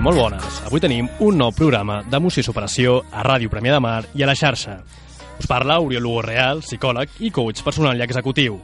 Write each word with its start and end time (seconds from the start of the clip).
Molt 0.00 0.16
bones. 0.16 0.62
Avui 0.64 0.80
tenim 0.80 1.10
un 1.20 1.36
nou 1.36 1.50
programa 1.52 1.98
d'emoció 2.08 2.40
i 2.40 2.46
superació 2.46 3.02
a 3.12 3.20
Ràdio 3.26 3.50
Premià 3.52 3.74
de 3.74 3.80
Mar 3.84 3.98
i 4.16 4.22
a 4.24 4.28
la 4.30 4.36
xarxa. 4.38 4.78
Us 5.36 5.48
parla 5.48 5.76
Oriol 5.84 6.00
Lugo 6.06 6.22
Real, 6.24 6.62
psicòleg 6.64 7.18
i 7.20 7.28
coach 7.28 7.60
personal 7.60 8.00
i 8.00 8.04
executiu. 8.06 8.56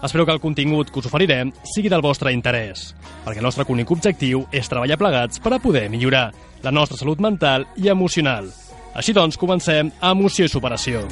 Espero 0.00 0.24
que 0.24 0.32
el 0.32 0.40
contingut 0.40 0.92
que 0.94 1.02
us 1.02 1.10
oferirem 1.10 1.50
sigui 1.74 1.90
del 1.90 2.06
vostre 2.06 2.30
interès, 2.30 2.94
perquè 3.24 3.42
el 3.42 3.48
nostre 3.48 3.66
únic 3.66 3.90
objectiu 3.90 4.44
és 4.54 4.70
treballar 4.70 5.00
plegats 5.00 5.42
per 5.42 5.56
a 5.56 5.58
poder 5.58 5.88
millorar 5.90 6.30
la 6.62 6.70
nostra 6.70 6.96
salut 6.96 7.18
mental 7.18 7.66
i 7.74 7.90
emocional. 7.90 8.46
Així 8.94 9.12
doncs, 9.12 9.36
comencem 9.36 9.90
a 10.00 10.14
Emoció 10.14 10.46
i 10.46 10.54
Superació. 10.54 11.02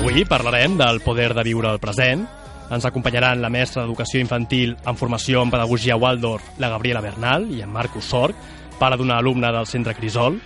Avui 0.00 0.24
parlarem 0.24 0.80
del 0.80 1.04
poder 1.04 1.34
de 1.36 1.44
viure 1.44 1.68
el 1.68 1.80
present, 1.84 2.24
ens 2.70 2.86
acompanyaran 2.86 3.42
la 3.42 3.50
mestra 3.50 3.82
d'Educació 3.82 4.20
Infantil 4.22 4.76
en 4.86 4.96
formació 4.96 5.42
en 5.42 5.50
Pedagogia 5.50 5.98
Waldorf, 5.98 6.54
la 6.62 6.70
Gabriela 6.70 7.02
Bernal, 7.02 7.48
i 7.50 7.62
en 7.64 7.72
Marcus 7.72 8.06
Sorg, 8.12 8.38
pare 8.78 8.96
d'una 8.96 9.18
alumna 9.18 9.52
del 9.52 9.66
Centre 9.66 9.94
Crisol. 9.98 10.38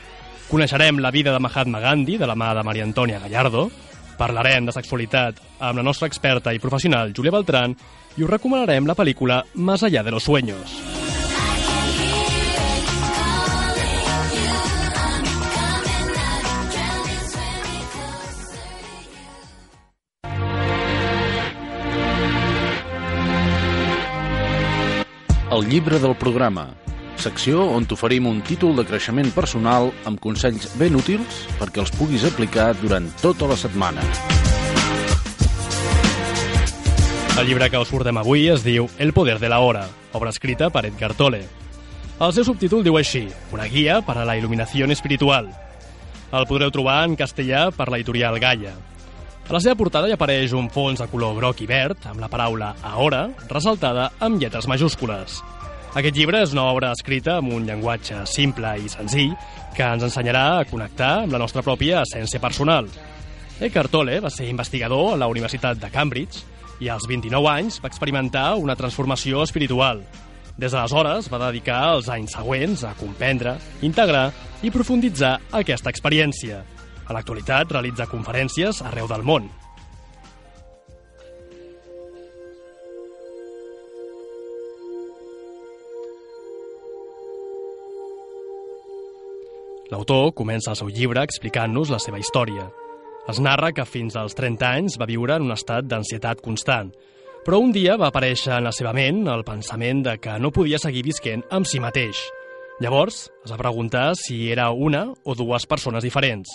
Coneixerem 0.49 0.99
la 1.01 1.13
vida 1.13 1.33
de 1.33 1.41
Mahatma 1.41 1.81
Gandhi, 1.81 2.19
de 2.19 2.27
la 2.27 2.37
mà 2.37 2.55
de 2.57 2.65
Maria 2.65 2.85
Antònia 2.89 3.21
Gallardo. 3.21 3.69
Parlarem 4.19 4.67
de 4.67 4.75
sexualitat 4.75 5.41
amb 5.59 5.81
la 5.81 5.87
nostra 5.87 6.09
experta 6.09 6.55
i 6.55 6.63
professional 6.63 7.13
Júlia 7.17 7.35
Beltrán 7.35 7.75
i 8.17 8.23
us 8.23 8.31
recomanarem 8.31 8.87
la 8.87 8.95
pel·lícula 8.95 9.45
Más 9.55 9.83
allá 9.83 10.03
de 10.03 10.13
los 10.13 10.23
sueños. 10.23 11.04
El 25.55 25.69
llibre 25.71 26.01
del 26.03 26.17
programa, 26.19 26.65
secció 27.23 27.63
on 27.71 27.85
t'oferim 27.87 28.25
un 28.27 28.41
títol 28.43 28.73
de 28.75 28.83
creixement 28.89 29.29
personal 29.37 29.93
amb 30.11 30.19
consells 30.19 30.73
ben 30.81 30.97
útils 30.99 31.45
perquè 31.61 31.79
els 31.79 31.93
puguis 31.95 32.25
aplicar 32.27 32.73
durant 32.81 33.07
tota 33.21 33.47
la 33.47 33.55
setmana. 33.61 34.03
El 37.39 37.47
llibre 37.47 37.69
que 37.71 37.79
us 37.79 37.93
portem 37.95 38.19
avui 38.19 38.49
es 38.51 38.65
diu 38.67 38.89
El 38.99 39.15
poder 39.15 39.39
de 39.39 39.53
la 39.53 39.61
hora, 39.63 39.85
obra 40.13 40.33
escrita 40.35 40.73
per 40.75 40.89
Edgar 40.89 41.13
Tolle. 41.15 41.45
El 42.19 42.35
seu 42.35 42.49
subtítol 42.51 42.83
diu 42.83 42.99
així, 42.99 43.29
una 43.55 43.69
guia 43.71 44.01
per 44.03 44.19
a 44.19 44.27
la 44.27 44.35
il·luminació 44.35 44.91
espiritual. 44.91 45.53
El 46.35 46.49
podreu 46.51 46.75
trobar 46.75 47.05
en 47.07 47.15
castellà 47.15 47.69
per 47.71 47.93
l'editorial 47.93 48.43
Gaia. 48.43 48.75
A 49.45 49.53
la 49.53 49.59
seva 49.61 49.77
portada 49.77 50.09
hi 50.09 50.15
apareix 50.15 50.55
un 50.57 50.71
fons 50.73 51.03
de 51.03 51.07
color 51.13 51.35
groc 51.37 51.59
i 51.61 51.67
verd 51.69 52.07
amb 52.09 52.23
la 52.23 52.31
paraula 52.33 52.71
Ahora 52.81 53.27
ressaltada 53.51 54.07
amb 54.25 54.41
lletres 54.41 54.65
majúscules. 54.71 55.43
Aquest 55.95 56.17
llibre 56.17 56.41
és 56.41 56.55
una 56.57 56.65
obra 56.73 56.95
escrita 56.97 57.37
amb 57.43 57.53
un 57.53 57.67
llenguatge 57.69 58.23
simple 58.25 58.73
i 58.81 58.89
senzill 58.89 59.37
que 59.77 59.85
ens 59.85 60.07
ensenyarà 60.09 60.47
a 60.57 60.65
connectar 60.65 61.13
amb 61.27 61.37
la 61.37 61.43
nostra 61.45 61.61
pròpia 61.63 62.01
essència 62.07 62.41
personal. 62.41 62.89
Eckhart 63.61 63.93
Tolle 63.93 64.17
va 64.25 64.33
ser 64.33 64.49
investigador 64.49 65.13
a 65.13 65.21
la 65.21 65.29
Universitat 65.29 65.79
de 65.79 65.93
Cambridge 65.93 66.41
i 66.81 66.89
als 66.89 67.05
29 67.07 67.53
anys 67.53 67.83
va 67.85 67.93
experimentar 67.93 68.55
una 68.57 68.81
transformació 68.81 69.45
espiritual. 69.45 70.01
Des 70.57 70.73
d'aleshores 70.73 71.29
va 71.29 71.47
dedicar 71.51 71.83
els 71.93 72.09
anys 72.09 72.33
següents 72.41 72.89
a 72.89 72.97
comprendre, 72.97 73.59
integrar 73.85 74.31
i 74.65 74.73
profunditzar 74.73 75.37
aquesta 75.53 75.93
experiència. 75.93 76.65
A 77.05 77.13
l'actualitat 77.13 77.73
realitza 77.73 78.09
conferències 78.09 78.81
arreu 78.83 79.11
del 79.11 79.25
món. 79.27 79.51
L'autor 89.93 90.33
comença 90.35 90.73
el 90.73 90.79
seu 90.81 90.89
llibre 90.89 91.23
explicant-nos 91.23 91.93
la 91.93 92.01
seva 92.03 92.19
història. 92.19 92.65
Es 93.31 93.39
narra 93.41 93.71
que 93.73 93.85
fins 93.89 94.17
als 94.17 94.35
30 94.37 94.67
anys 94.67 94.97
va 95.01 95.09
viure 95.09 95.37
en 95.37 95.47
un 95.47 95.55
estat 95.55 95.87
d'ansietat 95.89 96.41
constant, 96.45 96.91
però 97.45 97.61
un 97.61 97.73
dia 97.73 97.99
va 98.01 98.09
aparèixer 98.09 98.57
en 98.57 98.67
la 98.67 98.73
seva 98.73 98.95
ment 98.97 99.23
el 99.29 99.45
pensament 99.45 100.03
de 100.05 100.17
que 100.19 100.39
no 100.41 100.53
podia 100.53 100.81
seguir 100.81 101.05
visquent 101.05 101.45
amb 101.53 101.69
si 101.69 101.81
mateix. 101.81 102.21
Llavors, 102.81 103.29
es 103.45 103.53
va 103.53 103.61
preguntar 103.61 104.15
si 104.19 104.51
era 104.51 104.71
una 104.73 105.07
o 105.23 105.37
dues 105.39 105.69
persones 105.69 106.03
diferents. 106.03 106.49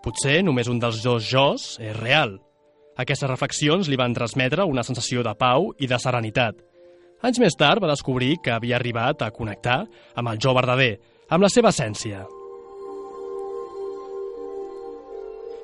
Potser 0.00 0.40
només 0.40 0.68
un 0.72 0.78
dels 0.80 1.02
dos 1.04 1.26
jos 1.28 1.74
és 1.82 1.96
real. 1.98 2.38
Aquestes 3.00 3.28
reflexions 3.28 3.88
li 3.88 3.98
van 4.00 4.14
transmetre 4.16 4.64
una 4.68 4.84
sensació 4.84 5.24
de 5.24 5.34
pau 5.36 5.70
i 5.78 5.88
de 5.88 5.98
serenitat. 6.00 6.56
Anys 7.20 7.40
més 7.42 7.56
tard 7.56 7.82
va 7.84 7.90
descobrir 7.90 8.38
que 8.40 8.52
havia 8.54 8.78
arribat 8.78 9.20
a 9.22 9.30
connectar 9.30 9.82
amb 10.16 10.32
el 10.32 10.40
jo 10.40 10.54
verdader, 10.56 10.94
amb 11.28 11.44
la 11.44 11.50
seva 11.52 11.68
essència. 11.68 12.24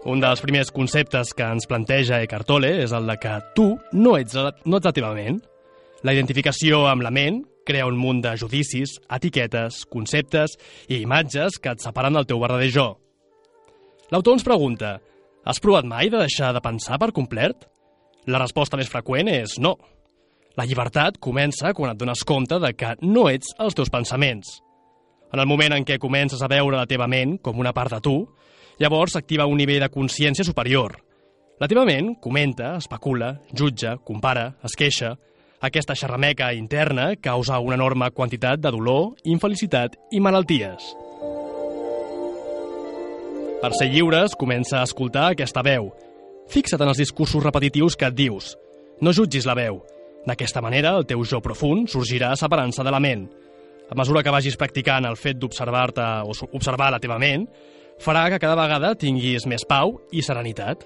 Un 0.06 0.20
dels 0.22 0.44
primers 0.44 0.69
conceptes 0.70 1.32
que 1.34 1.48
ens 1.48 1.66
planteja 1.66 2.20
Eckhart 2.22 2.46
Tolle 2.46 2.75
és 2.84 2.92
el 2.94 3.08
de 3.08 3.16
que 3.19 3.32
tu 3.56 3.72
no 3.96 4.14
ets, 4.20 4.36
no 4.36 4.78
ets 4.78 4.86
la 4.86 4.94
teva 4.94 5.14
ment. 5.16 5.41
La 6.04 6.12
identificació 6.14 6.84
amb 6.86 7.02
la 7.02 7.10
ment 7.10 7.41
crea 7.66 7.88
un 7.88 7.96
munt 7.98 8.20
de 8.22 8.36
judicis, 8.38 9.00
etiquetes, 9.10 9.82
conceptes 9.91 10.54
i 10.86 11.00
imatges 11.00 11.58
que 11.58 11.72
et 11.75 11.82
separen 11.82 12.14
del 12.14 12.28
teu 12.28 12.38
verdader 12.44 12.70
jo. 12.70 12.86
L'autor 14.11 14.37
ens 14.37 14.44
pregunta, 14.47 14.97
has 15.47 15.59
provat 15.62 15.87
mai 15.87 16.11
de 16.11 16.21
deixar 16.21 16.53
de 16.55 16.62
pensar 16.62 16.99
per 17.03 17.11
complet? 17.15 17.67
La 18.31 18.39
resposta 18.39 18.78
més 18.78 18.91
freqüent 18.91 19.31
és 19.31 19.56
no. 19.62 19.77
La 20.56 20.65
llibertat 20.67 21.19
comença 21.22 21.72
quan 21.75 21.93
et 21.93 21.99
dones 21.99 22.22
compte 22.27 22.59
de 22.62 22.71
que 22.75 22.94
no 23.03 23.27
ets 23.31 23.50
els 23.59 23.75
teus 23.75 23.91
pensaments. 23.91 24.61
En 25.34 25.43
el 25.43 25.49
moment 25.50 25.75
en 25.75 25.84
què 25.84 25.99
comences 25.99 26.43
a 26.43 26.50
veure 26.50 26.78
la 26.78 26.87
teva 26.87 27.09
ment 27.11 27.37
com 27.43 27.59
una 27.59 27.75
part 27.75 27.97
de 27.97 28.00
tu, 28.00 28.17
llavors 28.78 29.17
s'activa 29.17 29.49
un 29.50 29.59
nivell 29.59 29.83
de 29.83 29.91
consciència 29.91 30.47
superior. 30.47 30.97
La 31.59 31.67
teva 31.67 31.87
ment 31.88 32.15
comenta, 32.23 32.77
especula, 32.77 33.37
jutja, 33.53 33.97
compara, 34.05 34.53
es 34.65 34.77
queixa. 34.78 35.17
Aquesta 35.67 35.97
xerrameca 35.97 36.53
interna 36.55 37.11
causa 37.17 37.59
una 37.59 37.78
enorme 37.78 38.12
quantitat 38.12 38.61
de 38.61 38.71
dolor, 38.71 39.15
infelicitat 39.25 39.99
i 40.12 40.21
malalties. 40.21 40.94
Per 43.56 43.71
ser 43.72 43.87
lliures, 43.89 44.34
comença 44.37 44.83
a 44.83 44.84
escoltar 44.84 45.31
aquesta 45.33 45.62
veu. 45.65 45.89
Fixa't 46.53 46.83
en 46.84 46.91
els 46.93 46.99
discursos 47.00 47.43
repetitius 47.43 47.97
que 47.97 48.11
et 48.11 48.17
dius. 48.17 48.50
No 49.00 49.15
jutgis 49.17 49.47
la 49.49 49.55
veu. 49.56 49.81
D'aquesta 50.28 50.61
manera, 50.61 50.93
el 50.99 51.06
teu 51.09 51.25
jo 51.25 51.41
profund 51.41 51.89
sorgirà 51.89 52.34
separant-se 52.37 52.84
de 52.84 52.93
la 52.93 53.00
ment. 53.00 53.25
A 53.89 53.97
mesura 53.97 54.22
que 54.22 54.34
vagis 54.34 54.59
practicant 54.61 55.09
el 55.09 55.17
fet 55.17 55.41
d'observar-te 55.41 56.05
o 56.27 56.37
observar 56.53 56.91
la 56.93 57.00
teva 57.00 57.17
ment, 57.23 57.49
farà 58.03 58.26
que 58.29 58.43
cada 58.43 58.58
vegada 58.61 58.93
tinguis 58.99 59.49
més 59.49 59.64
pau 59.64 59.97
i 60.12 60.20
serenitat. 60.20 60.85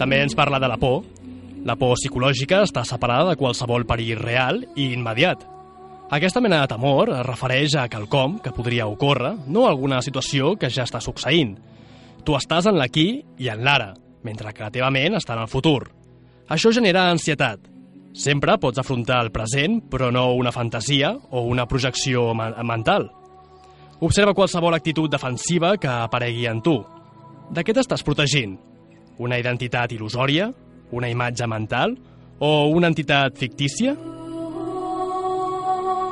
També 0.00 0.18
ens 0.24 0.34
parla 0.34 0.58
de 0.58 0.66
la 0.66 0.80
por. 0.82 1.04
La 1.64 1.78
por 1.78 1.94
psicològica 1.94 2.64
està 2.66 2.82
separada 2.84 3.30
de 3.30 3.38
qualsevol 3.40 3.86
perill 3.86 4.18
real 4.18 4.64
i 4.74 4.90
immediat. 4.98 5.53
Aquesta 6.10 6.40
mena 6.40 6.60
de 6.60 6.68
temor 6.74 7.10
es 7.14 7.26
refereix 7.26 7.76
a 7.80 7.88
quelcom 7.88 8.38
que 8.44 8.52
podria 8.52 8.86
ocórrer, 8.86 9.34
no 9.48 9.64
a 9.64 9.70
alguna 9.72 10.02
situació 10.04 10.54
que 10.60 10.70
ja 10.70 10.84
està 10.84 11.00
succeint. 11.00 11.56
Tu 12.24 12.36
estàs 12.36 12.68
en 12.68 12.76
l'aquí 12.78 13.08
i 13.38 13.48
en 13.48 13.64
l'ara, 13.64 13.94
mentre 14.22 14.52
que 14.52 14.64
la 14.66 14.72
teva 14.72 14.92
ment 14.92 15.16
està 15.16 15.34
en 15.34 15.44
el 15.44 15.52
futur. 15.52 15.88
Això 16.48 16.70
genera 16.76 17.08
ansietat, 17.10 17.74
Sempre 18.14 18.54
pots 18.62 18.78
afrontar 18.78 19.24
el 19.24 19.32
present, 19.34 19.80
però 19.90 20.12
no 20.14 20.28
una 20.38 20.52
fantasia 20.54 21.10
o 21.34 21.40
una 21.50 21.66
projecció 21.66 22.28
mental. 22.34 23.08
Observa 24.06 24.36
qualsevol 24.38 24.76
actitud 24.76 25.10
defensiva 25.10 25.72
que 25.82 25.90
aparegui 25.90 26.46
en 26.46 26.62
tu. 26.62 26.76
De 27.50 27.66
què 27.66 27.74
t'estàs 27.74 28.06
protegint? 28.06 28.54
Una 29.18 29.40
identitat 29.42 29.90
il·lusòria? 29.98 30.46
Una 30.94 31.10
imatge 31.10 31.48
mental? 31.50 31.98
O 32.38 32.68
una 32.70 32.92
entitat 32.92 33.34
fictícia? 33.34 33.96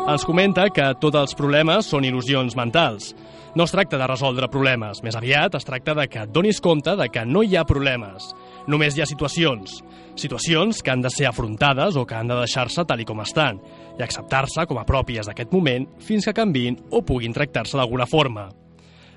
Ens 0.02 0.24
comenta 0.26 0.64
que 0.74 0.82
tots 0.98 1.14
els 1.14 1.34
problemes 1.38 1.86
són 1.86 2.02
il·lusions 2.02 2.56
mentals. 2.58 3.12
No 3.54 3.68
es 3.68 3.70
tracta 3.70 4.00
de 4.00 4.06
resoldre 4.10 4.48
problemes, 4.50 4.98
més 5.06 5.14
aviat 5.14 5.54
es 5.54 5.66
tracta 5.68 5.94
de 5.94 6.08
que 6.10 6.24
et 6.24 6.32
donis 6.34 6.58
compte 6.64 6.96
de 6.98 7.06
que 7.06 7.22
no 7.22 7.44
hi 7.46 7.54
ha 7.54 7.62
problemes. 7.68 8.32
Només 8.66 8.96
hi 8.96 9.04
ha 9.04 9.06
situacions. 9.06 9.76
Situacions 10.18 10.82
que 10.82 10.90
han 10.90 11.04
de 11.04 11.12
ser 11.12 11.28
afrontades 11.30 11.94
o 11.94 12.02
que 12.02 12.16
han 12.18 12.32
de 12.32 12.40
deixar-se 12.40 12.82
tal 12.82 12.98
i 12.98 13.06
com 13.06 13.22
estan 13.22 13.60
i 13.94 14.02
acceptar-se 14.02 14.66
com 14.66 14.80
a 14.82 14.86
pròpies 14.88 15.30
d'aquest 15.30 15.54
moment 15.54 15.86
fins 16.02 16.26
que 16.26 16.34
canvin 16.34 16.80
o 16.90 17.04
puguin 17.06 17.36
tractar-se 17.36 17.78
d'alguna 17.78 18.08
forma. 18.10 18.48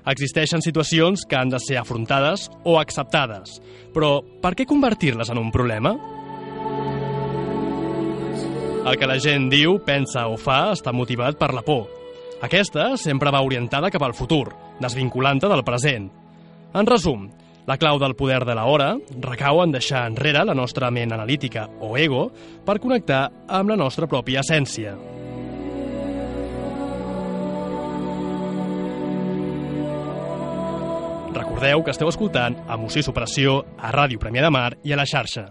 Existeixen 0.06 0.62
situacions 0.62 1.26
que 1.26 1.34
han 1.34 1.50
de 1.50 1.58
ser 1.58 1.80
afrontades 1.80 2.46
o 2.62 2.78
acceptades, 2.78 3.58
però 3.90 4.20
per 4.22 4.54
què 4.54 4.68
convertir-les 4.70 5.34
en 5.34 5.42
un 5.42 5.50
problema? 5.50 5.96
El 8.86 8.94
que 9.00 9.06
la 9.10 9.16
gent 9.18 9.48
diu, 9.50 9.80
pensa 9.82 10.28
o 10.30 10.36
fa 10.38 10.70
està 10.70 10.92
motivat 10.94 11.34
per 11.40 11.48
la 11.56 11.64
por. 11.66 11.88
Aquesta 12.46 12.92
sempre 13.02 13.32
va 13.34 13.42
orientada 13.42 13.90
cap 13.90 14.04
al 14.06 14.14
futur, 14.14 14.52
desvinculant-te 14.78 15.50
del 15.50 15.64
present. 15.66 16.06
En 16.70 16.86
resum, 16.86 17.24
la 17.66 17.78
clau 17.82 17.98
del 17.98 18.14
poder 18.14 18.44
de 18.46 18.54
la 18.54 18.68
hora 18.70 18.92
recau 19.24 19.64
en 19.64 19.72
deixar 19.74 20.04
enrere 20.06 20.44
la 20.46 20.54
nostra 20.54 20.92
ment 20.94 21.16
analítica 21.16 21.66
o 21.80 21.96
ego 21.98 22.28
per 22.64 22.78
connectar 22.78 23.24
amb 23.48 23.72
la 23.72 23.78
nostra 23.80 24.06
pròpia 24.06 24.44
essència. 24.46 24.94
Recordeu 31.34 31.82
que 31.82 31.90
esteu 31.90 32.06
escoltant 32.14 32.54
Emoció 32.70 33.02
i 33.02 33.08
Superació 33.10 33.64
a 33.82 33.90
Ràdio 33.90 34.22
Premià 34.22 34.46
de 34.46 34.54
Mar 34.54 34.70
i 34.86 34.94
a 34.94 35.00
la 35.02 35.10
xarxa. 35.10 35.48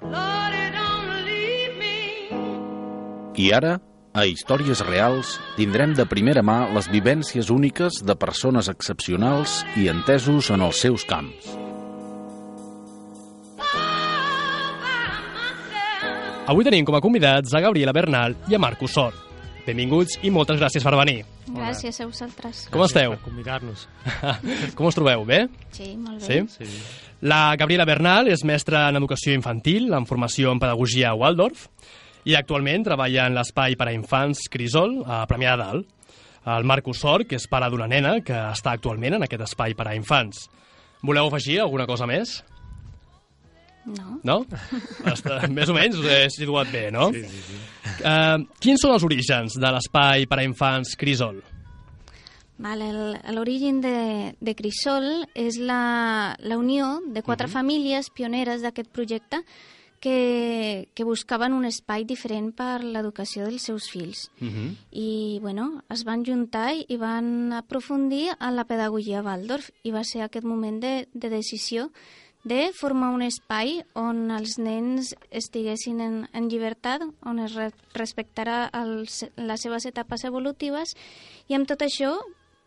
I 3.36 3.50
ara, 3.52 3.76
a 4.16 4.24
Històries 4.24 4.80
Reals, 4.88 5.34
tindrem 5.58 5.92
de 5.98 6.06
primera 6.08 6.40
mà 6.46 6.70
les 6.72 6.88
vivències 6.88 7.50
úniques 7.52 7.98
de 8.08 8.16
persones 8.16 8.70
excepcionals 8.72 9.58
i 9.76 9.90
entesos 9.92 10.48
en 10.56 10.64
els 10.64 10.80
seus 10.80 11.04
camps. 11.10 11.50
Avui 16.46 16.64
tenim 16.64 16.86
com 16.88 16.96
a 16.96 17.02
convidats 17.04 17.52
a 17.58 17.60
Gabriela 17.66 17.92
Bernal 17.92 18.38
i 18.48 18.56
a 18.56 18.62
Marcus 18.62 18.96
Sort. 18.96 19.20
Benvinguts 19.66 20.20
i 20.24 20.30
moltes 20.32 20.62
gràcies 20.62 20.86
per 20.86 20.94
venir. 20.94 21.24
Gràcies 21.50 22.00
a 22.00 22.08
vosaltres. 22.08 22.64
Com 22.72 22.86
esteu? 22.86 23.18
Per 23.18 23.26
convidar-nos. 23.26 23.88
Com 24.78 24.88
us 24.88 24.96
trobeu? 24.96 25.26
Bé? 25.28 25.48
Sí, 25.74 25.96
molt 25.98 26.22
bé. 26.22 26.46
Sí? 26.46 26.64
Sí. 26.70 26.82
La 27.26 27.56
Gabriela 27.58 27.88
Bernal 27.90 28.30
és 28.30 28.46
mestra 28.46 28.86
en 28.92 29.02
educació 29.02 29.34
infantil, 29.36 29.90
en 29.98 30.06
formació 30.06 30.54
en 30.54 30.62
pedagogia 30.62 31.12
a 31.12 31.18
Waldorf, 31.18 31.66
i 32.25 32.36
actualment 32.36 32.83
treballa 32.88 33.27
en 33.30 33.36
l'espai 33.38 33.75
per 33.77 33.88
a 33.89 33.94
infants 33.94 34.48
Crisol, 34.51 35.00
a 35.06 35.24
Premià 35.30 35.56
de 35.56 35.63
Dalt. 35.63 35.92
El 36.45 36.63
Marcus 36.69 37.00
Sort, 37.01 37.25
que 37.30 37.39
és 37.39 37.48
pare 37.50 37.72
d'una 37.74 37.88
nena 37.89 38.19
que 38.22 38.36
està 38.51 38.75
actualment 38.75 39.16
en 39.18 39.24
aquest 39.25 39.42
espai 39.48 39.74
per 39.74 39.88
a 39.89 39.95
infants. 39.98 40.44
Voleu 41.06 41.25
afegir 41.30 41.60
alguna 41.63 41.88
cosa 41.89 42.06
més? 42.10 42.36
No? 43.86 44.19
No? 44.25 44.36
Està, 45.13 45.44
més 45.54 45.69
o 45.69 45.74
menys 45.77 45.98
us 46.01 46.06
he 46.10 46.19
situat 46.33 46.69
bé, 46.74 46.88
no? 46.94 47.12
Sí, 47.13 47.22
sí, 47.30 47.42
sí. 47.50 47.57
Uh, 48.01 48.42
quins 48.62 48.81
són 48.81 48.95
els 48.95 49.06
orígens 49.06 49.57
de 49.62 49.72
l'espai 49.75 50.25
per 50.30 50.39
a 50.42 50.45
infants 50.45 50.95
Crisol? 50.98 51.42
Vale, 52.57 52.88
el- 52.89 53.36
L'origen 53.36 53.81
de, 53.83 54.33
de 54.39 54.56
Crisol 54.57 55.25
és 55.38 55.57
la, 55.62 56.36
la 56.39 56.57
unió 56.57 57.00
de 57.06 57.22
quatre 57.25 57.50
famílies 57.51 58.10
pioneres 58.16 58.62
d'aquest 58.66 58.89
projecte 58.95 59.42
que, 60.00 60.90
que 60.94 61.04
buscaven 61.04 61.54
un 61.54 61.66
espai 61.66 62.06
diferent 62.06 62.52
per 62.56 62.84
l'educació 62.84 63.46
dels 63.48 63.64
seus 63.64 63.90
fills. 63.90 64.30
Uh 64.42 64.48
-huh. 64.48 64.76
I, 64.92 65.40
bueno, 65.42 65.84
es 65.90 66.04
van 66.04 66.26
juntar 66.26 66.76
i 66.88 66.98
van 66.98 67.54
aprofundir 67.54 68.30
en 68.40 68.56
la 68.56 68.66
pedagogia 68.66 69.24
Waldorf 69.24 69.72
i 69.84 69.92
va 69.92 70.04
ser 70.04 70.22
aquest 70.22 70.46
moment 70.46 70.82
de, 70.82 71.08
de 71.14 71.30
decisió 71.30 71.92
de 72.46 72.72
formar 72.78 73.10
un 73.10 73.24
espai 73.26 73.80
on 73.98 74.30
els 74.30 74.60
nens 74.62 75.16
estiguessin 75.32 76.00
en, 76.00 76.30
en 76.32 76.48
llibertat, 76.48 77.02
on 77.26 77.40
es 77.40 77.56
re 77.56 77.72
respectarà 77.98 78.70
els, 78.72 79.26
les 79.36 79.62
seves 79.66 79.86
etapes 79.90 80.24
evolutives 80.24 80.94
i 81.50 81.56
amb 81.56 81.66
tot 81.68 81.82
això 81.82 82.14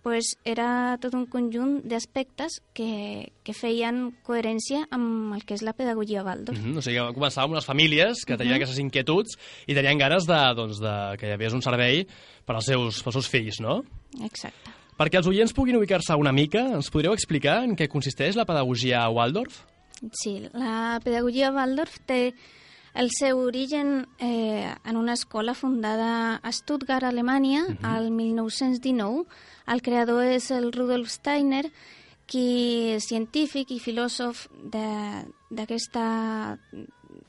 pues, 0.03 0.37
era 0.45 0.97
tot 1.03 1.15
un 1.19 1.27
conjunt 1.31 1.83
d'aspectes 1.89 2.61
que, 2.77 3.33
que 3.45 3.55
feien 3.57 4.09
coherència 4.27 4.85
amb 4.95 5.35
el 5.37 5.45
que 5.45 5.57
és 5.59 5.65
la 5.67 5.75
pedagogia 5.77 6.25
Waldorf. 6.25 6.59
Uh 6.59 6.65
-huh. 6.65 6.79
O 6.79 6.83
sigui, 6.83 6.99
va 6.99 7.15
començar 7.15 7.45
amb 7.45 7.53
unes 7.53 7.67
famílies 7.67 8.25
que 8.25 8.37
tenien 8.37 8.57
aquestes 8.57 8.79
inquietuds 8.79 9.39
i 9.67 9.75
tenien 9.75 9.99
ganes 9.99 10.27
de, 10.27 10.41
doncs, 10.55 10.81
de 10.81 11.17
que 11.19 11.27
hi 11.29 11.33
hagués 11.33 11.53
un 11.53 11.63
servei 11.63 12.07
per 12.45 12.57
als 12.57 12.67
seus, 12.67 13.03
pels 13.03 13.15
seus 13.15 13.29
fills, 13.29 13.61
no? 13.61 13.83
Exacte. 14.23 14.71
Perquè 14.99 15.19
els 15.19 15.29
oients 15.29 15.53
puguin 15.53 15.77
ubicar-se 15.77 16.15
una 16.15 16.33
mica, 16.33 16.59
ens 16.59 16.91
podríeu 16.91 17.13
explicar 17.13 17.63
en 17.65 17.77
què 17.77 17.89
consisteix 17.89 18.35
la 18.35 18.45
pedagogia 18.45 19.09
Waldorf? 19.09 19.65
Sí, 20.13 20.49
la 20.53 21.01
pedagogia 21.05 21.53
Waldorf 21.53 21.99
té 22.07 22.35
el 22.95 23.11
seu 23.11 23.39
origen 23.39 24.09
eh, 24.19 24.75
en 24.85 24.97
una 24.97 25.13
escola 25.13 25.55
fundada 25.55 26.37
a 26.37 26.53
Stuttgart, 26.53 27.05
Alemanya, 27.05 27.65
uh 27.69 27.73
-huh. 27.73 27.97
al 27.97 28.11
1919. 28.11 29.27
El 29.67 29.83
creador 29.83 30.25
és 30.25 30.51
el 30.51 30.73
Rudolf 30.73 31.09
Steiner, 31.11 31.71
qui 32.29 32.93
és 32.93 33.09
científic 33.09 33.71
i 33.71 33.81
filòsof 33.81 34.49
d'aquesta 35.51 36.59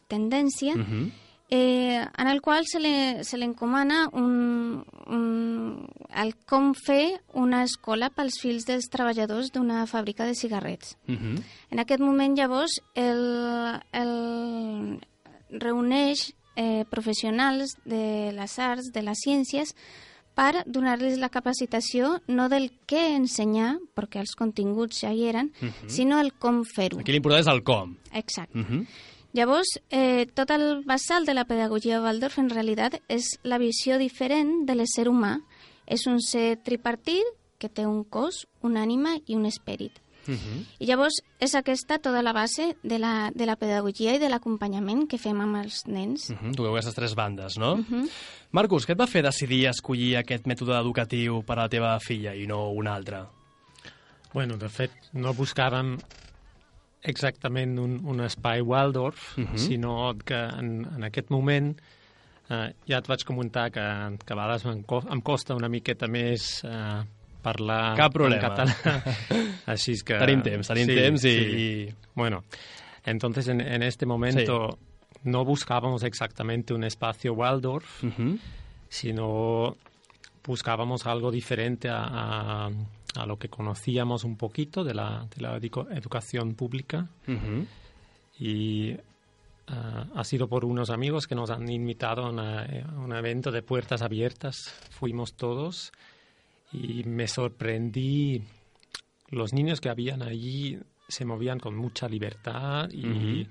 tendència, 0.07 0.75
Uh 0.75 0.81
-huh. 0.81 1.11
eh, 1.49 2.05
en 2.17 2.27
el 2.27 2.41
qual 2.41 2.65
se 2.65 2.79
li, 2.79 3.23
se 3.23 3.37
li 3.37 3.45
encomana 3.45 4.09
un, 4.11 4.83
un, 5.07 5.87
el 6.13 6.35
com 6.45 6.73
fer 6.73 7.21
una 7.33 7.63
escola 7.63 8.09
pels 8.09 8.39
fills 8.41 8.65
dels 8.65 8.89
treballadors 8.89 9.51
d'una 9.51 9.85
fàbrica 9.85 10.25
de 10.25 10.35
cigarrets. 10.35 10.97
Uh 11.07 11.15
-huh. 11.15 11.43
En 11.71 11.79
aquest 11.79 12.01
moment, 12.01 12.37
llavors, 12.37 12.81
el, 12.93 13.81
el 13.91 14.99
reuneix 15.49 16.33
eh, 16.55 16.85
professionals 16.89 17.77
de 17.85 18.31
les 18.35 18.59
arts, 18.59 18.91
de 18.93 19.03
les 19.03 19.19
ciències, 19.25 19.75
per 20.39 20.63
donar-los 20.65 21.17
la 21.19 21.29
capacitació 21.29 22.17
no 22.27 22.47
del 22.47 22.69
què 22.87 23.09
ensenyar, 23.17 23.77
perquè 23.95 24.21
els 24.23 24.35
continguts 24.39 25.01
ja 25.03 25.11
hi 25.11 25.25
eren, 25.27 25.51
uh 25.61 25.67
-huh. 25.67 25.89
sinó 25.89 26.19
el 26.19 26.33
com 26.33 26.63
fer-ho. 26.63 26.99
Aquí 26.99 27.11
l'important 27.11 27.41
és 27.41 27.47
el 27.47 27.63
com. 27.63 27.97
Exacte. 28.13 28.57
Uh 28.57 28.65
-huh. 28.65 28.87
Llavors, 29.33 29.79
eh, 29.91 30.25
tot 30.33 30.49
el 30.49 30.83
basal 30.85 31.25
de 31.25 31.33
la 31.33 31.45
pedagogia 31.45 32.01
Waldorf 32.01 32.39
en 32.39 32.49
realitat 32.49 33.01
és 33.07 33.37
la 33.43 33.59
visió 33.59 33.99
diferent 33.99 34.65
de 34.65 34.73
l'ésser 34.73 35.07
humà. 35.07 35.43
És 35.85 36.07
un 36.07 36.19
ser 36.19 36.57
tripartit 36.63 37.23
que 37.59 37.69
té 37.69 37.85
un 37.85 38.03
cos, 38.03 38.47
una 38.61 38.81
ànima 38.81 39.19
i 39.27 39.35
un 39.35 39.45
esperit. 39.45 39.99
Uh 40.27 40.33
-huh. 40.33 40.65
I 40.79 40.85
llavors 40.85 41.21
és 41.39 41.55
aquesta 41.55 41.97
tota 41.97 42.21
la 42.21 42.33
base 42.33 42.75
de 42.83 42.99
la, 42.99 43.31
de 43.33 43.45
la 43.45 43.55
pedagogia 43.55 44.15
i 44.15 44.19
de 44.19 44.29
l'acompanyament 44.29 45.07
que 45.07 45.17
fem 45.17 45.39
amb 45.41 45.55
els 45.55 45.87
nens. 45.87 46.29
Uh 46.29 46.35
-huh. 46.35 46.55
Toqueu 46.55 46.73
aquestes 46.73 46.95
tres 46.95 47.15
bandes, 47.15 47.57
no? 47.57 47.73
Uh. 47.73 47.79
-huh. 47.79 48.09
Marcus, 48.51 48.87
què 48.87 48.91
et 48.91 48.99
va 48.99 49.07
fer 49.07 49.23
decidir 49.23 49.67
escollir 49.67 50.17
aquest 50.17 50.45
mètode 50.45 50.79
educatiu 50.79 51.43
per 51.43 51.57
a 51.57 51.61
la 51.61 51.69
teva 51.69 51.99
filla 51.99 52.35
i 52.35 52.47
no 52.47 52.69
un 52.69 52.87
altre? 52.87 53.25
Bueno, 54.33 54.57
de 54.57 54.69
fet, 54.69 54.91
no 55.13 55.33
buscàvem 55.33 55.97
exactament 57.01 57.79
un, 57.79 58.01
un 58.05 58.19
espai 58.21 58.61
Waldorf, 58.61 59.37
uh. 59.37 59.43
-huh. 59.43 59.57
sinó 59.57 60.17
que 60.25 60.35
en, 60.35 60.87
en 60.95 61.03
aquest 61.03 61.29
moment 61.29 61.79
eh, 62.49 62.73
ja 62.87 62.97
et 62.97 63.07
vaig 63.07 63.23
comentar 63.25 63.71
que, 63.71 63.85
que 64.25 64.33
a 64.33 64.35
vegades 64.35 64.65
em 64.65 65.21
costa 65.21 65.55
una 65.55 65.69
miqueta 65.69 66.07
més 66.07 66.63
eh, 66.63 67.03
parlar 67.41 67.95
Cap 67.97 68.11
problema. 68.13 68.35
en 68.35 68.41
català. 68.41 69.03
Així 69.73 69.95
que... 70.05 70.17
Tenim 70.19 70.41
temps, 70.41 70.67
tenim 70.67 70.87
sí, 70.87 70.95
temps 70.95 71.23
i... 71.25 71.33
sí. 71.33 71.95
Bueno, 72.15 72.43
entonces 73.05 73.47
en, 73.47 73.61
en 73.61 73.83
este 73.83 74.05
momento 74.05 74.77
no 75.23 75.43
buscábamos 75.45 76.03
exactamente 76.03 76.73
un 76.73 76.83
espacio 76.83 77.33
Waldorf, 77.33 78.03
Uh 78.03 78.07
-huh. 78.09 78.39
sino 78.89 79.75
buscábamos 80.45 81.05
algo 81.05 81.31
diferente 81.31 81.89
a, 81.89 82.03
a- 82.03 82.69
a 83.15 83.25
lo 83.25 83.37
que 83.37 83.49
conocíamos 83.49 84.23
un 84.23 84.35
poquito 84.37 84.83
de 84.83 84.93
la, 84.93 85.25
de 85.35 85.41
la 85.41 85.57
edu- 85.59 85.87
educación 85.95 86.53
pública 86.55 87.07
Uh 87.27 87.31
-huh. 87.31 87.65
y 88.39 88.95
ah, 89.67 90.05
ha 90.15 90.23
sido 90.23 90.47
por 90.47 90.65
unos 90.65 90.89
amigos 90.89 91.27
que 91.27 91.35
nos 91.35 91.49
han 91.49 91.69
invitado 91.69 92.23
a, 92.25 92.29
una- 92.29 92.63
a 92.63 92.99
un 92.99 93.13
evento 93.13 93.51
de 93.51 93.61
puertas 93.61 94.01
abiertas. 94.01 94.73
Fuimos 94.91 95.33
todos 95.33 95.91
y 96.71 97.03
me 97.05 97.27
sorprendí. 97.27 98.43
Los 99.29 99.53
niños 99.53 99.79
que 99.81 99.89
habían 99.89 100.21
allí 100.23 100.79
se 101.07 101.25
movían 101.25 101.59
con 101.59 101.75
mucha 101.75 102.07
libertad 102.07 102.89
y, 102.91 103.47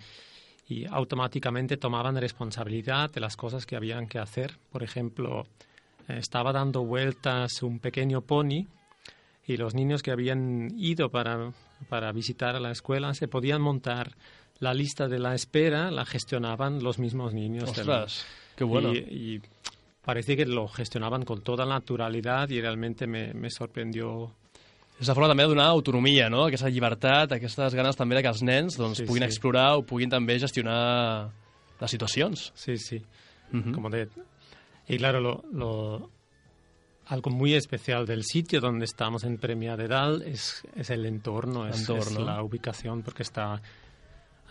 automáticamente 0.91 1.79
tomaban 1.79 2.17
responsabilidad 2.17 3.11
de 3.11 3.21
las 3.21 3.37
cosas 3.37 3.65
que 3.65 3.75
habían 3.75 4.07
que 4.07 4.19
hacer. 4.19 4.59
Por 4.71 4.83
ejemplo, 4.83 5.47
estaba 6.09 6.53
dando 6.53 6.85
vueltas 6.85 7.63
un 7.63 7.79
pequeño 7.79 8.21
pony 8.21 8.67
y 9.47 9.57
los 9.57 9.75
niños 9.75 10.03
que 10.03 10.11
habían 10.11 10.69
ido 10.77 11.11
para, 11.11 11.53
para 11.89 12.13
visitar 12.13 12.55
a 12.55 12.61
la 12.61 12.71
escuela 12.71 13.15
se 13.15 13.29
podían 13.29 13.63
montar 13.63 14.15
la 14.59 14.75
lista 14.75 15.09
de 15.09 15.19
la 15.19 15.35
espera, 15.35 15.91
la 15.91 16.05
gestionaban 16.05 16.83
los 16.83 16.99
mismos 16.99 17.33
niños. 17.33 17.75
del- 17.75 17.89
Ostres, 17.89 18.27
que 18.55 18.65
bueno. 18.65 18.93
y, 18.93 18.99
y 18.99 19.43
parece 20.09 20.37
que 20.39 20.47
lo 20.49 20.67
gestionaban 20.73 21.27
con 21.29 21.43
toda 21.45 21.67
naturalidad 21.69 22.49
y 22.49 22.61
realmente 22.63 23.07
me, 23.07 23.35
me 23.35 23.51
sorprendió 23.51 24.31
És 24.99 25.07
la 25.07 25.15
forma 25.15 25.29
també 25.31 25.45
de 25.45 25.53
donar 25.53 25.67
autonomia, 25.71 26.27
no? 26.33 26.47
Aquesta 26.49 26.67
llibertat, 26.73 27.31
aquestes 27.37 27.75
ganes 27.79 27.95
també 27.95 28.17
de 28.17 28.23
que 28.25 28.33
els 28.33 28.41
nens 28.43 28.75
doncs, 28.81 28.99
Sí, 28.99 29.05
puguin 29.07 29.23
sí. 29.23 29.29
explorar 29.29 29.77
o 29.79 29.85
puguin 29.87 30.11
també 30.11 30.35
gestionar 30.43 31.29
les 31.79 31.91
situacions. 31.93 32.49
Sí, 32.59 32.75
sí. 32.83 32.99
Mhm. 33.53 33.75
Como 33.77 33.91
de... 33.91 34.09
Y 34.89 34.97
claro, 34.99 35.21
lo, 35.21 35.45
lo- 35.53 36.11
algo 37.07 37.31
muy 37.31 37.55
especial 37.55 38.07
del 38.07 38.25
sitio 38.25 38.61
donde 38.61 38.87
estamos 38.87 39.23
en 39.23 39.39
Premia 39.39 39.77
de 39.77 39.87
Dal 39.87 40.23
es, 40.27 40.63
es 40.75 40.91
el 40.91 41.07
entorno, 41.07 41.69
es, 41.69 41.77
es 41.77 41.89
Entorno. 41.89 42.25
la 42.25 42.43
ubicación, 42.43 43.03
porque 43.03 43.23
está 43.23 43.63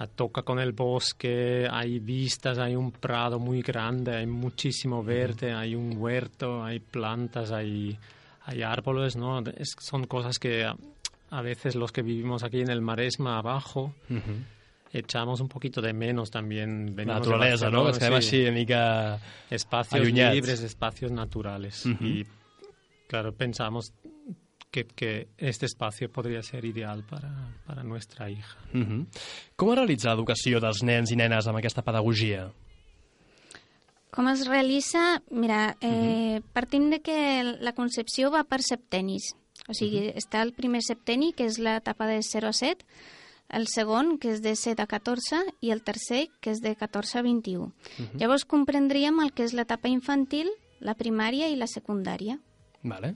toca 0.06 0.44
con 0.44 0.60
el 0.60 0.74
bosque, 0.74 1.68
hay 1.72 1.98
vistas, 1.98 2.60
hay 2.60 2.76
un 2.76 2.92
prado 2.92 3.40
muy 3.40 3.64
grande, 3.64 4.16
hay 4.16 4.28
muchísimo 4.28 5.04
verde, 5.04 5.52
hay 5.54 5.74
un 5.74 5.98
huerto, 5.98 6.64
hay 6.64 6.80
plantas, 6.80 7.52
hay, 7.52 7.98
hay 8.46 8.62
árboles, 8.62 9.16
¿no? 9.16 9.40
Es- 9.40 9.76
son 9.80 10.06
cosas 10.06 10.38
que 10.38 10.64
a, 10.66 10.76
a 11.32 11.42
veces 11.42 11.74
los 11.74 11.92
que 11.92 12.04
vivimos 12.04 12.44
aquí 12.44 12.62
en 12.62 12.70
el 12.70 12.82
Maresma 12.82 13.40
abajo 13.40 13.96
echamos 14.94 15.42
un 15.42 15.48
poquito 15.50 15.82
de 15.82 15.94
menos 15.94 16.30
también. 16.30 16.94
La 16.96 17.06
naturalesa, 17.06 17.70
no? 17.72 17.86
Que 17.92 17.94
sí. 18.22 18.46
així 18.46 18.52
mica... 18.52 19.20
espacios 19.50 20.00
allunyats. 20.02 20.36
libres, 20.36 20.62
espacios 20.62 21.12
naturales. 21.12 21.86
Y 22.00 22.26
claro, 23.08 23.34
pensamos 23.34 23.94
que, 24.78 24.86
que 24.86 25.28
este 25.38 25.66
espacio 25.66 26.12
podría 26.12 26.44
ser 26.44 26.66
ideal 26.66 27.04
para, 27.10 27.32
para 27.66 27.84
nuestra 27.84 28.30
hija. 28.30 28.58
Mhm. 28.74 29.08
Com 29.56 29.72
es 29.72 29.78
realitza 29.80 30.14
l'educació 30.14 30.62
dels 30.62 30.84
nens 30.84 31.12
i 31.12 31.18
nenes 31.18 31.48
amb 31.48 31.58
aquesta 31.58 31.82
pedagogia? 31.82 32.52
Com 34.14 34.30
es 34.30 34.46
realitza? 34.48 35.22
Mira, 35.32 35.78
eh, 35.82 36.42
partim 36.54 36.90
de 36.90 37.02
que 37.02 37.44
la 37.44 37.74
concepció 37.74 38.32
va 38.32 38.44
per 38.44 38.62
septenis. 38.62 39.34
O 39.68 39.74
sigui, 39.74 40.12
està 40.14 40.44
el 40.46 40.54
primer 40.54 40.84
septeni, 40.86 41.34
que 41.34 41.48
és 41.50 41.58
l'etapa 41.58 42.06
de 42.08 42.22
0 42.22 42.48
a 42.48 42.54
7, 42.54 42.86
el 43.50 43.68
segon, 43.68 44.18
que 44.20 44.30
és 44.36 44.44
de 44.44 44.54
7 44.56 44.84
a 44.84 44.88
14, 44.88 45.42
i 45.62 45.72
el 45.72 45.82
tercer, 45.82 46.28
que 46.42 46.52
és 46.52 46.62
de 46.62 46.76
14 46.76 47.20
a 47.20 47.24
21. 47.24 47.72
Llavors 48.20 48.46
comprendríem 48.46 49.20
el 49.24 49.34
que 49.34 49.48
és 49.48 49.56
l'etapa 49.58 49.90
infantil, 49.90 50.52
la 50.80 50.94
primària 50.94 51.50
i 51.50 51.56
la 51.58 51.68
secundària. 51.68 52.38
Vale. 52.84 53.16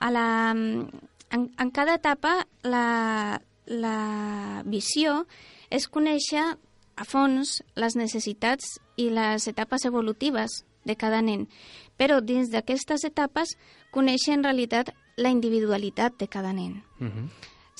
A 0.00 0.10
la, 0.10 0.50
en, 0.50 0.90
en 1.30 1.70
cada 1.70 1.94
etapa 1.94 2.46
la, 2.62 3.40
la 3.66 4.62
visió 4.66 5.24
és 5.70 5.86
conèixer 5.88 6.42
a 7.00 7.06
fons 7.06 7.60
les 7.76 7.96
necessitats 7.96 8.78
i 9.00 9.08
les 9.14 9.46
etapes 9.48 9.86
evolutives 9.88 10.64
de 10.84 10.96
cada 10.96 11.20
nen, 11.22 11.46
però 12.00 12.20
dins 12.24 12.50
d'aquestes 12.52 13.04
etapes 13.04 13.54
conèixer 13.92 14.34
en 14.36 14.44
realitat 14.44 14.92
la 15.20 15.32
individualitat 15.32 16.16
de 16.18 16.28
cada 16.28 16.52
nen. 16.52 16.82
Mhm. 16.98 17.30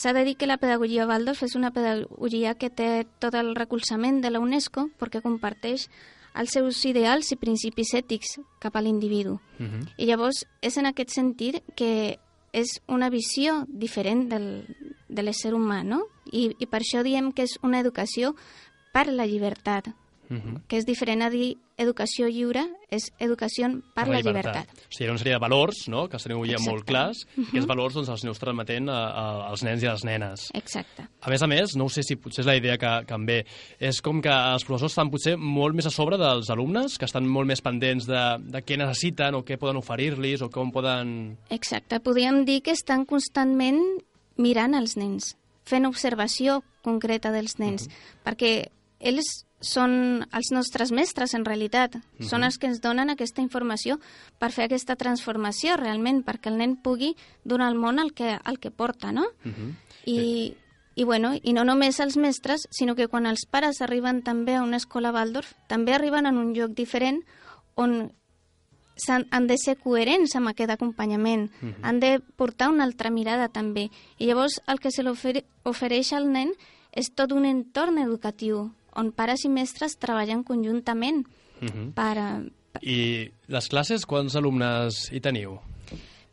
S'ha 0.00 0.14
de 0.14 0.24
dir 0.24 0.36
que 0.36 0.46
la 0.46 0.56
pedagogia 0.56 1.06
Waldorf 1.06 1.42
és 1.42 1.54
una 1.56 1.72
pedagogia 1.72 2.54
que 2.54 2.70
té 2.70 3.06
tot 3.18 3.34
el 3.34 3.54
recolzament 3.54 4.22
de 4.22 4.30
la 4.30 4.40
UNESCO 4.40 4.88
perquè 4.96 5.20
comparteix 5.20 5.90
els 6.34 6.52
seus 6.54 6.84
ideals 6.86 7.30
i 7.32 7.38
principis 7.40 7.94
ètics 7.94 8.38
cap 8.60 8.76
a 8.76 8.82
l'individu. 8.82 9.38
Mhm. 9.58 9.86
I 9.98 10.06
llavors 10.06 10.44
és 10.62 10.76
en 10.76 10.86
aquest 10.86 11.10
sentit 11.10 11.62
que 11.74 12.18
és 12.52 12.80
una 12.88 13.10
visió 13.10 13.64
diferent 13.68 14.28
del, 14.28 14.66
de 15.08 15.22
l'ésser 15.22 15.54
humà, 15.54 15.84
no? 15.84 16.02
I, 16.32 16.56
I 16.58 16.66
per 16.66 16.80
això 16.80 17.02
diem 17.02 17.32
que 17.32 17.42
és 17.42 17.58
una 17.62 17.80
educació 17.80 18.34
per 18.92 19.06
la 19.06 19.26
llibertat, 19.26 19.92
Mhm. 20.30 20.62
que 20.68 20.78
és 20.78 20.86
diferent 20.86 21.22
a 21.22 21.28
dir 21.30 21.56
educació 21.76 22.28
lliure, 22.28 22.62
és 22.88 23.08
educació 23.18 23.66
per, 23.96 24.06
la, 24.06 24.20
llibertat. 24.20 24.68
O 24.70 24.92
sigui, 24.92 25.08
ha 25.08 25.10
una 25.10 25.18
sèrie 25.18 25.34
de 25.34 25.40
valors, 25.42 25.88
no?, 25.88 26.04
que 26.08 26.16
els 26.16 26.22
teniu 26.22 26.44
ja 26.46 26.60
molt 26.62 26.84
clars, 26.86 27.24
i 27.36 27.48
aquests 27.48 27.66
valors 27.66 27.94
doncs, 27.94 28.08
els 28.14 28.22
aneu 28.22 28.36
transmetent 28.38 28.88
a, 28.88 28.98
a, 29.10 29.24
als 29.48 29.64
nens 29.66 29.82
i 29.82 29.88
a 29.88 29.96
les 29.96 30.04
nenes. 30.06 30.46
Exacte. 30.54 31.08
A 31.20 31.32
més 31.32 31.42
a 31.42 31.48
més, 31.50 31.74
no 31.74 31.88
sé 31.88 32.04
si 32.06 32.14
potser 32.14 32.44
és 32.44 32.46
la 32.46 32.56
idea 32.60 32.78
que, 32.78 32.92
que 33.08 33.18
em 33.18 33.26
ve, 33.26 33.40
és 33.80 34.00
com 34.00 34.22
que 34.22 34.30
els 34.30 34.64
professors 34.68 34.92
estan 34.92 35.10
potser 35.10 35.36
molt 35.36 35.74
més 35.74 35.90
a 35.90 35.94
sobre 35.94 36.16
dels 36.20 36.50
alumnes, 36.54 36.96
que 36.96 37.10
estan 37.10 37.26
molt 37.26 37.50
més 37.50 37.60
pendents 37.60 38.06
de, 38.06 38.24
de 38.54 38.62
què 38.62 38.78
necessiten 38.78 39.34
o 39.34 39.42
què 39.42 39.58
poden 39.58 39.82
oferir-los 39.82 40.46
o 40.46 40.50
com 40.52 40.70
poden... 40.70 41.38
Exacte. 41.50 41.98
Podríem 41.98 42.44
dir 42.46 42.60
que 42.62 42.76
estan 42.76 43.02
constantment 43.04 43.82
mirant 44.38 44.78
els 44.78 44.94
nens, 44.96 45.34
fent 45.66 45.90
observació 45.90 46.60
concreta 46.86 47.32
dels 47.34 47.58
nens, 47.58 47.90
perquè 48.22 48.70
ells 49.00 49.44
són 49.60 50.24
els 50.32 50.50
nostres 50.52 50.90
mestres, 50.92 51.34
en 51.36 51.44
realitat. 51.44 51.98
Són 52.24 52.44
els 52.44 52.56
que 52.56 52.66
ens 52.70 52.80
donen 52.80 53.12
aquesta 53.12 53.42
informació 53.44 53.98
per 54.40 54.50
fer 54.52 54.66
aquesta 54.66 54.96
transformació, 54.96 55.76
realment, 55.76 56.22
perquè 56.24 56.48
el 56.48 56.56
nen 56.60 56.78
pugui 56.80 57.12
donar 57.44 57.68
al 57.68 57.76
món 57.76 58.00
el 58.00 58.14
que, 58.16 58.38
el 58.40 58.58
que 58.58 58.70
porta, 58.70 59.12
no? 59.12 59.26
Uh 59.44 59.52
-huh. 59.52 59.74
I, 60.06 60.54
i, 60.94 61.04
bueno, 61.04 61.34
I 61.42 61.52
no 61.52 61.64
només 61.64 62.00
els 62.00 62.16
mestres, 62.16 62.66
sinó 62.70 62.94
que 62.94 63.08
quan 63.08 63.26
els 63.26 63.46
pares 63.48 63.80
arriben 63.82 64.22
també 64.22 64.56
a 64.56 64.62
una 64.62 64.76
escola 64.76 65.12
Waldorf, 65.12 65.52
també 65.66 65.94
arriben 65.94 66.26
en 66.26 66.38
un 66.38 66.54
lloc 66.54 66.70
diferent 66.72 67.22
on 67.74 68.12
s'han 68.96 69.26
han 69.30 69.46
de 69.46 69.56
ser 69.56 69.76
coherents 69.76 70.34
amb 70.36 70.48
aquest 70.48 70.70
acompanyament, 70.70 71.50
uh 71.62 71.68
-huh. 71.68 71.74
han 71.82 72.00
de 72.00 72.20
portar 72.36 72.68
una 72.68 72.84
altra 72.84 73.10
mirada 73.10 73.48
també. 73.48 73.90
I 74.18 74.26
llavors 74.26 74.60
el 74.66 74.80
que 74.80 74.90
se 74.90 75.02
l'ofereix 75.02 76.12
al 76.12 76.30
nen 76.32 76.52
és 76.92 77.12
tot 77.14 77.32
un 77.32 77.44
entorn 77.44 77.98
educatiu, 77.98 78.72
on 78.96 79.12
pares 79.12 79.44
i 79.44 79.48
mestres 79.48 79.96
treballen 79.98 80.42
conjuntament 80.44 81.26
Uh 81.62 81.68
-huh. 81.68 81.92
per... 81.92 82.16
eh, 82.18 82.50
I 82.82 83.30
les 83.48 83.68
classes, 83.68 84.06
quants 84.06 84.34
alumnes 84.36 85.10
hi 85.12 85.20
teniu? 85.20 85.58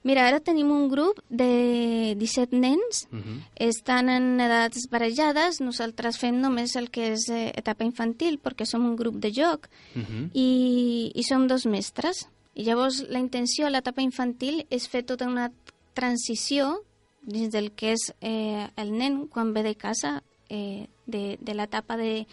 Mira, 0.04 0.28
ara 0.28 0.40
tenim 0.40 0.70
un 0.72 0.88
grup 0.88 1.20
de 1.30 2.16
17 2.18 2.56
nens, 2.56 3.08
Uh 3.12 3.20
-huh. 3.20 3.42
estan 3.56 4.08
en 4.10 4.40
edats 4.40 4.88
barrejades, 4.90 5.60
nosaltres 5.60 6.18
fem 6.18 6.40
només 6.40 6.76
el 6.76 6.90
que 6.90 7.12
és 7.14 7.28
eh, 7.30 7.52
etapa 7.56 7.84
infantil 7.84 8.40
perquè 8.42 8.66
som 8.66 8.86
un 8.86 8.96
grup 8.96 9.16
de 9.16 9.32
joc 9.34 9.68
Uh 9.96 10.02
-huh. 10.02 10.30
i, 10.34 11.12
i 11.14 11.24
som 11.24 11.48
dos 11.48 11.66
mestres. 11.66 12.30
I 12.56 12.64
llavors 12.64 13.04
la 13.10 13.20
intenció 13.20 13.66
a 13.68 13.70
l'etapa 13.70 14.02
infantil 14.02 14.66
és 14.70 14.88
fer 14.88 15.04
tota 15.04 15.28
una 15.28 15.52
transició 15.94 16.84
dins 17.22 17.50
del 17.52 17.72
que 17.72 17.92
és 17.92 18.14
eh, 18.22 18.68
el 18.78 18.92
nen 18.98 19.28
quan 19.28 19.54
ve 19.54 19.64
de 19.64 19.76
casa, 19.76 20.24
eh, 20.50 20.88
de, 21.08 21.38
de 21.42 21.54
l'etapa 21.56 21.98
de, 21.98 22.28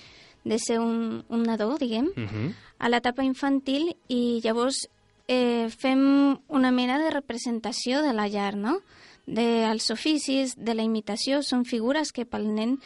de 0.44 0.58
ser 0.58 0.78
un, 0.78 1.24
un 1.28 1.42
nadó, 1.42 1.76
diguem, 1.78 2.10
Uh 2.16 2.26
-huh. 2.28 2.52
a 2.78 2.88
l'etapa 2.88 3.24
infantil 3.24 3.96
i 4.08 4.40
llavors 4.44 4.88
eh, 5.28 5.70
fem 5.70 6.36
una 6.48 6.70
mena 6.70 6.98
de 6.98 7.10
representació 7.10 8.02
de 8.02 8.12
la 8.12 8.28
llar, 8.28 8.56
no? 8.56 8.80
Dels 9.26 9.90
oficis, 9.90 10.54
de 10.56 10.74
la 10.74 10.82
imitació, 10.82 11.42
són 11.42 11.64
figures 11.64 12.12
que 12.12 12.26
pel 12.26 12.52
nen 12.54 12.78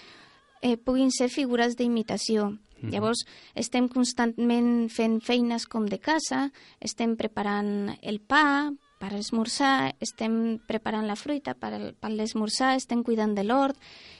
eh, 0.63 0.77
puguin 0.77 1.11
ser 1.11 1.29
figures 1.29 1.75
d'imitació. 1.77 2.59
Llavors, 2.81 3.25
estem 3.57 3.89
constantment 3.89 4.89
fent 4.89 5.21
feines 5.21 5.67
com 5.67 5.87
de 5.87 5.99
casa, 5.99 6.53
estem 6.79 7.17
preparant 7.17 7.97
el 8.03 8.21
pa 8.21 8.71
per 8.99 9.13
esmorzar, 9.15 9.95
estem 10.03 10.59
preparant 10.67 11.07
la 11.07 11.15
fruita 11.17 11.55
per, 11.55 11.73
el- 11.77 11.93
per 11.95 12.11
l'esmorzar, 12.11 12.75
estem 12.77 13.05
cuidant 13.07 13.35
de 13.37 13.45
l'hort, 13.47 13.77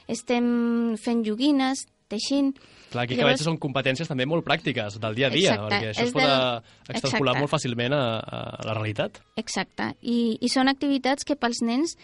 estem 0.07 0.95
fent 1.01 1.23
joguines, 1.27 1.85
teixint... 2.09 2.55
Clar, 2.89 3.03
aquí 3.03 3.13
que 3.13 3.21
Llavors- 3.21 3.35
veig 3.37 3.43
que 3.43 3.49
són 3.51 3.59
competències 3.61 4.07
també 4.09 4.25
molt 4.25 4.41
pràctiques 4.47 4.95
del 4.99 5.13
dia 5.15 5.27
a 5.27 5.33
dia, 5.33 5.51
Exacte, 5.53 5.69
perquè 5.75 5.89
això 5.91 6.05
es 6.07 6.13
pot 6.15 6.23
del- 6.23 6.95
extrapolar 6.95 7.35
Exacte. 7.35 7.41
molt 7.43 7.51
fàcilment 7.53 7.93
a, 7.93 8.03
a 8.19 8.65
la 8.65 8.73
realitat. 8.79 9.19
Exacte, 9.37 9.91
I, 10.01 10.37
i 10.41 10.49
són 10.49 10.71
activitats 10.71 11.27
que 11.27 11.35
pels 11.37 11.61
nens 11.61 11.97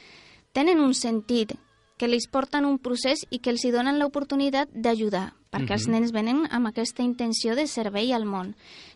tenen 0.54 0.80
un 0.84 0.94
sentit, 0.94 1.56
que 1.98 2.06
els 2.12 2.28
porten 2.28 2.66
un 2.68 2.76
procés 2.84 3.22
i 3.32 3.40
que 3.40 3.50
els 3.54 3.64
hi 3.64 3.72
donen 3.72 3.98
l'oportunitat 4.02 4.68
d'ajudar, 4.76 5.30
perquè 5.50 5.78
els 5.78 5.88
nens 5.88 6.12
venen 6.12 6.42
amb 6.52 6.68
aquesta 6.68 7.02
intenció 7.08 7.56
de 7.56 7.66
servei 7.72 8.12
al 8.14 8.26
món. 8.28 8.50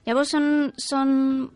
Llavors 0.05 0.33
són, 0.35 0.73
són 0.75 1.13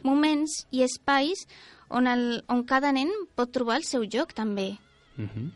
moments 0.08 0.62
i 0.72 0.86
espais 0.88 1.44
on, 1.90 2.08
el, 2.08 2.44
on 2.48 2.64
cada 2.64 2.92
nen 2.92 3.12
pot 3.36 3.52
trobar 3.52 3.78
el 3.78 3.84
seu 3.84 4.04
lloc 4.04 4.34
també. 4.34 4.78
Uh 5.18 5.28
-huh. 5.28 5.52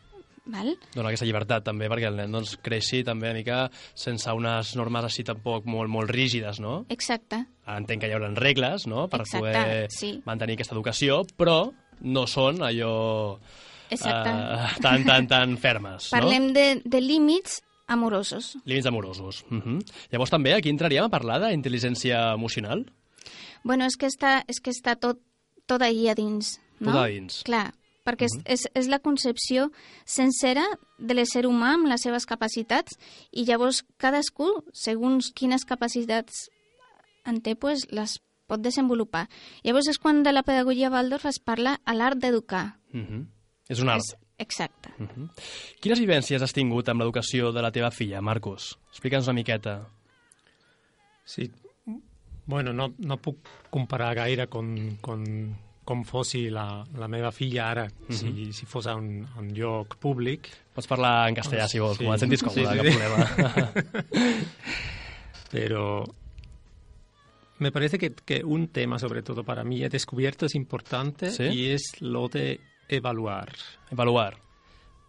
Val? 0.48 0.78
Dona 0.96 1.10
aquesta 1.10 1.26
llibertat 1.26 1.64
també 1.64 1.90
perquè 1.90 2.08
el 2.08 2.16
nen 2.16 2.32
doncs, 2.32 2.58
creixi 2.64 3.04
també 3.04 3.28
una 3.28 3.38
mica 3.38 3.72
sense 3.94 4.32
unes 4.32 4.76
normes 4.76 5.04
així 5.04 5.24
tampoc 5.24 5.66
molt, 5.66 5.90
molt 5.90 6.10
rígides, 6.10 6.60
no? 6.60 6.86
Exacte, 6.90 7.46
Entenc 7.68 8.02
que 8.02 8.08
hi 8.08 8.16
haurà 8.16 8.30
regles, 8.40 8.88
no?, 8.88 9.08
per 9.12 9.22
Exacte, 9.22 9.40
poder 9.40 9.88
sí. 9.92 10.22
mantenir 10.26 10.56
aquesta 10.56 10.76
educació, 10.78 11.26
però 11.38 11.74
no 12.02 12.26
són 12.28 12.62
allò 12.64 13.38
exacte. 13.90 14.30
eh, 14.30 14.82
tan, 14.82 15.04
tan, 15.04 15.28
tan 15.28 15.58
fermes, 15.58 16.10
Parlem 16.10 16.54
de, 16.54 16.82
de 16.86 17.02
límits 17.02 17.62
amorosos. 17.88 18.56
no? 18.56 18.62
Límits 18.66 18.88
amorosos. 18.88 19.46
Uh 19.50 19.60
-huh. 19.60 19.94
Llavors 20.12 20.32
també 20.32 20.54
aquí 20.54 20.70
entraríem 20.70 21.06
a 21.06 21.10
parlar 21.10 21.42
d'intel·ligència 21.42 22.34
emocional? 22.34 22.86
Bueno, 23.64 23.86
és 23.86 23.98
que 23.98 24.08
està, 24.08 24.44
és 24.48 24.60
que 24.62 24.72
està 24.72 24.96
tot, 24.96 25.20
tot 25.68 25.84
ahí 25.86 26.08
a 26.10 26.16
dins. 26.16 26.58
No? 26.80 26.92
Tot 26.92 27.02
a 27.04 27.08
dins. 27.12 27.42
Clar, 27.48 27.66
perquè 28.08 28.30
és, 28.30 28.38
és, 28.46 28.68
és 28.78 28.88
la 28.92 29.00
concepció 29.04 29.70
sencera 30.08 30.66
de 30.98 31.18
l'ésser 31.18 31.46
humà 31.48 31.76
amb 31.76 31.90
les 31.92 32.06
seves 32.08 32.26
capacitats 32.30 32.98
i 33.32 33.46
llavors 33.48 33.84
cadascú, 34.02 34.50
segons 34.74 35.34
quines 35.36 35.68
capacitats 35.68 36.48
en 37.28 37.42
té, 37.44 37.58
pues, 37.60 37.90
les 37.92 38.18
pot 38.48 38.64
desenvolupar. 38.64 39.26
Llavors 39.68 39.90
és 39.92 40.00
quan 40.00 40.24
de 40.24 40.32
la 40.32 40.46
pedagogia 40.48 40.92
Waldorf 40.94 41.28
es 41.28 41.42
parla 41.44 41.76
a 41.84 41.94
l'art 41.94 42.18
d'educar. 42.18 42.80
Uh 42.94 43.02
-huh. 43.02 43.26
És 43.68 43.82
un 43.82 43.90
art. 43.90 44.00
És, 44.00 44.16
exacte. 44.38 44.94
Uh 44.98 45.08
-huh. 45.08 45.30
Quines 45.82 46.00
vivències 46.00 46.42
has 46.42 46.54
tingut 46.54 46.88
amb 46.90 47.02
l'educació 47.02 47.52
de 47.52 47.62
la 47.62 47.72
teva 47.72 47.92
filla, 47.92 48.22
Marcos? 48.22 48.78
Explica'ns 48.90 49.28
una 49.28 49.34
miqueta. 49.34 49.90
Sí, 51.26 51.52
bueno, 52.48 52.74
no, 52.74 52.94
no 52.98 53.18
puc 53.18 53.38
comparar 53.70 54.16
gaire 54.16 54.48
con, 54.48 54.98
con 55.02 55.56
com 55.88 56.04
fossi 56.04 56.50
la, 56.50 56.84
la 56.98 57.08
meva 57.08 57.32
filla 57.32 57.70
ara, 57.70 57.86
uh 57.86 58.08
-huh. 58.10 58.12
si, 58.14 58.52
si 58.52 58.66
fos 58.66 58.88
a 58.88 58.96
un, 58.96 59.26
a 59.36 59.40
un 59.40 59.54
lloc 59.54 59.96
públic. 59.98 60.50
Pots 60.74 60.86
parlar 60.88 61.30
en 61.30 61.36
castellà, 61.36 61.66
si 61.68 61.80
vols, 61.80 61.98
Sí. 61.98 62.04
com 62.04 62.14
et 62.14 62.20
sentis 62.20 62.44
còmode, 62.44 62.62
Sí, 62.62 62.68
sí, 62.72 62.78
cap 62.78 62.86
sí. 62.86 62.98
problema. 62.98 63.72
Pero 65.52 66.04
me 67.60 67.72
parece 67.72 67.98
que, 67.98 68.12
que 68.14 68.44
un 68.44 68.68
tema, 68.68 69.00
sobre 69.00 69.22
todo 69.24 69.44
para 69.44 69.64
mí, 69.64 69.82
he 69.84 69.90
descubierto 69.90 70.46
es 70.46 70.56
importante 70.56 71.32
¿Sí? 71.32 71.44
y 71.44 71.70
es 71.72 72.02
lo 72.02 72.28
de 72.28 72.60
evaluar, 72.90 73.54
Evaluar. 73.90 74.38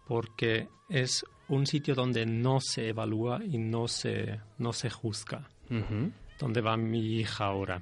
porque 0.07 0.67
es 0.89 1.23
un 1.49 1.65
sitio 1.67 1.93
donde 1.93 2.25
no 2.25 2.59
se 2.61 2.89
evalúa 2.89 3.41
y 3.43 3.57
no 3.57 3.87
se, 3.87 4.39
no 4.57 4.71
se 4.73 4.89
juzga. 4.89 5.49
Uh 5.69 5.75
-huh. 5.75 6.11
¿Dónde 6.39 6.61
va 6.61 6.77
mi 6.77 7.19
hija 7.19 7.45
ahora? 7.45 7.81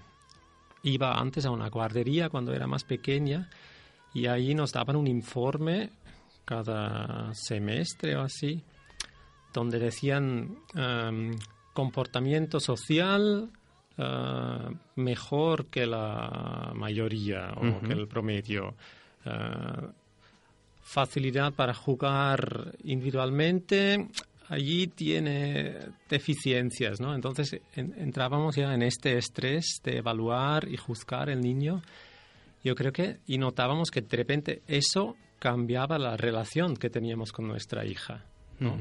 Iba 0.84 1.20
antes 1.20 1.46
a 1.46 1.52
una 1.52 1.70
guardería 1.70 2.30
cuando 2.30 2.54
era 2.54 2.68
más 2.68 2.84
pequeña 2.84 3.50
y 4.14 4.26
ahí 4.28 4.56
nos 4.56 4.72
daban 4.72 4.96
un 4.96 5.08
informe 5.08 5.92
cada 6.46 7.34
semestre 7.34 8.16
o 8.16 8.22
así, 8.22 8.64
donde 9.54 9.80
decían 9.80 10.58
em, 10.74 11.38
comportamiento 11.74 12.60
social 12.60 13.50
eh, 13.98 14.70
mejor 14.96 15.66
que 15.68 15.86
la 15.86 16.72
mayoría 16.74 17.52
o 17.56 17.82
que 17.82 17.94
el 17.94 18.08
promedio. 18.08 18.76
eh, 19.26 19.88
facilidad 20.88 21.52
para 21.52 21.74
jugar 21.74 22.72
individualmente, 22.86 24.08
allí 24.50 24.88
tiene 24.88 25.78
deficiencias, 26.10 27.00
¿no? 27.00 27.14
Entonces 27.16 27.60
en- 27.76 27.94
entrábamos 27.98 28.56
ya 28.56 28.74
en 28.74 28.82
este 28.82 29.18
estrés 29.18 29.80
de 29.84 29.98
evaluar 29.98 30.68
y 30.70 30.78
juzgar 30.78 31.30
el 31.30 31.42
niño. 31.42 31.82
Yo 32.64 32.76
creo 32.76 32.92
que, 32.92 33.18
y 33.28 33.38
notábamos 33.38 33.92
que 33.92 34.02
de 34.02 34.18
repente 34.18 34.62
eso 34.68 35.16
cambiaba 35.40 35.98
la 36.00 36.18
relación 36.18 36.76
que 36.76 36.90
teníamos 36.90 37.32
con 37.32 37.48
nuestra 37.48 37.86
hija, 37.86 38.26
¿no? 38.60 38.76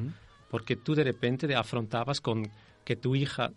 Porque 0.51 0.77
tú 0.77 0.95
de 0.95 1.05
repente 1.05 1.47
te 1.47 1.55
afrontabas 1.55 2.21
con 2.21 2.49
que 2.85 2.97
tu 2.97 3.15
hija 3.17 3.51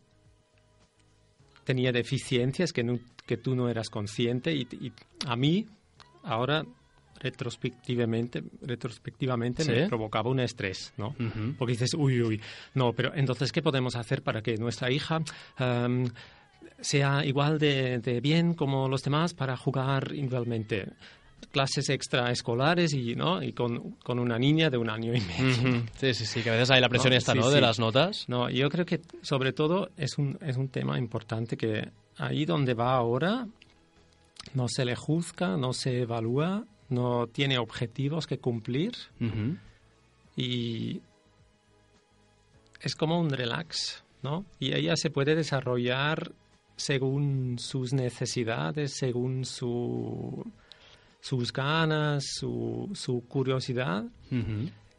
tenía 1.63 1.91
deficiencias 1.91 2.73
que, 2.73 2.83
no- 2.83 2.99
que 3.25 3.37
tú 3.37 3.55
no 3.55 3.69
eras 3.69 3.89
consciente 3.89 4.53
y, 4.53 4.67
y 4.81 4.91
a 5.27 5.35
mí 5.35 5.65
ahora 6.23 6.65
retrospectivamente, 7.19 8.43
retrospectivamente 8.61 9.63
¿Sí? 9.63 9.71
me 9.71 9.87
provocaba 9.87 10.29
un 10.29 10.39
estrés, 10.39 10.93
¿no? 10.97 11.09
Ujú. 11.09 11.55
Porque 11.57 11.73
dices, 11.73 11.93
uy, 11.93 12.21
uy, 12.21 12.41
no, 12.73 12.93
pero 12.93 13.13
entonces, 13.15 13.51
¿qué 13.51 13.61
podemos 13.61 13.95
hacer 13.95 14.21
para 14.21 14.41
que 14.41 14.55
nuestra 14.57 14.91
hija 14.91 15.21
em, 15.57 16.07
sea 16.79 17.25
igual 17.25 17.59
de, 17.59 17.99
de 17.99 18.21
bien 18.21 18.53
como 18.53 18.87
los 18.87 19.01
demás 19.03 19.33
para 19.33 19.57
jugar 19.57 20.13
individualmente? 20.13 20.87
Clases 21.51 21.89
extraescolares 21.89 22.93
y, 22.93 23.15
¿no? 23.15 23.41
y 23.41 23.53
con, 23.53 23.91
con 24.03 24.19
una 24.19 24.37
niña 24.37 24.69
de 24.69 24.77
un 24.77 24.89
año 24.89 25.13
y 25.15 25.21
medio. 25.21 25.83
Sí, 25.95 26.13
sí, 26.13 26.25
sí, 26.25 26.41
que 26.43 26.49
a 26.49 26.53
veces 26.53 26.69
hay 26.69 26.81
la 26.81 26.89
presión 26.89 27.11
No, 27.11 27.17
esta, 27.17 27.31
sí, 27.31 27.39
¿no? 27.39 27.49
De 27.49 27.55
sí. 27.55 27.61
las 27.61 27.79
notas. 27.79 28.25
No, 28.27 28.49
yo 28.49 28.69
creo 28.69 28.85
que 28.85 28.99
sobre 29.21 29.53
todo 29.53 29.89
es 29.97 30.17
un, 30.17 30.37
es 30.41 30.57
un 30.57 30.67
tema 30.67 30.99
importante 30.99 31.55
que 31.55 31.89
ahí 32.17 32.45
donde 32.45 32.73
va 32.73 32.93
ahora 32.93 33.47
no 34.53 34.67
se 34.67 34.83
le 34.85 34.95
juzga, 34.95 35.55
no 35.57 35.73
se 35.73 36.01
evalúa, 36.01 36.65
no 36.89 37.27
tiene 37.27 37.57
objetivos 37.57 38.27
que 38.27 38.39
cumplir 38.39 38.93
y 40.35 41.01
es 42.81 42.95
como 42.95 43.19
un 43.19 43.29
relax, 43.29 44.03
¿no? 44.23 44.45
Y 44.59 44.73
ella 44.73 44.95
se 44.95 45.09
puede 45.09 45.35
desarrollar 45.35 46.31
según 46.75 47.59
sus 47.59 47.93
necesidades, 47.93 48.93
según 48.97 49.45
su, 49.45 50.45
sus 51.19 51.51
ganas, 51.51 52.23
su, 52.25 52.89
su 52.93 53.21
curiosidad. 53.27 54.05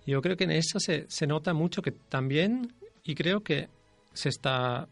Yo 0.07 0.20
creo 0.20 0.37
que 0.37 0.44
en 0.44 0.50
eso 0.53 0.79
se, 0.79 1.07
se 1.09 1.26
nota 1.26 1.55
mucho 1.55 1.83
que 1.83 1.92
también, 1.92 2.72
y 3.03 3.14
creo 3.14 3.40
que 3.40 3.68
se 4.12 4.29
está 4.29 4.88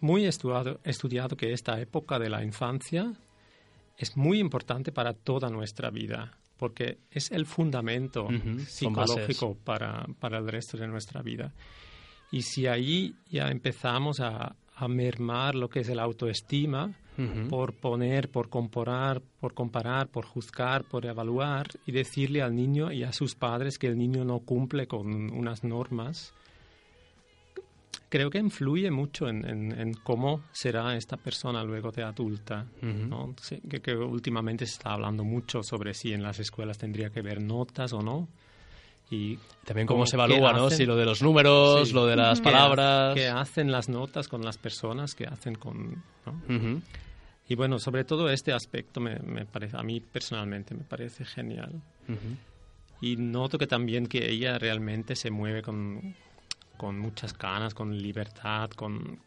muy 0.00 0.24
estudiado, 0.26 0.80
estudiado 0.84 1.36
que 1.36 1.52
esta 1.52 1.80
época 1.80 2.18
de 2.18 2.30
la 2.30 2.44
infancia 2.44 3.12
es 4.00 4.16
muy 4.16 4.38
importante 4.38 4.92
para 4.92 5.12
toda 5.12 5.50
nuestra 5.50 5.90
vida, 5.90 6.32
porque 6.56 7.00
es 7.10 7.30
el 7.30 7.44
fundamento 7.44 8.28
psicológico 8.66 9.58
para, 9.62 10.06
para 10.18 10.38
el 10.38 10.48
resto 10.48 10.78
de 10.78 10.88
nuestra 10.88 11.20
vida. 11.20 11.52
Y 12.32 12.40
si 12.42 12.66
ahí 12.66 13.14
ya 13.28 13.50
empezamos 13.50 14.20
a, 14.20 14.56
a 14.74 14.88
mermar 14.88 15.54
lo 15.54 15.68
que 15.68 15.80
es 15.80 15.88
el 15.90 16.00
autoestima, 16.00 16.94
por 17.50 17.74
poner, 17.74 18.30
por 18.30 18.48
comparar, 18.48 19.20
por 19.40 19.52
comparar, 19.52 20.08
por 20.08 20.24
juzgar, 20.24 20.84
por 20.84 21.04
evaluar 21.04 21.66
y 21.84 21.92
decirle 21.92 22.40
al 22.40 22.56
niño 22.56 22.90
y 22.92 23.04
a 23.04 23.12
sus 23.12 23.34
padres 23.34 23.78
que 23.78 23.88
el 23.88 23.98
niño 23.98 24.24
no 24.24 24.38
cumple 24.38 24.86
con 24.86 25.30
unas 25.30 25.62
normas, 25.62 26.32
creo 28.08 28.30
que 28.30 28.38
influye 28.38 28.90
mucho 28.90 29.28
en, 29.28 29.44
en- 29.48 29.78
en 29.80 29.94
cómo 29.94 30.42
será 30.52 30.96
esta 30.96 31.16
persona 31.16 31.62
luego 31.64 31.90
de 31.92 32.02
adulta. 32.02 32.66
Ujú. 32.82 33.06
¿no? 33.08 33.34
Sí, 33.40 33.60
que, 33.68 33.80
que 33.80 33.94
últimamente 33.94 34.66
se 34.66 34.72
está 34.74 34.92
hablando 34.92 35.24
mucho 35.24 35.62
sobre 35.62 35.94
si 35.94 36.12
en 36.12 36.22
las 36.22 36.38
escuelas 36.40 36.78
tendría 36.78 37.10
que 37.10 37.20
haber 37.20 37.40
notas 37.40 37.92
o 37.92 38.00
no. 38.02 38.28
Y 39.12 39.38
También 39.64 39.88
cómo 39.88 39.98
cómo- 40.00 40.06
se 40.06 40.14
evalúa, 40.16 40.52
¿no? 40.52 40.70
Si 40.70 40.86
lo 40.86 40.94
de 40.94 41.04
los 41.04 41.20
números, 41.20 41.88
Sí. 41.88 41.94
lo 41.94 42.06
de 42.06 42.14
las 42.16 42.40
palabras. 42.40 43.14
qué 43.16 43.26
hacen 43.26 43.72
las 43.72 43.88
notas 43.88 44.28
con 44.28 44.42
las 44.42 44.56
personas, 44.56 45.14
qué 45.16 45.26
hacen 45.26 45.56
con... 45.56 46.02
¿no? 46.26 46.32
Ujú. 46.56 46.80
Y 47.48 47.56
bueno, 47.56 47.80
sobre 47.80 48.04
todo 48.04 48.30
este 48.30 48.52
aspecto 48.52 49.00
me, 49.00 49.18
me 49.18 49.46
parece, 49.46 49.76
a 49.76 49.82
mí 49.82 49.98
personalmente 50.00 50.76
me 50.76 50.84
parece 50.84 51.24
genial. 51.24 51.82
Y 53.00 53.16
noto 53.16 53.58
que 53.58 53.66
también 53.66 54.06
que 54.06 54.30
ella 54.30 54.58
realmente 54.58 55.16
se 55.16 55.30
mueve 55.32 55.62
con, 55.62 56.14
con 56.80 56.98
muchas 56.98 57.36
ganas, 57.36 57.74
con 57.74 57.94
libertad, 57.94 58.70
con, 58.70 59.20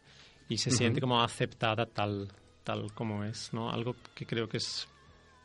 y 0.48 0.58
se 0.58 0.72
siente 0.72 1.00
como 1.00 1.22
aceptada 1.22 1.86
tal, 1.86 2.26
tal 2.64 2.92
como 2.92 3.22
es, 3.22 3.52
¿no? 3.52 3.70
Algo 3.70 3.94
que 4.12 4.26
creo 4.26 4.48
que 4.48 4.56
és, 4.56 4.88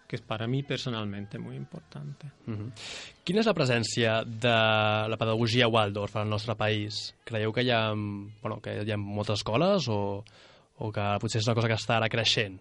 que 0.09 0.17
és 0.17 0.23
para 0.25 0.47
mi 0.47 0.63
personalmente 0.63 1.37
muy 1.37 1.55
importante. 1.55 2.31
Mhm. 2.47 2.71
Quina 3.21 3.43
és 3.43 3.45
la 3.45 3.53
presència 3.53 4.23
de 4.25 4.55
la 5.05 5.19
pedagogia 5.21 5.69
Waldorf 5.69 6.15
al 6.17 6.33
nostre 6.33 6.57
país? 6.57 7.13
Creieu 7.29 7.53
que 7.53 7.61
hi 7.61 7.69
ha, 7.69 7.93
bueno, 7.93 8.57
que 8.57 8.73
hi 8.81 8.89
ha 8.89 8.97
moltes 8.97 9.43
escoles 9.43 9.85
o, 9.85 10.25
o 10.81 10.91
que 10.91 11.05
potser 11.21 11.43
és 11.43 11.51
una 11.51 11.59
cosa 11.61 11.69
que 11.69 11.77
està 11.77 11.99
ara 12.01 12.09
creixent? 12.09 12.57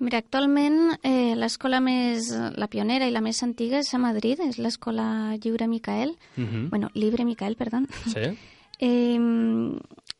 Mira, 0.00 0.18
actualment 0.18 0.98
eh, 1.02 1.34
l'escola 1.34 1.80
més, 1.80 2.28
la 2.56 2.68
pionera 2.70 3.08
i 3.08 3.10
la 3.10 3.20
més 3.20 3.42
antiga 3.42 3.80
és 3.82 3.92
a 3.94 3.98
Madrid, 3.98 4.38
és 4.40 4.58
l'escola 4.58 5.34
Lliure 5.42 5.66
Micael, 5.66 6.16
Mhm. 6.36 6.68
bueno, 6.70 6.90
Libre 6.94 7.24
Micael, 7.24 7.56
perdó. 7.56 7.78
Sí? 8.06 8.20
Eh, 8.80 9.18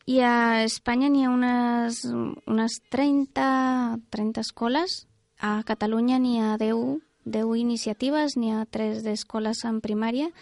I 0.07 0.19
a 0.19 0.65
Espanya 0.65 1.09
n'hi 1.09 1.23
ha 1.23 1.31
unes, 1.31 2.01
unes 2.45 2.73
30, 2.91 4.01
30 4.11 4.41
escoles, 4.41 5.07
a 5.39 5.63
Catalunya 5.63 6.19
n'hi 6.19 6.41
ha 6.41 6.57
10, 6.59 6.99
10 7.25 7.55
iniciatives, 7.57 8.37
n'hi 8.37 8.51
ha 8.51 8.65
3 8.67 9.05
d'escoles 9.05 9.63
en 9.65 9.79
primària, 9.81 10.33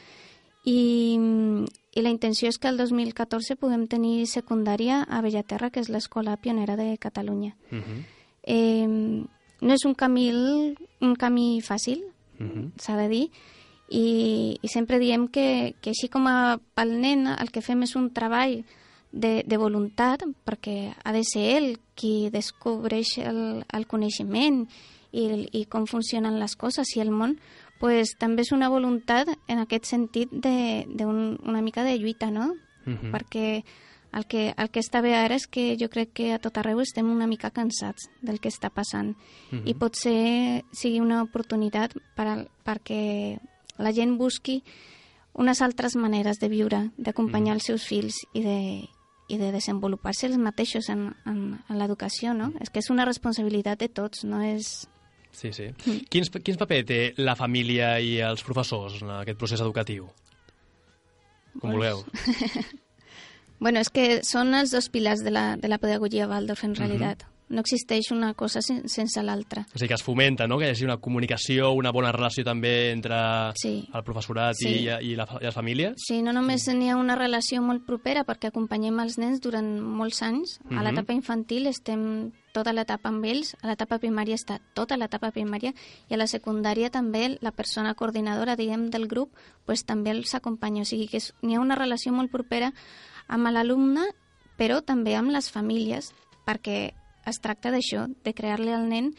i, 0.65 1.19
i 1.93 2.01
la 2.01 2.09
intenció 2.09 2.49
és 2.49 2.57
que 2.57 2.69
el 2.69 2.79
2014 2.79 3.55
puguem 3.61 3.85
tenir 3.87 4.27
secundària 4.27 5.03
a 5.03 5.21
Bellaterra, 5.21 5.69
que 5.71 5.81
és 5.81 5.91
l'escola 5.93 6.39
pionera 6.39 6.77
de 6.77 6.97
Catalunya. 6.97 7.55
Mhm. 7.71 8.16
Eh, 8.47 8.87
no 8.87 9.73
és 9.75 9.85
un 9.85 9.95
camí, 9.95 10.31
un 11.01 11.15
camí 11.17 11.61
fàcil, 11.61 12.05
Mhm. 12.39 12.73
s'ha 12.79 12.97
de 12.97 13.09
dir, 13.09 13.31
i, 13.89 14.59
i 14.61 14.69
sempre 14.69 14.99
diem 14.99 15.29
que, 15.29 15.75
que 15.81 15.91
així 15.91 16.09
com 16.13 16.27
a, 16.27 16.59
pel 16.75 17.01
nen 17.01 17.27
el 17.27 17.51
que 17.51 17.63
fem 17.63 17.83
és 17.87 17.95
un 17.97 18.11
treball 18.13 18.65
de, 19.13 19.43
de 19.47 19.57
voluntat, 19.57 20.23
perquè 20.45 20.93
ha 21.03 21.13
de 21.13 21.23
ser 21.25 21.57
ell 21.57 21.79
qui 21.95 22.29
descobreix 22.31 23.17
el, 23.25 23.65
el 23.73 23.87
coneixement 23.87 24.67
i, 25.13 25.49
i 25.53 25.65
com 25.65 25.87
funcionen 25.87 26.39
les 26.39 26.57
coses 26.57 26.91
i 26.97 27.01
el 27.01 27.11
món, 27.11 27.39
pues, 27.81 28.17
també 28.19 28.43
és 28.43 28.53
una 28.53 28.69
voluntat 28.69 29.29
en 29.49 29.59
aquest 29.63 29.87
sentit 29.87 30.31
de, 30.31 30.85
de 30.89 31.07
un, 31.07 31.39
una 31.45 31.63
mica 31.63 31.85
de 31.85 31.97
lluita, 31.99 32.31
no? 32.31 32.55
Mhm. 32.85 33.11
perquè 33.13 33.65
el 34.15 34.27
que, 34.27 34.55
el 34.57 34.71
que 34.71 34.81
està 34.81 35.01
bé 35.03 35.15
ara 35.15 35.35
és 35.35 35.47
que 35.47 35.77
jo 35.81 35.89
crec 35.93 36.13
que 36.15 36.33
a 36.35 36.39
tot 36.39 36.57
arreu 36.59 36.81
estem 36.81 37.09
una 37.11 37.27
mica 37.27 37.51
cansats 37.51 38.09
del 38.23 38.41
que 38.41 38.49
està 38.49 38.71
passant 38.71 39.15
Mhm. 39.51 39.67
i 39.67 39.75
potser 39.75 40.65
sigui 40.73 41.01
una 41.01 41.23
oportunitat 41.23 41.95
per 42.17 42.27
al, 42.27 42.49
perquè 42.65 43.39
la 43.79 43.93
gent 43.93 44.17
busqui 44.19 44.63
unes 45.35 45.61
altres 45.61 45.97
maneres 45.97 46.39
de 46.41 46.49
viure, 46.49 46.91
d'acompanyar 46.97 47.55
els 47.55 47.65
seus 47.65 47.85
fills 47.85 48.17
i 48.33 48.41
de, 48.43 48.89
i 49.29 49.37
de 49.37 49.51
desenvolupar-se 49.53 50.27
els 50.31 50.39
mateixos 50.39 50.89
en, 50.89 51.15
en, 51.27 51.59
en 51.69 51.79
l'educació, 51.79 52.33
no? 52.33 52.53
És 52.61 52.71
que 52.71 52.79
és 52.81 52.89
una 52.91 53.05
responsabilitat 53.05 53.79
de 53.79 53.89
tots, 53.89 54.25
no 54.25 54.41
és... 54.41 54.89
Sí, 55.33 55.53
sí. 55.53 55.67
Mm. 55.85 56.07
Quins, 56.09 56.31
quins 56.31 56.57
paper 56.57 56.85
té 56.89 57.01
la 57.19 57.35
família 57.37 57.99
i 58.01 58.17
els 58.25 58.43
professors 58.43 59.03
en 59.03 59.11
aquest 59.19 59.37
procés 59.39 59.61
educatiu? 59.61 60.09
Com 61.61 61.73
vulgueu. 61.73 62.01
bueno, 63.61 63.81
és 63.81 63.91
que 63.91 64.21
són 64.27 64.55
els 64.55 64.75
dos 64.75 64.91
pilars 64.91 65.25
de 65.25 65.33
la, 65.33 65.57
de 65.57 65.69
la 65.69 65.79
pedagogia 65.79 66.29
Waldorf, 66.29 66.65
en 66.65 66.75
realitat. 66.75 67.25
Mm 67.25 67.27
-hmm 67.31 67.37
no 67.49 67.61
existeix 67.63 68.11
una 68.11 68.33
cosa 68.35 68.61
sen 68.63 68.89
sense 68.91 69.23
l'altra. 69.23 69.65
O 69.75 69.79
sigui 69.79 69.89
que 69.89 69.99
es 69.99 70.03
fomenta, 70.03 70.47
no?, 70.47 70.59
que 70.59 70.67
hi 70.67 70.75
hagi 70.75 70.87
una 70.87 70.99
comunicació, 71.03 71.71
una 71.79 71.93
bona 71.95 72.11
relació 72.15 72.45
també 72.45 72.91
entre 72.91 73.19
sí. 73.61 73.75
el 73.87 74.05
professorat 74.07 74.59
sí. 74.59 74.73
i, 74.73 74.89
i, 75.13 75.15
la, 75.19 75.29
i 75.39 75.47
les 75.47 75.55
famílies? 75.55 75.95
Sí, 76.09 76.23
no 76.27 76.35
només 76.35 76.67
n'hi 76.69 76.91
ha 76.91 76.99
una 76.99 77.17
relació 77.19 77.63
molt 77.63 77.87
propera 77.87 78.27
perquè 78.27 78.51
acompanyem 78.51 78.99
els 79.05 79.19
nens 79.23 79.43
durant 79.45 79.69
molts 79.81 80.23
anys. 80.27 80.59
A 80.67 80.75
mhm. 80.75 80.83
l'etapa 80.89 81.17
infantil 81.17 81.71
estem 81.71 82.03
tota 82.57 82.73
l'etapa 82.73 83.11
amb 83.13 83.25
ells, 83.29 83.53
a 83.61 83.69
l'etapa 83.69 84.01
primària 84.01 84.39
està 84.39 84.59
tota 84.75 84.97
l'etapa 84.97 85.31
primària 85.31 85.75
i 86.09 86.17
a 86.17 86.19
la 86.19 86.27
secundària 86.27 86.89
també 86.91 87.37
la 87.45 87.53
persona 87.53 87.93
coordinadora, 87.95 88.57
diguem, 88.57 88.89
del 88.91 89.07
grup, 89.07 89.35
pues, 89.69 89.85
també 89.85 90.11
els 90.15 90.35
acompanya. 90.35 90.83
O 90.83 90.89
sigui 90.89 91.07
que 91.13 91.21
n'hi 91.43 91.55
ha 91.55 91.61
una 91.61 91.77
relació 91.77 92.15
molt 92.17 92.33
propera 92.33 92.73
amb 93.29 93.51
l'alumne, 93.51 94.07
però 94.57 94.81
també 94.85 95.17
amb 95.17 95.31
les 95.31 95.51
famílies, 95.51 96.13
perquè 96.47 96.93
es 97.27 97.41
tracta 97.43 97.73
d'això, 97.75 98.07
de 98.25 98.33
crear-li 98.35 98.73
al 98.73 98.89
nen 98.89 99.13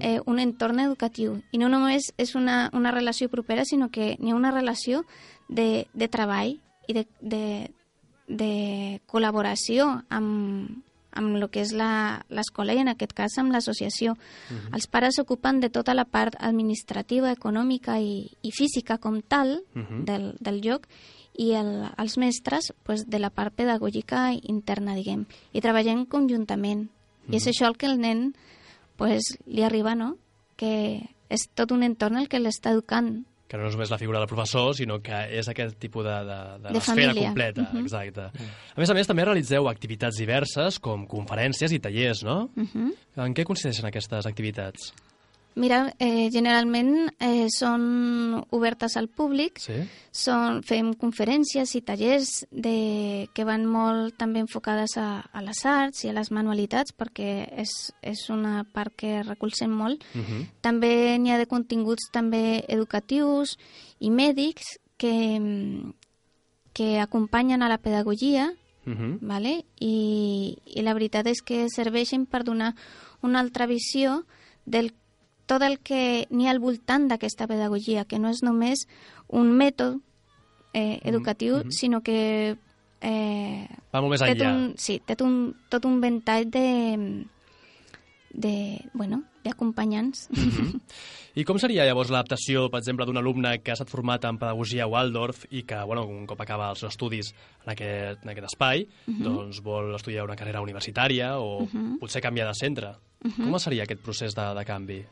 eh, 0.00 0.20
un 0.26 0.38
entorn 0.38 0.80
educatiu. 0.80 1.40
I 1.52 1.58
no 1.58 1.68
només 1.72 2.12
és 2.20 2.34
una, 2.36 2.68
una 2.72 2.92
relació 2.92 3.28
propera, 3.32 3.64
sinó 3.64 3.90
que 3.90 4.16
n'hi 4.18 4.32
ha 4.32 4.36
una 4.36 4.52
relació 4.52 5.04
de, 5.48 5.86
de 5.94 6.08
treball 6.08 6.58
i 6.88 6.96
de, 6.96 7.06
de, 7.20 7.44
de 8.28 8.52
col·laboració 9.08 9.88
amb, 10.10 10.82
amb 11.12 11.36
el 11.36 11.48
que 11.52 11.62
és 11.64 11.72
l'escola 11.76 12.76
i 12.76 12.82
en 12.82 12.92
aquest 12.92 13.14
cas 13.16 13.38
amb 13.38 13.52
l'associació. 13.52 14.12
Uh. 14.12 14.56
-huh. 14.56 14.74
Els 14.74 14.86
pares 14.86 15.16
s'ocupen 15.16 15.60
de 15.60 15.70
tota 15.70 15.94
la 15.94 16.04
part 16.04 16.34
administrativa, 16.38 17.32
econòmica 17.32 17.98
i, 18.00 18.30
i 18.42 18.50
física 18.50 18.98
com 18.98 19.20
tal 19.22 19.62
uh. 19.74 19.80
-huh. 19.80 20.04
del, 20.04 20.36
del 20.40 20.60
lloc 20.60 20.86
i 21.34 21.52
el, 21.56 21.88
els 21.98 22.18
mestres 22.20 22.72
pues, 22.84 23.06
de 23.08 23.18
la 23.18 23.30
part 23.30 23.54
pedagògica 23.56 24.30
interna, 24.42 24.94
diguem. 24.98 25.24
I 25.52 25.62
treballem 25.64 26.04
conjuntament. 26.06 26.88
I 27.30 27.38
és 27.38 27.46
això 27.48 27.68
el 27.70 27.78
que 27.78 27.88
el 27.88 28.00
nen 28.02 28.32
pues, 29.00 29.34
li 29.46 29.64
arriba, 29.64 29.94
no? 29.94 30.16
Que 30.60 31.00
és 31.32 31.46
tot 31.56 31.72
un 31.72 31.84
entorn 31.86 32.20
el 32.20 32.28
que 32.28 32.40
l'està 32.42 32.74
educant. 32.74 33.22
Que 33.48 33.58
no 33.60 33.66
és 33.68 33.74
només 33.76 33.90
la 33.92 33.98
figura 34.00 34.20
del 34.20 34.28
professor, 34.28 34.72
sinó 34.76 34.98
que 35.04 35.16
és 35.38 35.48
aquest 35.48 35.76
tipus 35.80 36.04
de, 36.06 36.18
de, 36.28 36.38
de, 36.56 36.68
de 36.68 36.74
l'esfera 36.76 37.14
completa. 37.16 37.62
Uh 37.62 37.72
-huh. 37.72 37.82
Exacte. 37.82 38.20
Uh 38.20 38.40
-huh. 38.40 38.50
A 38.76 38.80
més 38.80 38.90
a 38.90 38.94
més, 38.94 39.06
també 39.06 39.24
realitzeu 39.24 39.68
activitats 39.68 40.16
diverses, 40.16 40.78
com 40.78 41.06
conferències 41.06 41.72
i 41.72 41.78
tallers, 41.78 42.22
no? 42.24 42.50
Uh 42.56 42.64
-huh. 42.64 42.94
En 43.16 43.34
què 43.34 43.44
consisteixen 43.44 43.86
aquestes 43.86 44.26
activitats? 44.26 44.92
Mira, 45.54 45.94
eh, 45.98 46.30
generalment 46.32 47.10
eh, 47.20 47.46
són 47.52 47.82
obertes 48.56 48.96
al 48.96 49.08
públic, 49.12 49.60
sí? 49.60 49.74
són, 50.08 50.62
fem 50.64 50.92
conferències 50.96 51.74
i 51.76 51.82
tallers 51.84 52.30
de, 52.50 53.28
que 53.36 53.44
van 53.44 53.66
molt 53.68 54.16
també 54.20 54.40
enfocades 54.40 54.96
a, 54.96 55.20
a 55.28 55.42
les 55.44 55.60
arts 55.68 56.06
i 56.06 56.08
a 56.08 56.14
les 56.16 56.32
manualitats, 56.32 56.96
perquè 56.96 57.50
és, 57.60 57.74
és 58.00 58.24
una 58.32 58.62
part 58.64 58.96
que 58.96 59.20
recolzem 59.26 59.70
molt. 59.70 60.04
Uh. 60.14 60.24
-huh. 60.24 60.46
També 60.60 61.18
n'hi 61.18 61.32
ha 61.32 61.38
de 61.38 61.46
continguts 61.46 62.08
també 62.12 62.64
educatius 62.68 63.58
i 64.00 64.10
mèdics 64.10 64.78
que, 64.96 65.92
que 66.72 66.98
acompanyen 67.00 67.62
a 67.62 67.68
la 67.68 67.78
pedagogia, 67.78 68.54
uh. 68.86 68.90
-huh. 68.90 69.18
vale? 69.20 69.64
I, 69.80 70.56
i 70.64 70.80
la 70.82 70.94
veritat 70.94 71.26
és 71.26 71.42
que 71.42 71.68
serveixen 71.68 72.24
per 72.24 72.42
donar 72.42 72.74
una 73.20 73.40
altra 73.40 73.66
visió 73.66 74.24
del 74.64 74.94
tot 75.52 75.62
el 75.66 75.78
que 75.84 76.26
n'hi 76.32 76.48
ha 76.48 76.54
al 76.54 76.62
voltant 76.62 77.10
d'aquesta 77.10 77.48
pedagogia, 77.50 78.06
que 78.08 78.20
no 78.22 78.32
és 78.32 78.40
només 78.46 78.86
un 79.28 79.52
mètode 79.58 80.00
eh, 80.72 81.00
educatiu, 81.04 81.58
mm 81.58 81.62
-hmm. 81.62 81.70
sinó 81.70 82.02
que... 82.02 82.56
Eh, 83.00 83.68
Va 83.92 84.00
molt 84.00 84.12
més 84.12 84.22
enllà. 84.22 84.54
Un, 84.54 84.74
sí, 84.76 85.02
té 85.04 85.16
un, 85.20 85.54
tot 85.68 85.84
un 85.84 86.00
ventall 86.00 86.48
de, 86.50 87.26
de, 88.32 88.80
bueno, 88.94 89.24
d'acompanyants. 89.44 90.28
Mm 90.30 90.50
-hmm. 90.50 90.80
I 91.40 91.44
com 91.44 91.58
seria 91.58 91.84
llavors 91.84 92.10
l'adaptació, 92.10 92.70
per 92.70 92.78
exemple, 92.78 93.06
d'un 93.06 93.16
alumne 93.16 93.62
que 93.62 93.70
ha 93.70 93.74
estat 93.74 93.90
format 93.90 94.24
en 94.24 94.38
pedagogia 94.38 94.86
Waldorf 94.86 95.44
i 95.50 95.62
que, 95.62 95.82
bueno, 95.84 96.06
un 96.06 96.26
cop 96.26 96.40
acaba 96.40 96.70
els 96.70 96.78
seus 96.78 96.92
estudis 96.92 97.34
en 97.64 97.72
aquest, 97.72 98.22
en 98.22 98.28
aquest 98.30 98.46
espai, 98.46 98.86
mm 99.06 99.14
-hmm. 99.14 99.22
doncs 99.22 99.62
vol 99.62 99.94
estudiar 99.94 100.24
una 100.24 100.36
carrera 100.36 100.60
universitària 100.60 101.38
o 101.38 101.60
mm 101.62 101.66
-hmm. 101.66 101.98
potser 101.98 102.22
canviar 102.22 102.48
de 102.48 102.54
centre? 102.54 102.88
Mm 103.24 103.30
-hmm. 103.30 103.50
Com 103.50 103.58
seria 103.58 103.82
aquest 103.82 104.00
procés 104.02 104.34
de, 104.34 104.54
de 104.54 104.64
canvi? 104.64 105.04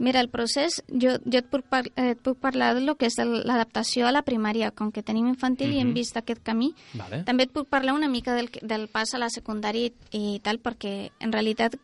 Mira, 0.00 0.20
el 0.24 0.30
procés, 0.32 0.78
jo, 0.88 1.18
jo 1.28 1.40
et, 1.42 1.48
puc 1.52 1.66
par 1.68 1.82
eh, 1.92 2.14
et 2.14 2.20
puc 2.24 2.38
parlar 2.40 2.72
del 2.72 2.88
que 2.96 3.04
és 3.10 3.18
l'adaptació 3.20 4.06
a 4.08 4.12
la 4.16 4.22
primària, 4.24 4.70
com 4.72 4.88
que 4.90 5.02
tenim 5.04 5.26
infantil 5.28 5.68
uh 5.68 5.72
-huh. 5.74 5.76
i 5.76 5.80
hem 5.82 5.92
vist 5.92 6.16
aquest 6.16 6.42
camí. 6.42 6.72
Vale. 6.94 7.22
També 7.24 7.44
et 7.44 7.52
puc 7.52 7.68
parlar 7.68 7.92
una 7.92 8.08
mica 8.08 8.34
del, 8.34 8.48
del 8.62 8.88
pas 8.88 9.12
a 9.14 9.18
la 9.18 9.28
secundària 9.28 9.86
i, 9.86 9.92
i 10.12 10.40
tal, 10.40 10.58
perquè 10.58 11.10
en 11.20 11.32
realitat 11.32 11.76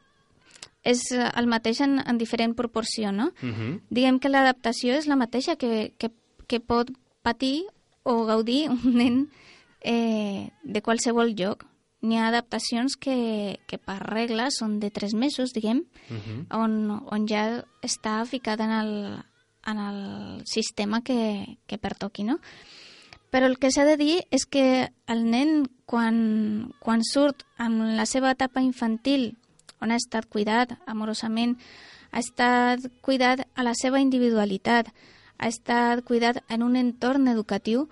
és 0.83 1.03
el 1.13 1.47
mateix 1.47 1.81
en, 1.81 2.01
en 2.07 2.17
diferent 2.17 2.55
proporció, 2.55 3.13
no? 3.13 3.33
Uh. 3.43 3.49
-huh. 3.49 3.81
Diguem 3.91 4.19
que 4.19 4.29
l'adaptació 4.29 4.95
és 4.95 5.07
la 5.07 5.17
mateixa 5.17 5.57
que, 5.57 5.93
que, 5.99 6.11
que 6.47 6.61
pot 6.61 6.91
patir 7.23 7.67
o 8.03 8.25
gaudir 8.25 8.71
un 8.71 8.95
nen 8.95 9.31
eh, 9.83 10.49
de 10.63 10.81
qualsevol 10.81 11.35
lloc 11.35 11.67
n'hi 12.07 12.19
ha 12.19 12.29
adaptacions 12.31 12.97
que, 12.97 13.59
que 13.67 13.79
per 13.79 13.99
regla 14.03 14.49
són 14.55 14.79
de 14.81 14.91
tres 14.95 15.15
mesos, 15.15 15.53
diguem, 15.53 15.85
uh 15.85 16.15
mhm. 16.15 16.23
-huh. 16.23 16.57
on, 16.63 17.03
on 17.11 17.27
ja 17.29 17.65
està 17.83 18.25
ficada 18.25 18.65
en 18.65 18.73
el, 18.73 19.25
en 19.67 19.79
el 19.79 20.47
sistema 20.47 21.03
que, 21.03 21.59
que 21.67 21.79
pertoqui, 21.79 22.25
no? 22.25 22.39
Però 23.31 23.47
el 23.47 23.59
que 23.59 23.71
s'ha 23.71 23.85
de 23.85 23.97
dir 23.97 24.25
és 24.31 24.47
que 24.47 24.93
el 25.07 25.25
nen, 25.31 25.67
quan, 25.85 26.73
quan 26.79 27.03
surt 27.05 27.43
amb 27.59 27.83
la 27.99 28.07
seva 28.07 28.31
etapa 28.31 28.63
infantil, 28.63 29.37
on 29.81 29.91
ha 29.91 29.97
estat 29.97 30.27
cuidat 30.27 30.79
amorosament, 30.87 31.59
ha 32.13 32.21
estat 32.23 32.81
cuidat 33.03 33.47
a 33.55 33.63
la 33.63 33.75
seva 33.75 34.01
individualitat, 34.01 34.89
ha 35.39 35.49
estat 35.49 36.05
cuidat 36.05 36.43
en 36.49 36.63
un 36.63 36.77
entorn 36.77 37.29
educatiu, 37.29 37.89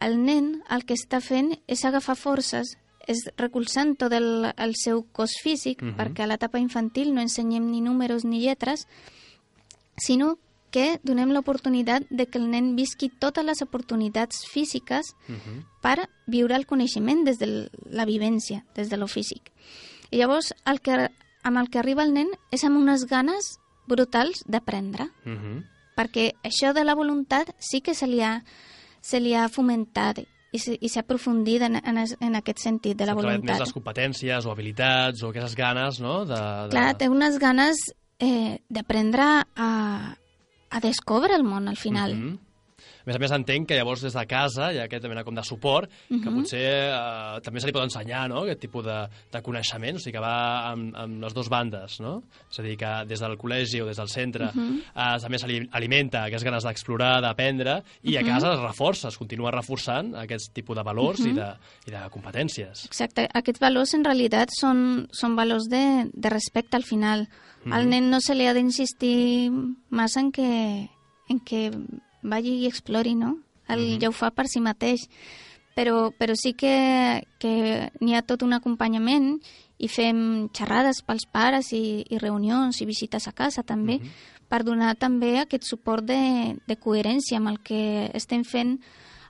el 0.00 0.18
nen 0.24 0.62
el 0.70 0.84
que 0.86 0.96
està 0.98 1.20
fent 1.20 1.52
és 1.66 1.84
agafar 1.84 2.16
forces 2.16 2.76
és 3.08 3.24
recolzant 3.40 3.94
tot 3.96 4.12
el, 4.12 4.52
el 4.54 4.74
seu 4.76 5.02
cos 5.12 5.38
físic, 5.42 5.80
uh 5.80 5.86
mhm. 5.86 5.94
-huh. 5.94 5.98
perquè 5.98 6.22
a 6.22 6.26
l'etapa 6.26 6.58
infantil 6.58 7.14
no 7.14 7.20
ensenyem 7.20 7.70
ni 7.70 7.80
números 7.80 8.24
ni 8.24 8.40
lletres, 8.40 8.86
sinó 9.96 10.38
que 10.70 11.00
donem 11.02 11.30
l'oportunitat 11.32 12.04
de 12.10 12.26
que 12.26 12.38
el 12.38 12.50
nen 12.50 12.76
visqui 12.76 13.08
totes 13.08 13.44
les 13.44 13.62
oportunitats 13.62 14.44
físiques 14.46 15.14
uh 15.28 15.32
mhm. 15.32 15.38
-huh. 15.38 15.64
per 15.80 16.08
viure 16.26 16.54
el 16.54 16.66
coneixement 16.66 17.24
des 17.24 17.38
de 17.38 17.70
la 17.90 18.04
vivència, 18.04 18.64
des 18.74 18.88
de 18.88 18.96
lo 18.96 19.06
físic. 19.06 19.50
I 20.10 20.18
llavors, 20.18 20.54
el 20.66 20.80
que, 20.80 21.10
amb 21.42 21.58
el 21.58 21.70
que 21.70 21.78
arriba 21.78 22.02
el 22.02 22.12
nen 22.12 22.28
és 22.50 22.64
amb 22.64 22.76
unes 22.76 23.06
ganes 23.06 23.58
brutals 23.86 24.44
d'aprendre, 24.46 25.04
uh 25.24 25.30
mhm. 25.30 25.38
-huh. 25.38 25.64
perquè 25.96 26.34
això 26.44 26.72
de 26.72 26.84
la 26.84 26.94
voluntat 26.94 27.54
sí 27.58 27.80
que 27.80 27.94
se 27.94 28.06
li 28.06 28.20
ha, 28.20 28.44
se 29.00 29.20
li 29.20 29.34
ha 29.34 29.48
fomentat 29.48 30.18
i 30.52 30.88
s'ha 30.88 31.02
aprofundit 31.04 31.62
en, 31.66 31.76
en, 31.76 32.00
en 32.24 32.38
aquest 32.38 32.62
sentit 32.64 32.96
de 32.96 33.06
la 33.08 33.14
voluntat. 33.14 33.44
més 33.50 33.60
les 33.66 33.74
competències 33.76 34.46
o 34.46 34.52
habilitats 34.54 35.22
o 35.22 35.32
aquestes 35.32 35.56
ganes, 35.58 36.00
no? 36.00 36.22
De, 36.24 36.38
de... 36.38 36.72
Clar, 36.72 36.88
té 36.96 37.10
unes 37.12 37.36
ganes 37.42 37.82
eh, 38.18 38.58
d'aprendre 38.72 39.28
a, 39.44 39.70
a 40.70 40.80
descobre 40.84 41.36
el 41.36 41.44
món 41.44 41.68
al 41.68 41.76
final. 41.76 42.16
Uh 42.16 42.20
-huh 42.24 42.47
més 43.08 43.16
a 43.16 43.22
més, 43.22 43.32
entenc 43.34 43.68
que 43.70 43.78
llavors 43.78 44.02
des 44.04 44.14
de 44.14 44.24
casa 44.28 44.70
hi 44.72 44.80
ha 44.80 44.86
aquesta 44.88 45.08
mena 45.10 45.24
com 45.24 45.36
de 45.36 45.44
suport, 45.46 45.88
uh 45.88 46.16
-huh. 46.16 46.22
que 46.22 46.30
mhm. 46.30 46.36
potser 46.36 46.68
eh, 46.92 47.40
també 47.42 47.60
se 47.60 47.66
li 47.66 47.72
pot 47.72 47.82
ensenyar, 47.82 48.28
no?, 48.28 48.42
aquest 48.44 48.60
tipus 48.60 48.84
de, 48.84 48.98
de 49.32 49.42
coneixement, 49.42 49.96
o 49.96 49.98
sigui, 49.98 50.12
que 50.12 50.20
va 50.20 50.70
amb, 50.72 50.94
amb 50.94 51.22
les 51.22 51.34
dues 51.34 51.48
bandes, 51.48 52.00
no? 52.00 52.22
És 52.50 52.58
a 52.58 52.62
dir, 52.62 52.76
que 52.76 53.04
des 53.06 53.20
del 53.20 53.36
col·legi 53.38 53.82
o 53.82 53.86
des 53.86 53.96
del 53.96 54.08
centre 54.08 54.44
uh 54.44 54.52
-huh. 54.52 54.78
eh, 54.94 55.20
també 55.20 55.38
se 55.38 55.46
li 55.46 55.68
alimenta 55.72 56.24
aquestes 56.24 56.44
ganes 56.44 56.64
d'explorar, 56.64 57.20
d'aprendre, 57.20 57.82
i 58.02 58.08
uh 58.08 58.12
-huh. 58.12 58.18
a 58.18 58.22
mhm. 58.22 58.28
casa 58.28 58.52
es 58.52 58.60
reforça, 58.60 59.08
es 59.08 59.18
continua 59.18 59.50
reforçant 59.50 60.14
aquest 60.14 60.52
tipus 60.52 60.76
de 60.76 60.82
valors 60.82 61.20
uh 61.20 61.24
-huh. 61.24 61.28
i, 61.28 61.32
mhm. 61.32 61.36
de, 61.36 61.56
i 61.86 61.90
de 61.90 62.10
competències. 62.10 62.84
Exacte. 62.84 63.28
Aquests 63.32 63.60
valors, 63.60 63.94
en 63.94 64.04
realitat, 64.04 64.48
són, 64.60 65.08
són 65.10 65.36
valors 65.36 65.68
de, 65.68 66.10
de 66.12 66.28
respecte 66.28 66.76
al 66.76 66.84
final. 66.84 67.28
Al 67.70 67.88
nen 67.88 68.08
no 68.10 68.20
se 68.20 68.34
li 68.34 68.46
ha 68.46 68.54
d'insistir 68.54 69.50
massa 69.90 70.20
en 70.20 70.32
que, 70.32 70.88
en 71.28 71.40
que 71.40 71.70
vagi 72.28 72.54
i 72.62 72.66
explori, 72.66 73.14
no? 73.14 73.38
El, 73.68 73.80
mm 73.80 73.84
-hmm. 73.84 74.00
Ja 74.00 74.08
ho 74.08 74.12
fa 74.12 74.30
per 74.30 74.46
si 74.48 74.60
mateix. 74.60 75.08
Però, 75.74 76.10
però 76.10 76.34
sí 76.34 76.54
que, 76.54 77.22
que 77.38 77.92
n'hi 78.00 78.14
ha 78.14 78.22
tot 78.22 78.42
un 78.42 78.52
acompanyament 78.52 79.38
i 79.78 79.88
fem 79.88 80.48
xerrades 80.50 81.02
pels 81.06 81.26
pares 81.30 81.72
i, 81.72 82.04
i 82.10 82.18
reunions 82.18 82.80
i 82.80 82.86
visites 82.86 83.28
a 83.28 83.32
casa 83.32 83.62
també, 83.62 83.98
mm 83.98 84.02
-hmm. 84.02 84.48
per 84.48 84.64
donar 84.64 84.96
també 84.96 85.38
aquest 85.38 85.64
suport 85.64 86.04
de, 86.04 86.56
de 86.66 86.76
coherència 86.76 87.36
amb 87.36 87.48
el 87.48 87.60
que 87.60 88.10
estem 88.12 88.44
fent 88.44 88.80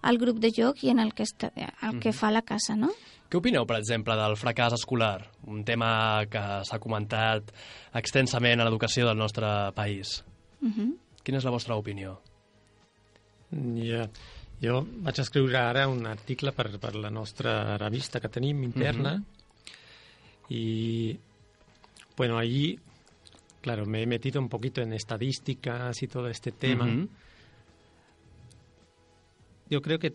al 0.00 0.18
grup 0.18 0.38
de 0.38 0.50
joc 0.50 0.82
i 0.84 0.90
en 0.90 0.98
el 0.98 1.12
que, 1.12 1.24
està, 1.24 1.50
el 1.82 2.00
que 2.00 2.12
fa 2.12 2.30
la 2.30 2.42
casa, 2.42 2.76
no? 2.76 2.90
Què 3.28 3.37
opineu, 3.37 3.66
per 3.66 3.76
exemple, 3.76 4.16
del 4.16 4.37
fracàs 4.40 4.72
escolar? 4.72 5.26
Un 5.52 5.64
tema 5.68 6.24
que 6.30 6.40
s'ha 6.64 6.78
comentat 6.78 7.52
extensament 7.92 8.61
a 8.61 8.64
l'educació 8.64 9.06
del 9.06 9.18
nostre 9.18 9.72
país. 9.74 10.24
Uh 10.62 10.68
-huh. 10.68 10.96
Quina 11.22 11.38
és 11.38 11.44
la 11.44 11.50
vostra 11.50 11.76
opinió? 11.76 12.22
Ja, 13.50 14.08
jo 14.61 14.82
vaig 15.04 15.20
escriure 15.22 15.58
ara 15.58 15.87
un 15.88 16.04
article 16.06 16.52
per, 16.52 16.78
per 16.78 16.94
la 16.96 17.11
nostra 17.11 17.76
revista 17.78 18.20
que 18.20 18.28
tenim 18.28 18.62
interna 18.62 19.14
uh 19.14 19.18
-huh. 19.18 20.54
i, 20.54 21.18
bueno, 22.16 22.37
allí, 22.38 22.78
claro, 23.61 23.87
me 23.87 24.02
he 24.02 24.06
metido 24.06 24.40
un 24.40 24.48
poquito 24.48 24.80
en 24.82 24.92
estadísticas 24.92 26.02
y 26.02 26.08
todo 26.08 26.28
este 26.28 26.52
tema. 26.52 26.84
Uh 26.84 26.88
-huh. 26.88 27.08
Yo 29.70 29.80
creo 29.82 29.98
que 29.98 30.14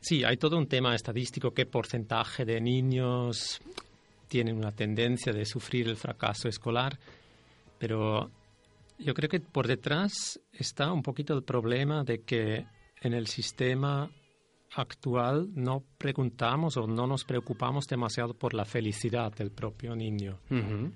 Sí, 0.00 0.24
hay 0.24 0.38
todo 0.38 0.56
un 0.56 0.66
tema 0.66 0.94
estadístico, 0.94 1.52
qué 1.52 1.66
porcentaje 1.66 2.46
de 2.46 2.58
niños 2.58 3.60
tienen 4.28 4.56
una 4.56 4.72
tendencia 4.72 5.30
de 5.32 5.44
sufrir 5.44 5.88
el 5.88 5.96
fracaso 5.96 6.48
escolar, 6.48 6.98
pero 7.78 8.30
yo 9.00 9.14
creo 9.14 9.28
que 9.28 9.40
por 9.40 9.66
detrás 9.66 10.40
está 10.52 10.92
un 10.92 11.02
poquito 11.02 11.34
el 11.34 11.42
problema 11.42 12.04
de 12.04 12.22
que 12.22 12.66
en 13.00 13.14
el 13.14 13.26
sistema 13.26 14.10
actual 14.74 15.48
no 15.54 15.82
preguntamos 15.98 16.76
o 16.76 16.86
no 16.86 17.06
nos 17.06 17.24
preocupamos 17.24 17.86
demasiado 17.86 18.34
por 18.34 18.54
la 18.54 18.64
felicidad 18.64 19.32
del 19.32 19.50
propio 19.50 19.96
niño. 19.96 20.38
Uh 20.50 20.54
-huh. 20.54 20.92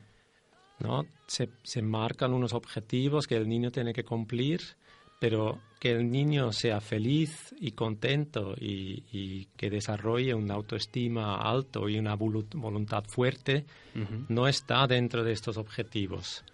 ¿no? 0.80 1.06
Se, 1.26 1.48
se 1.62 1.82
marcan 1.82 2.32
unos 2.32 2.52
objetivos 2.52 3.26
que 3.26 3.36
el 3.36 3.48
niño 3.48 3.70
tiene 3.70 3.92
que 3.92 4.04
cumplir 4.04 4.60
pero 5.24 5.58
que 5.80 5.92
el 5.92 6.10
niño 6.10 6.52
sea 6.52 6.80
feliz 6.80 7.54
y 7.58 7.72
contento 7.72 8.54
y, 8.60 9.04
y 9.10 9.46
que 9.56 9.70
desarrolle 9.70 10.34
una 10.34 10.52
autoestima 10.52 11.36
alto 11.36 11.88
y 11.88 11.98
una 11.98 12.14
voluntad 12.14 13.04
fuerte 13.04 13.64
uh 13.94 13.98
-huh. 14.00 14.26
no 14.28 14.46
está 14.48 14.86
dentro 14.86 15.24
de 15.24 15.32
estos 15.32 15.56
objetivos. 15.56 16.44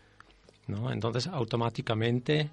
¿No? 0.71 0.93
Entonces, 0.93 1.27
automáticamente 1.27 2.51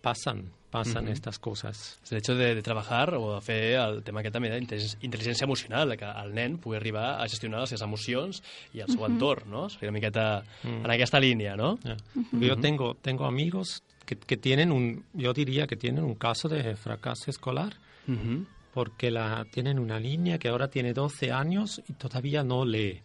pasan, 0.00 0.52
pasan 0.70 1.04
uh 1.04 1.08
-huh. 1.08 1.12
estas 1.12 1.38
coses. 1.38 1.98
El 2.10 2.18
hecho 2.18 2.34
de, 2.34 2.54
de 2.54 2.62
trabajar 2.62 3.14
o 3.14 3.34
de 3.34 3.40
fer 3.40 3.74
el 3.80 4.02
tema 4.02 4.20
aquest 4.20 4.34
també 4.34 4.48
d'intel·ligència 4.50 5.44
emocional, 5.44 5.96
que 5.96 6.04
el 6.04 6.34
nen 6.34 6.58
pugui 6.58 6.76
arribar 6.76 7.20
a 7.20 7.28
gestionar 7.28 7.60
les 7.60 7.70
seves 7.70 7.82
emocions 7.82 8.42
i 8.74 8.80
el 8.80 8.88
seu 8.88 9.00
uh 9.00 9.06
-huh. 9.06 9.12
entorn, 9.12 9.50
no? 9.50 9.68
Seria 9.68 9.88
una 9.88 9.98
miqueta 9.98 10.42
uh 10.42 10.68
-huh. 10.68 10.84
en 10.84 10.90
aquesta 10.90 11.18
línia, 11.20 11.56
no? 11.56 11.78
Yeah. 11.84 11.96
Uh 12.14 12.22
-huh. 12.22 12.46
Yo 12.48 12.56
tengo, 12.56 12.94
tengo 12.94 13.24
amigos 13.24 13.82
que, 14.06 14.16
que, 14.16 14.36
tienen 14.36 14.72
un, 14.72 15.04
yo 15.12 15.32
diría 15.32 15.66
que 15.66 15.76
tienen 15.76 16.04
un 16.04 16.14
caso 16.14 16.48
de 16.48 16.76
fracaso 16.76 17.30
escolar, 17.30 17.72
uh 18.06 18.12
-huh. 18.12 18.46
porque 18.72 19.10
la, 19.10 19.44
tienen 19.50 19.78
una 19.78 19.98
niña 19.98 20.38
que 20.38 20.48
ahora 20.48 20.68
tiene 20.68 20.92
12 20.92 21.32
años 21.32 21.82
y 21.88 21.92
todavía 21.94 22.42
no 22.42 22.64
lee. 22.64 23.02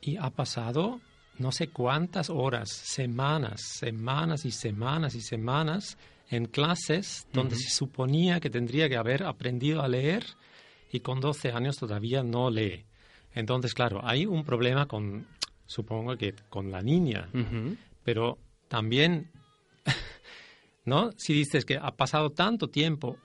Y 0.00 0.16
ha 0.18 0.30
pasado 0.30 1.00
no 1.38 1.52
sé 1.52 1.68
cuántas 1.68 2.30
horas, 2.30 2.70
semanas, 2.70 3.60
semanas 3.60 4.44
y 4.44 4.50
semanas 4.50 5.14
y 5.14 5.20
semanas 5.20 5.98
en 6.30 6.46
clases 6.46 7.26
donde 7.32 7.54
uh 7.54 7.58
-huh. 7.58 7.62
se 7.62 7.70
suponía 7.70 8.40
que 8.40 8.50
tendría 8.50 8.88
que 8.88 8.96
haber 8.96 9.24
aprendido 9.24 9.82
a 9.82 9.88
leer 9.88 10.24
y 10.92 11.00
con 11.00 11.20
12 11.20 11.50
años 11.50 11.76
todavía 11.76 12.22
no 12.22 12.50
lee. 12.50 12.84
Entonces, 13.34 13.74
claro, 13.74 14.00
hay 14.04 14.26
un 14.26 14.44
problema 14.44 14.86
con, 14.86 15.26
supongo 15.66 16.16
que 16.16 16.34
con 16.48 16.70
la 16.70 16.82
niña, 16.82 17.28
uh 17.34 17.38
-huh. 17.38 17.76
pero 18.04 18.38
también, 18.68 19.30
¿no? 20.84 21.10
Si 21.16 21.32
dices 21.34 21.64
que 21.64 21.76
ha 21.76 21.90
pasado 21.96 22.30
tanto 22.30 22.68
tiempo, 22.68 23.18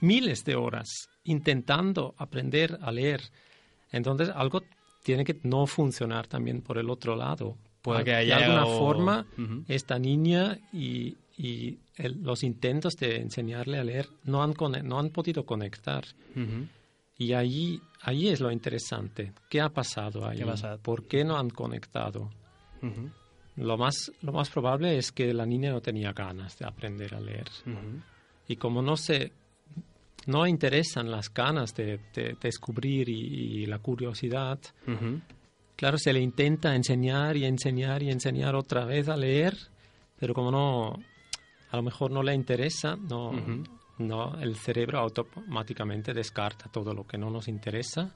miles 0.00 0.44
de 0.44 0.56
horas, 0.56 1.08
intentando 1.22 2.14
aprender 2.18 2.78
a 2.82 2.90
leer, 2.90 3.22
entonces 3.92 4.28
algo 4.34 4.62
tiene 5.04 5.22
que 5.24 5.38
no 5.42 5.66
funcionar 5.66 6.26
también 6.26 6.62
por 6.62 6.78
el 6.78 6.88
otro 6.88 7.14
lado. 7.14 7.56
Puede 7.82 8.04
que 8.04 8.14
haya 8.14 8.38
de 8.38 8.44
alguna 8.44 8.64
o... 8.64 8.78
forma, 8.78 9.26
uh 9.36 9.40
-huh. 9.40 9.64
esta 9.68 9.98
niña 9.98 10.58
y, 10.72 11.16
y 11.36 11.78
el, 11.96 12.22
los 12.22 12.42
intentos 12.42 12.94
de 12.94 13.16
enseñarle 13.20 13.78
a 13.78 13.84
leer 13.84 14.08
no 14.24 14.42
han, 14.42 14.54
no 14.82 14.98
han 14.98 15.10
podido 15.10 15.44
conectar. 15.44 16.04
Uh 16.34 16.40
-huh. 16.40 16.68
Y 17.18 17.34
ahí, 17.34 17.80
ahí 18.00 18.28
es 18.28 18.40
lo 18.40 18.50
interesante. 18.50 19.34
¿Qué 19.50 19.60
ha 19.60 19.68
pasado 19.68 20.26
ahí? 20.26 20.38
¿Qué 20.38 20.46
pasa? 20.46 20.78
¿Por 20.78 21.06
qué 21.06 21.22
no 21.22 21.36
han 21.36 21.50
conectado? 21.50 22.30
Uh 22.82 22.86
-huh. 22.86 23.10
Lo 23.56 23.76
más, 23.76 24.10
lo 24.22 24.32
más 24.32 24.48
probable 24.48 24.96
es 24.96 25.12
que 25.12 25.32
la 25.34 25.44
niña 25.44 25.70
no 25.70 25.80
tenía 25.80 26.12
ganas 26.12 26.58
de 26.58 26.64
aprender 26.64 27.14
a 27.14 27.20
leer. 27.20 27.48
Y 28.48 28.56
como 28.56 28.80
no 28.80 28.96
se 28.96 29.32
no 30.26 30.46
interesan 30.46 31.10
las 31.10 31.32
ganas 31.32 31.74
de, 31.74 31.98
de 32.14 32.36
descubrir 32.40 33.08
y, 33.08 33.62
y, 33.62 33.66
la 33.66 33.78
curiosidad, 33.78 34.58
uh 34.86 34.90
-huh. 34.90 35.20
claro, 35.76 35.98
se 35.98 36.12
le 36.12 36.20
intenta 36.20 36.74
enseñar 36.74 37.36
y 37.36 37.44
enseñar 37.44 38.02
y 38.02 38.10
enseñar 38.10 38.54
otra 38.54 38.84
vez 38.84 39.08
a 39.08 39.16
leer, 39.16 39.56
pero 40.18 40.34
como 40.34 40.50
no, 40.50 40.98
a 41.70 41.76
lo 41.76 41.82
mejor 41.82 42.10
no 42.10 42.22
le 42.22 42.34
interesa, 42.34 42.96
no, 42.96 43.30
uh 43.30 43.34
-huh. 43.34 43.68
no 43.98 44.40
el 44.40 44.56
cerebro 44.56 44.98
automáticamente 45.00 46.12
descarta 46.12 46.70
todo 46.70 46.94
lo 46.94 47.06
que 47.06 47.18
no 47.18 47.30
nos 47.30 47.48
interesa 47.48 48.14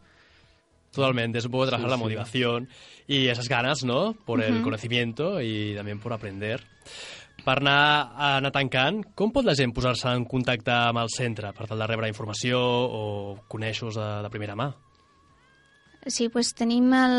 Totalmente, 0.92 1.38
es 1.38 1.44
un 1.44 1.50
poco 1.52 1.66
trabajar 1.66 1.90
sí, 1.90 1.96
la 1.96 2.02
motivación 2.02 2.68
y 3.06 3.26
esas 3.28 3.48
ganas, 3.48 3.84
¿no? 3.84 4.14
Por 4.14 4.38
uh 4.38 4.42
-huh. 4.42 4.56
el 4.56 4.62
conocimiento 4.62 5.40
y 5.40 5.74
también 5.74 6.00
por 6.00 6.12
aprender. 6.12 6.64
Per 7.44 7.54
anar, 7.54 8.12
anar 8.36 8.50
tancant, 8.52 9.00
com 9.16 9.30
pot 9.32 9.46
la 9.46 9.54
gent 9.56 9.72
posar-se 9.72 10.10
en 10.12 10.26
contacte 10.28 10.74
amb 10.74 11.00
el 11.04 11.12
centre 11.14 11.52
per 11.56 11.68
tal 11.68 11.80
de 11.80 11.86
rebre 11.88 12.10
informació 12.10 12.58
o 12.60 13.02
conèixer 13.48 13.92
de, 13.94 14.08
de 14.24 14.30
primera 14.32 14.56
mà? 14.58 14.72
Sí, 16.08 16.28
doncs 16.32 16.54
tenim 16.56 16.92
el, 16.96 17.14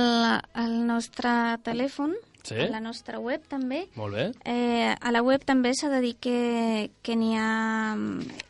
el 0.57 0.75
nostre 0.87 1.31
telèfon, 1.65 2.15
sí? 2.43 2.57
a 2.57 2.69
la 2.71 2.81
nostra 2.83 3.19
web 3.21 3.45
també. 3.49 3.83
Molt 3.99 4.17
bé. 4.17 4.27
Eh, 4.49 4.91
a 4.93 5.11
la 5.13 5.23
web 5.25 5.43
també 5.45 5.73
s'ha 5.77 5.91
de 5.91 6.01
dir 6.03 6.15
que, 6.21 6.91
que 7.05 7.17
n'hi 7.19 7.35
ha 7.37 7.95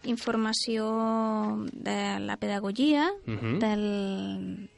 informació 0.08 0.90
de 1.74 2.20
la 2.24 2.38
pedagogia, 2.38 3.10
uh 3.28 3.40
-huh. 3.40 3.58
del 3.60 4.70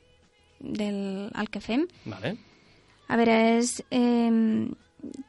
del 0.61 1.29
el 1.33 1.49
que 1.49 1.59
fem. 1.59 1.87
Vale. 2.05 2.37
A 3.07 3.17
veure, 3.17 3.57
és 3.57 3.83
eh, 3.89 4.69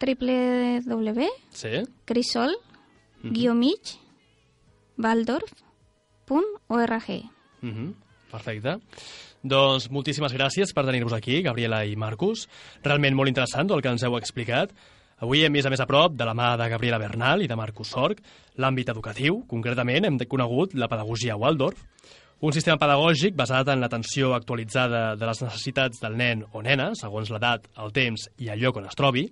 www 0.00 1.28
sí. 1.50 1.82
crisol 2.04 2.52
uh 2.52 2.56
-huh. 3.22 3.32
guió 3.32 3.54
mig 3.54 3.98
waldorf.org 4.98 6.30
uh 6.30 7.68
-huh. 7.68 7.94
Perfecte. 8.32 8.78
Doncs 9.42 9.90
moltíssimes 9.90 10.32
gràcies 10.32 10.72
per 10.72 10.86
tenir-vos 10.86 11.12
aquí, 11.12 11.42
Gabriela 11.42 11.84
i 11.84 11.96
Marcus. 11.96 12.48
Realment 12.82 13.14
molt 13.14 13.28
interessant 13.28 13.70
el 13.70 13.82
que 13.82 13.90
ens 13.92 14.02
heu 14.06 14.16
explicat. 14.16 14.72
Avui 15.22 15.44
hem 15.44 15.52
vist 15.52 15.68
a 15.68 15.70
més 15.70 15.82
a 15.82 15.86
prop, 15.86 16.16
de 16.18 16.24
la 16.24 16.34
mà 16.34 16.56
de 16.58 16.68
Gabriela 16.72 16.98
Bernal 16.98 17.44
i 17.44 17.48
de 17.50 17.58
Marcus 17.58 17.92
Sorg, 17.94 18.22
l'àmbit 18.58 18.88
educatiu. 18.90 19.42
Concretament 19.50 20.08
hem 20.08 20.18
conegut 20.26 20.74
la 20.74 20.88
pedagogia 20.90 21.36
Waldorf, 21.36 21.84
un 22.42 22.50
sistema 22.50 22.74
pedagògic 22.74 23.36
basat 23.38 23.68
en 23.70 23.78
l'atenció 23.84 24.32
actualitzada 24.34 25.14
de 25.14 25.26
les 25.28 25.38
necessitats 25.44 26.00
del 26.02 26.16
nen 26.18 26.40
o 26.50 26.58
nena, 26.64 26.88
segons 26.98 27.30
l'edat, 27.30 27.68
el 27.78 27.92
temps 27.94 28.26
i 28.42 28.48
el 28.50 28.58
lloc 28.58 28.80
on 28.80 28.88
es 28.90 28.98
trobi. 28.98 29.22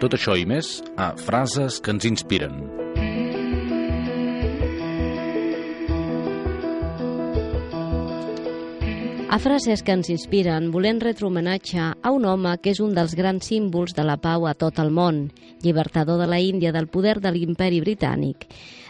Tot 0.00 0.16
això 0.16 0.36
i 0.40 0.46
més 0.48 0.78
a 0.96 1.12
Frases 1.20 1.80
que 1.84 1.92
ens 1.92 2.08
inspiren. 2.08 2.79
A 9.30 9.38
frases 9.38 9.84
que 9.86 9.94
ens 9.94 10.08
inspiren, 10.10 10.72
volem 10.74 10.98
retre 10.98 11.28
homenatge 11.28 11.78
a 11.78 12.10
un 12.10 12.24
home 12.26 12.56
que 12.58 12.72
és 12.74 12.80
un 12.82 12.96
dels 12.96 13.12
grans 13.14 13.46
símbols 13.46 13.94
de 13.94 14.02
la 14.02 14.16
pau 14.18 14.48
a 14.50 14.56
tot 14.58 14.80
el 14.82 14.90
món, 14.90 15.20
llibertador 15.62 16.18
de 16.18 16.26
la 16.26 16.40
Índia 16.42 16.72
del 16.74 16.88
poder 16.90 17.20
de 17.22 17.30
l'imperi 17.30 17.78
britànic. 17.78 18.48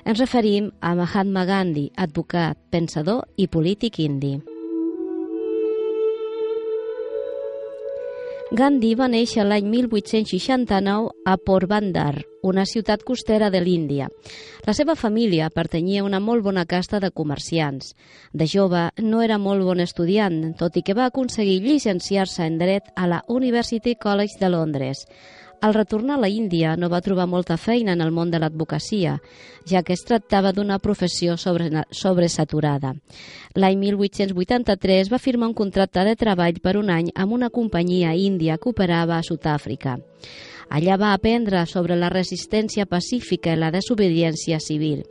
Ens 0.08 0.22
referim 0.24 0.70
a 0.80 0.94
Mahatma 0.96 1.44
Gandhi, 1.44 1.90
advocat, 1.92 2.56
pensador 2.72 3.26
i 3.36 3.50
polític 3.52 4.00
indi. 4.00 4.38
Gandhi 8.50 8.96
va 8.98 9.06
néixer 9.06 9.44
l'any 9.46 9.68
1869 9.70 11.12
a 11.22 11.36
Porbandar, 11.38 12.24
una 12.42 12.64
ciutat 12.66 13.04
costera 13.06 13.46
de 13.54 13.60
l'Índia. 13.62 14.08
La 14.66 14.74
seva 14.74 14.96
família 14.98 15.52
pertanyia 15.54 16.00
a 16.02 16.06
una 16.08 16.18
molt 16.18 16.42
bona 16.42 16.64
casta 16.66 16.98
de 16.98 17.12
comerciants. 17.14 17.92
De 18.34 18.48
jove 18.50 18.88
no 19.06 19.22
era 19.22 19.38
molt 19.38 19.62
bon 19.62 19.78
estudiant, 19.78 20.40
tot 20.58 20.74
i 20.74 20.82
que 20.82 20.98
va 20.98 21.06
aconseguir 21.06 21.60
llicenciar-se 21.62 22.42
en 22.42 22.58
dret 22.58 22.90
a 22.96 23.06
la 23.06 23.22
University 23.28 23.94
College 23.94 24.42
de 24.42 24.50
Londres. 24.50 25.06
Al 25.60 25.74
retornar 25.74 26.14
a 26.16 26.20
la 26.20 26.28
Índia 26.32 26.72
no 26.80 26.88
va 26.88 27.02
trobar 27.04 27.26
molta 27.28 27.58
feina 27.60 27.92
en 27.92 28.00
el 28.00 28.14
món 28.16 28.30
de 28.32 28.38
l'advocacia, 28.40 29.18
ja 29.68 29.82
que 29.84 29.92
es 29.92 30.06
tractava 30.08 30.54
d'una 30.56 30.78
professió 30.80 31.36
sobre, 31.36 31.68
sobresaturada. 31.92 32.94
L'any 33.54 33.76
1883 33.82 35.12
va 35.12 35.20
firmar 35.20 35.50
un 35.52 35.58
contracte 35.58 36.06
de 36.08 36.16
treball 36.16 36.62
per 36.64 36.78
un 36.80 36.88
any 36.88 37.12
amb 37.14 37.36
una 37.36 37.52
companyia 37.52 38.16
índia 38.16 38.56
que 38.56 38.72
operava 38.72 39.18
a 39.18 39.22
Sud-àfrica. 39.22 39.98
Allà 40.70 40.96
va 40.96 41.12
aprendre 41.12 41.66
sobre 41.66 41.96
la 41.96 42.08
resistència 42.08 42.86
pacífica 42.86 43.52
i 43.52 43.60
la 43.60 43.72
desobediència 43.74 44.60
civil 44.64 45.04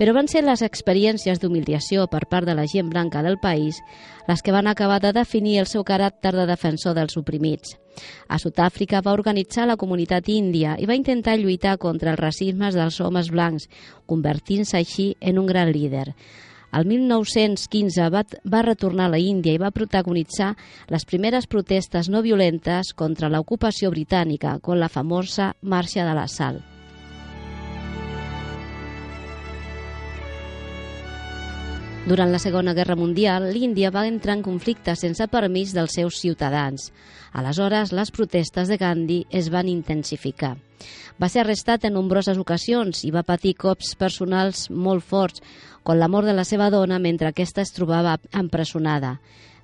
però 0.00 0.14
van 0.16 0.30
ser 0.32 0.40
les 0.46 0.62
experiències 0.64 1.42
d'humiliació 1.42 2.06
per 2.08 2.22
part 2.30 2.48
de 2.48 2.54
la 2.56 2.64
gent 2.64 2.88
blanca 2.88 3.20
del 3.20 3.36
país 3.36 3.82
les 4.24 4.40
que 4.40 4.54
van 4.54 4.70
acabar 4.70 4.96
de 5.04 5.12
definir 5.12 5.58
el 5.60 5.68
seu 5.68 5.84
caràcter 5.84 6.32
de 6.32 6.46
defensor 6.48 6.94
dels 6.96 7.18
oprimits. 7.20 7.76
A 8.28 8.38
Sud-àfrica 8.40 9.02
va 9.04 9.12
organitzar 9.12 9.66
la 9.68 9.76
comunitat 9.76 10.30
índia 10.32 10.78
i 10.80 10.88
va 10.88 10.96
intentar 10.96 11.36
lluitar 11.36 11.76
contra 11.76 12.14
els 12.14 12.20
racismes 12.22 12.78
dels 12.78 12.96
homes 13.04 13.28
blancs, 13.28 13.68
convertint-se 14.06 14.78
així 14.80 15.10
en 15.20 15.38
un 15.38 15.50
gran 15.50 15.68
líder. 15.68 16.14
El 16.72 16.86
1915 16.86 18.08
va, 18.14 18.24
va 18.46 18.64
retornar 18.64 19.10
a 19.10 19.16
la 19.16 19.20
Índia 19.20 19.52
i 19.52 19.60
va 19.60 19.74
protagonitzar 19.74 20.54
les 20.88 21.04
primeres 21.04 21.50
protestes 21.50 22.08
no 22.08 22.22
violentes 22.22 22.94
contra 22.94 23.28
l'ocupació 23.28 23.90
britànica, 23.90 24.60
con 24.62 24.80
la 24.80 24.88
famosa 24.88 25.56
Marxa 25.60 26.06
de 26.06 26.14
la 26.14 26.28
Sal. 26.30 26.69
Durant 32.10 32.32
la 32.34 32.40
Segona 32.42 32.72
Guerra 32.74 32.96
Mundial, 32.98 33.44
l'Índia 33.54 33.92
va 33.94 34.00
entrar 34.08 34.34
en 34.34 34.40
conflicte 34.42 34.96
sense 34.98 35.28
permís 35.30 35.70
dels 35.76 35.92
seus 35.94 36.16
ciutadans. 36.18 36.88
Aleshores, 37.38 37.92
les 37.94 38.10
protestes 38.10 38.66
de 38.66 38.78
Gandhi 38.80 39.18
es 39.30 39.46
van 39.54 39.68
intensificar. 39.70 40.56
Va 41.22 41.28
ser 41.30 41.44
arrestat 41.44 41.86
en 41.86 41.94
nombroses 41.94 42.40
ocasions 42.42 43.04
i 43.06 43.12
va 43.14 43.22
patir 43.22 43.54
cops 43.54 43.92
personals 44.00 44.64
molt 44.70 45.06
forts, 45.06 45.38
com 45.86 46.02
la 46.02 46.08
mort 46.10 46.26
de 46.26 46.34
la 46.34 46.48
seva 46.48 46.66
dona 46.74 46.98
mentre 46.98 47.30
aquesta 47.30 47.62
es 47.62 47.70
trobava 47.76 48.16
empresonada. 48.34 49.20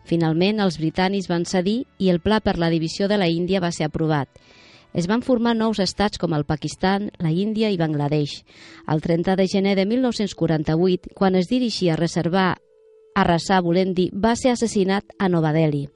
Finalment, 0.07 0.63
els 0.63 0.79
britànics 0.79 1.27
van 1.27 1.51
cedir 1.51 1.81
i 1.99 2.15
el 2.15 2.23
pla 2.23 2.39
per 2.39 2.61
la 2.63 2.71
divisió 2.71 3.11
de 3.11 3.19
la 3.19 3.27
Índia 3.27 3.59
va 3.59 3.75
ser 3.75 3.91
aprovat 3.91 4.31
es 4.97 5.07
van 5.07 5.21
formar 5.23 5.53
nous 5.55 5.79
estats 5.85 6.17
com 6.19 6.33
el 6.33 6.47
Pakistan, 6.49 7.11
la 7.21 7.31
Índia 7.31 7.69
i 7.69 7.77
Bangladesh. 7.77 8.41
El 8.89 9.03
30 9.05 9.37
de 9.37 9.47
gener 9.47 9.75
de 9.77 9.85
1948, 9.85 11.13
quan 11.15 11.37
es 11.37 11.51
dirigia 11.53 11.95
a 11.95 12.01
reservar 12.01 12.55
arrasar, 13.17 13.63
volem 13.65 13.95
dir, 13.97 14.11
va 14.13 14.35
ser 14.37 14.53
assassinat 14.53 15.05
a 15.19 15.29
Nova 15.33 15.53
Delhi. 15.57 15.87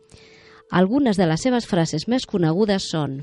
Algunes 0.71 1.19
de 1.19 1.27
les 1.27 1.43
seves 1.43 1.67
frases 1.67 2.07
més 2.09 2.27
conegudes 2.27 2.89
són 2.93 3.23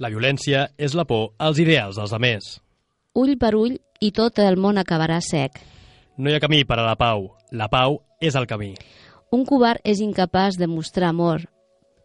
La 0.00 0.08
violència 0.08 0.70
és 0.80 0.96
la 0.96 1.04
por 1.04 1.34
als 1.38 1.60
ideals 1.60 2.00
dels 2.00 2.12
altres. 2.16 2.56
Ull 3.14 3.36
per 3.36 3.54
ull 3.54 3.76
i 4.00 4.10
tot 4.16 4.38
el 4.40 4.56
món 4.56 4.80
acabarà 4.80 5.20
sec. 5.20 5.60
No 6.16 6.30
hi 6.30 6.36
ha 6.36 6.40
camí 6.40 6.64
per 6.64 6.78
a 6.80 6.86
la 6.86 6.96
pau. 6.96 7.28
La 7.52 7.68
pau 7.68 8.00
és 8.20 8.36
el 8.36 8.48
camí. 8.48 8.72
Un 9.30 9.44
covard 9.44 9.84
és 9.84 10.00
incapaç 10.00 10.56
de 10.56 10.66
mostrar 10.66 11.10
amor. 11.12 11.44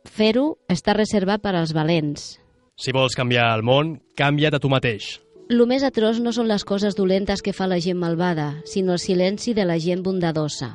Fer-ho 0.06 0.58
està 0.69 0.93
reservat 0.93 1.41
per 1.41 1.56
als 1.56 1.71
valents. 1.73 2.36
Si 2.75 2.91
vols 2.91 3.13
canviar 3.15 3.53
el 3.55 3.61
món, 3.63 3.93
canvia't 4.19 4.57
a 4.57 4.59
tu 4.59 4.67
mateix. 4.67 5.13
Lo 5.47 5.63
més 5.69 5.83
atroç 5.88 6.17
no 6.19 6.33
són 6.35 6.49
les 6.49 6.65
coses 6.67 6.97
dolentes 6.97 7.43
que 7.45 7.53
fa 7.55 7.69
la 7.71 7.77
gent 7.79 7.99
malvada, 8.01 8.49
sinó 8.67 8.97
el 8.97 8.99
silenci 8.99 9.53
de 9.55 9.63
la 9.63 9.77
gent 9.79 10.01
bondadosa. 10.03 10.73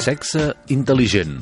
Sexe 0.00 0.54
intel·ligent. 0.72 1.34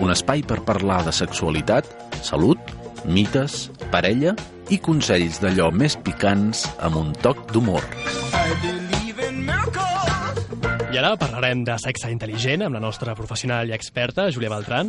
Un 0.00 0.08
espai 0.08 0.40
per 0.40 0.62
parlar 0.64 1.02
de 1.04 1.12
sexualitat, 1.12 1.84
salut, 2.24 2.72
mites, 3.04 3.66
parella 3.92 4.32
i 4.72 4.78
consells 4.80 5.36
d'allò 5.42 5.68
més 5.68 5.98
picants 6.00 6.64
amb 6.80 6.96
un 7.02 7.12
toc 7.20 7.44
d'humor. 7.52 7.84
I 10.90 10.96
ara 10.96 11.12
parlarem 11.20 11.60
de 11.68 11.76
sexe 11.84 12.08
intel·ligent 12.08 12.64
amb 12.64 12.80
la 12.80 12.84
nostra 12.88 13.12
professional 13.18 13.68
i 13.68 13.76
experta, 13.76 14.30
Júlia 14.32 14.50
Beltran. 14.56 14.88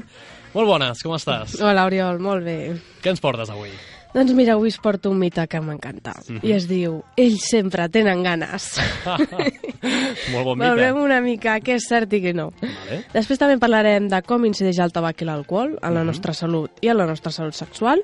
Molt 0.56 0.72
bones, 0.72 1.04
com 1.04 1.20
estàs? 1.20 1.60
Hola, 1.60 1.84
Oriol, 1.92 2.24
molt 2.24 2.48
bé. 2.48 2.62
Què 3.04 3.12
ens 3.12 3.20
portes 3.20 3.52
avui? 3.52 3.76
Doncs 4.14 4.34
mira, 4.36 4.54
avui 4.54 4.68
us 4.68 4.78
porto 4.78 5.10
un 5.10 5.18
mite 5.20 5.48
que 5.48 5.62
m'encanta. 5.62 6.12
Mm 6.28 6.36
-hmm. 6.38 6.44
I 6.44 6.52
es 6.52 6.68
diu, 6.68 7.04
ells 7.16 7.44
sempre 7.50 7.88
tenen 7.90 8.24
ganes. 8.24 8.78
Molt 10.32 10.46
bon 10.46 10.58
mite. 10.58 10.70
Veurem 10.70 10.98
una 11.02 11.22
mica 11.22 11.60
què 11.60 11.76
és 11.76 11.88
cert 11.88 12.12
i 12.14 12.22
què 12.22 12.34
no. 12.36 12.52
Vale. 12.62 13.06
Després 13.14 13.40
també 13.40 13.58
parlarem 13.58 14.08
de 14.10 14.22
com 14.22 14.44
incideix 14.46 14.80
el 14.80 14.92
tabac 14.92 15.22
i 15.22 15.26
l'alcohol 15.26 15.78
en 15.82 15.94
la 15.94 16.02
Mhm. 16.02 16.06
nostra 16.08 16.34
salut 16.34 16.72
i 16.82 16.88
en 16.90 16.98
la 16.98 17.06
nostra 17.06 17.32
salut 17.32 17.54
sexual. 17.54 18.02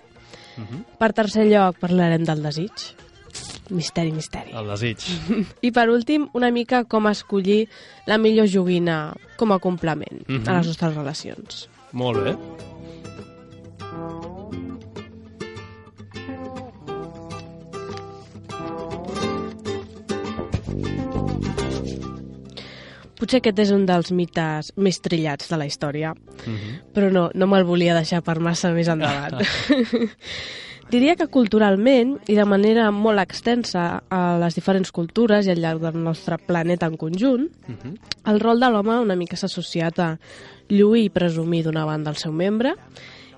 Mhm. 0.57 0.83
Per 0.97 1.13
tercer 1.13 1.45
lloc 1.45 1.77
parlarem 1.79 2.23
del 2.23 2.41
desig. 2.41 2.71
Misteri, 3.69 4.11
misteri. 4.13 4.51
El 4.53 4.67
desig. 4.67 4.97
I 5.61 5.71
per 5.71 5.89
últim, 5.89 6.29
una 6.33 6.49
mica 6.51 6.85
com 6.85 7.05
escollir 7.07 7.67
la 8.05 8.17
millor 8.17 8.47
joguina 8.47 9.13
com 9.35 9.51
a 9.51 9.59
complement 9.59 10.23
Mhm. 10.27 10.47
a 10.47 10.57
les 10.57 10.67
nostres 10.67 10.95
relacions. 10.95 11.69
Molt 11.91 12.23
bé. 12.23 12.35
Potser 23.17 23.39
aquest 23.41 23.59
és 23.59 23.71
un 23.73 23.85
dels 23.89 24.11
mites 24.13 24.71
més 24.77 24.99
trillats 25.01 25.49
de 25.49 25.57
la 25.57 25.65
història, 25.65 26.13
Mhm. 26.45 26.93
però 26.93 27.11
no, 27.11 27.29
no 27.33 27.47
me'l 27.47 27.63
volia 27.65 27.95
deixar 27.95 28.21
per 28.21 28.39
massa 28.39 28.69
més 28.71 28.87
endavant. 28.87 29.39
Diria 30.87 31.17
que 31.19 31.27
culturalment 31.27 32.13
i 32.31 32.35
de 32.37 32.45
manera 32.47 32.85
molt 32.95 33.19
extensa 33.19 34.03
a 34.07 34.37
les 34.39 34.55
diferents 34.55 34.93
cultures 34.95 35.45
i 35.45 35.51
al 35.51 35.59
llarg 35.59 35.81
del 35.83 35.97
nostre 35.99 36.37
planeta 36.37 36.85
en 36.87 36.95
conjunt, 36.95 37.49
Mhm. 37.67 37.97
el 38.25 38.39
rol 38.39 38.59
de 38.59 38.69
l'home 38.71 38.99
una 39.01 39.15
mica 39.15 39.35
s'ha 39.35 39.47
associat 39.47 39.99
a 39.99 40.19
lluir 40.69 41.03
i 41.05 41.09
presumir 41.09 41.63
d'una 41.63 41.83
banda 41.85 42.09
el 42.11 42.15
seu 42.15 42.31
membre 42.31 42.75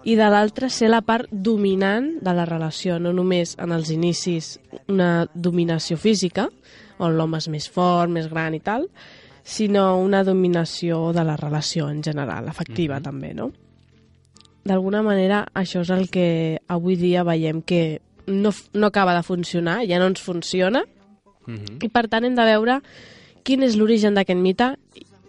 i 0.04 0.16
de 0.16 0.30
l'altra 0.30 0.70
ser 0.70 0.90
la 0.90 1.02
part 1.02 1.28
dominant 1.32 2.22
de 2.22 2.34
la 2.34 2.46
relació, 2.46 3.00
no 3.00 3.14
només 3.14 3.56
en 3.58 3.72
els 3.72 3.90
inicis 3.90 4.60
una 4.88 5.28
dominació 5.34 5.98
física, 5.98 6.50
on 7.00 7.18
l'home 7.18 7.38
és 7.38 7.48
més 7.50 7.68
fort, 7.70 8.12
més 8.12 8.30
gran 8.30 8.54
i 8.54 8.60
tal, 8.60 8.90
sinó 9.44 9.98
una 10.00 10.24
dominació 10.24 11.14
de 11.14 11.24
la 11.24 11.38
relació 11.38 11.90
en 11.90 12.04
general, 12.04 12.48
afectiva 12.48 12.98
Mhm. 13.00 13.04
també, 13.04 13.34
no? 13.34 13.52
D'alguna 14.64 15.02
manera, 15.02 15.48
això 15.54 15.82
és 15.82 15.90
el 15.90 16.10
que 16.10 16.60
avui 16.68 16.96
dia 16.96 17.24
veiem 17.24 17.62
que 17.62 18.02
no, 18.28 18.52
no 18.74 18.88
acaba 18.88 19.16
de 19.16 19.24
funcionar, 19.24 19.86
ja 19.88 19.98
no 20.00 20.08
ens 20.08 20.22
funciona, 20.22 20.84
Mhm. 21.48 21.80
i 21.82 21.90
per 21.90 22.08
tant 22.08 22.26
hem 22.26 22.36
de 22.36 22.44
veure 22.46 22.82
quin 23.44 23.64
és 23.64 23.76
l'origen 23.76 24.14
d'aquest 24.14 24.40
mite 24.40 24.76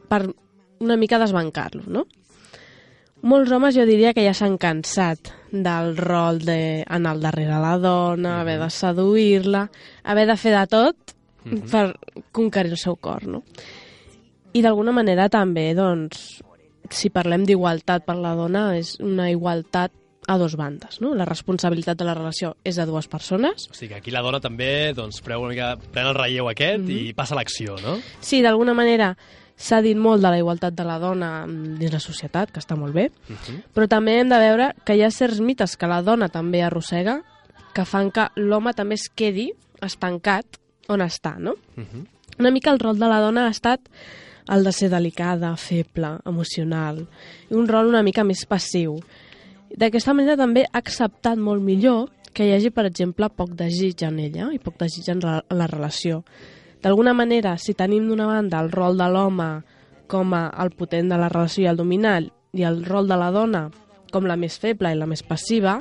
per 0.08 0.34
una 0.80 0.96
mica 0.96 1.18
desbancar-lo, 1.18 1.84
no? 1.86 2.06
Molts 3.22 3.52
homes 3.52 3.74
jo 3.76 3.84
diria 3.84 4.14
que 4.16 4.24
ja 4.24 4.32
s'han 4.32 4.56
cansat 4.56 5.18
del 5.52 5.96
rol 5.96 6.38
d'anar 6.40 7.10
al 7.12 7.20
darrere 7.20 7.58
la 7.60 7.76
dona, 7.78 8.40
haver 8.40 8.58
de 8.58 8.70
seduir-la, 8.70 9.70
haver 10.04 10.26
de 10.26 10.36
fer 10.36 10.54
de 10.56 10.66
tot 10.66 10.96
Mhm. 11.44 11.70
per 11.70 11.98
conquerir 12.32 12.72
el 12.72 12.78
seu 12.78 12.96
cor, 12.96 13.26
no? 13.26 13.42
I 14.52 14.62
d'alguna 14.62 14.92
manera 14.92 15.28
també, 15.28 15.70
doncs, 15.74 16.40
si 16.90 17.10
parlem 17.10 17.44
d'igualtat 17.46 18.04
per 18.04 18.16
la 18.18 18.34
dona, 18.34 18.76
és 18.76 18.96
una 19.00 19.30
igualtat 19.30 19.92
a 20.30 20.36
dos 20.38 20.54
bandes, 20.56 21.00
no? 21.00 21.14
La 21.14 21.24
responsabilitat 21.24 21.98
de 21.98 22.06
la 22.06 22.14
relació 22.14 22.54
és 22.64 22.76
de 22.78 22.86
dues 22.86 23.08
persones. 23.10 23.66
O 23.70 23.74
sigui 23.74 23.94
que 23.94 24.00
aquí 24.00 24.12
la 24.14 24.22
dona 24.22 24.40
també 24.42 24.92
doncs, 24.94 25.20
preu 25.26 25.42
una 25.42 25.54
mica, 25.54 25.70
pren 25.90 26.10
el 26.10 26.14
relleu 26.14 26.50
aquest 26.50 26.82
mm 26.82 26.88
-hmm. 26.88 27.08
i 27.10 27.14
passa 27.14 27.34
l'acció, 27.34 27.76
no? 27.82 27.98
Sí, 28.20 28.42
d'alguna 28.42 28.74
manera 28.74 29.16
s'ha 29.56 29.82
dit 29.82 29.96
molt 29.96 30.22
de 30.22 30.30
la 30.30 30.38
igualtat 30.38 30.74
de 30.74 30.84
la 30.84 30.98
dona 30.98 31.46
dins 31.46 31.92
la 31.92 32.00
societat, 32.00 32.50
que 32.50 32.60
està 32.60 32.76
molt 32.76 32.94
bé, 32.94 33.10
Uh 33.28 33.36
-huh. 33.36 33.62
però 33.74 33.88
també 33.88 34.20
hem 34.20 34.28
de 34.28 34.38
veure 34.38 34.74
que 34.84 34.96
hi 34.96 35.02
ha 35.02 35.10
certs 35.10 35.40
mites 35.40 35.76
que 35.76 35.86
la 35.86 36.02
dona 36.02 36.28
també 36.28 36.62
arrossega 36.62 37.22
que 37.74 37.84
fan 37.84 38.10
que 38.10 38.28
l'home 38.36 38.72
també 38.72 38.94
es 38.94 39.08
quedi 39.08 39.52
estancat 39.80 40.46
on 40.88 41.00
està, 41.00 41.38
no? 41.38 41.52
Uh 41.76 41.84
-huh. 41.84 42.06
Una 42.38 42.50
mica 42.50 42.70
el 42.70 42.78
rol 42.78 42.98
de 42.98 43.06
la 43.06 43.20
dona 43.20 43.46
ha 43.46 43.50
estat 43.50 43.80
el 44.50 44.64
de 44.66 44.72
ser 44.74 44.90
delicada, 44.90 45.54
feble, 45.56 46.16
emocional, 46.26 47.04
i 47.50 47.54
un 47.54 47.68
rol 47.68 47.90
una 47.92 48.02
mica 48.02 48.24
més 48.26 48.44
passiu. 48.50 48.98
D'aquesta 49.70 50.14
manera 50.14 50.36
també 50.40 50.64
ha 50.66 50.80
acceptat 50.80 51.38
molt 51.38 51.62
millor 51.62 52.08
que 52.34 52.46
hi 52.46 52.54
hagi, 52.54 52.70
per 52.74 52.86
exemple, 52.88 53.30
poc 53.30 53.54
desig 53.58 54.02
en 54.06 54.18
ella 54.22 54.50
i 54.54 54.58
poc 54.62 54.78
desig 54.80 55.08
en 55.12 55.22
la, 55.22 55.40
en 55.46 55.58
la 55.58 55.68
relació. 55.70 56.24
D'alguna 56.82 57.14
manera, 57.14 57.56
si 57.58 57.74
tenim 57.76 58.08
d'una 58.08 58.26
banda 58.26 58.60
el 58.62 58.70
rol 58.72 58.98
de 58.98 59.08
l'home 59.12 59.50
com 60.10 60.34
a 60.34 60.48
el 60.62 60.72
potent 60.74 61.10
de 61.12 61.18
la 61.20 61.28
relació 61.28 61.66
i 61.66 61.70
el 61.70 61.78
dominant 61.78 62.30
i 62.56 62.64
el 62.66 62.82
rol 62.86 63.10
de 63.10 63.18
la 63.20 63.30
dona 63.34 63.68
com 64.10 64.26
la 64.26 64.38
més 64.40 64.56
feble 64.58 64.90
i 64.90 64.98
la 64.98 65.06
més 65.06 65.22
passiva, 65.22 65.76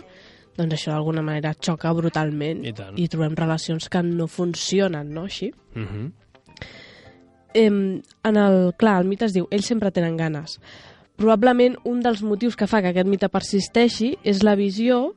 doncs 0.57 0.75
això 0.75 0.93
d'alguna 0.93 1.23
manera 1.25 1.55
xoca 1.55 1.91
brutalment 1.95 2.65
I 2.67 2.73
tant. 2.75 2.97
i 2.99 3.07
trobem 3.09 3.37
relacions 3.37 3.89
que 3.89 4.03
no 4.05 4.27
funcionen, 4.27 5.13
no? 5.15 5.23
Així. 5.25 5.53
Uh 5.75 5.81
-huh. 5.81 6.11
Em, 7.53 8.01
en 8.23 8.37
el, 8.37 8.73
clar, 8.77 8.99
el 9.01 9.09
mite 9.09 9.27
es 9.27 9.35
diu 9.35 9.47
ells 9.51 9.67
sempre 9.69 9.91
tenen 9.91 10.17
ganes. 10.17 10.59
Probablement 11.19 11.75
un 11.89 11.99
dels 12.03 12.21
motius 12.23 12.55
que 12.55 12.67
fa 12.67 12.81
que 12.81 12.93
aquest 12.93 13.09
mite 13.09 13.29
persisteixi 13.29 14.13
és 14.23 14.43
la 14.43 14.55
visió 14.55 15.15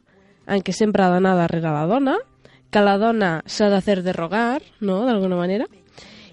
en 0.50 0.64
què 0.64 0.74
sempre 0.74 1.04
ha 1.04 1.12
d'anar 1.12 1.36
darrere 1.38 1.70
la 1.70 1.86
dona, 1.86 2.16
que 2.72 2.82
la 2.82 2.96
dona 2.98 3.42
s'ha 3.46 3.68
de 3.70 3.80
fer 3.84 4.00
de 4.02 4.14
rogar, 4.16 4.62
no?, 4.80 5.04
d'alguna 5.06 5.38
manera. 5.38 5.68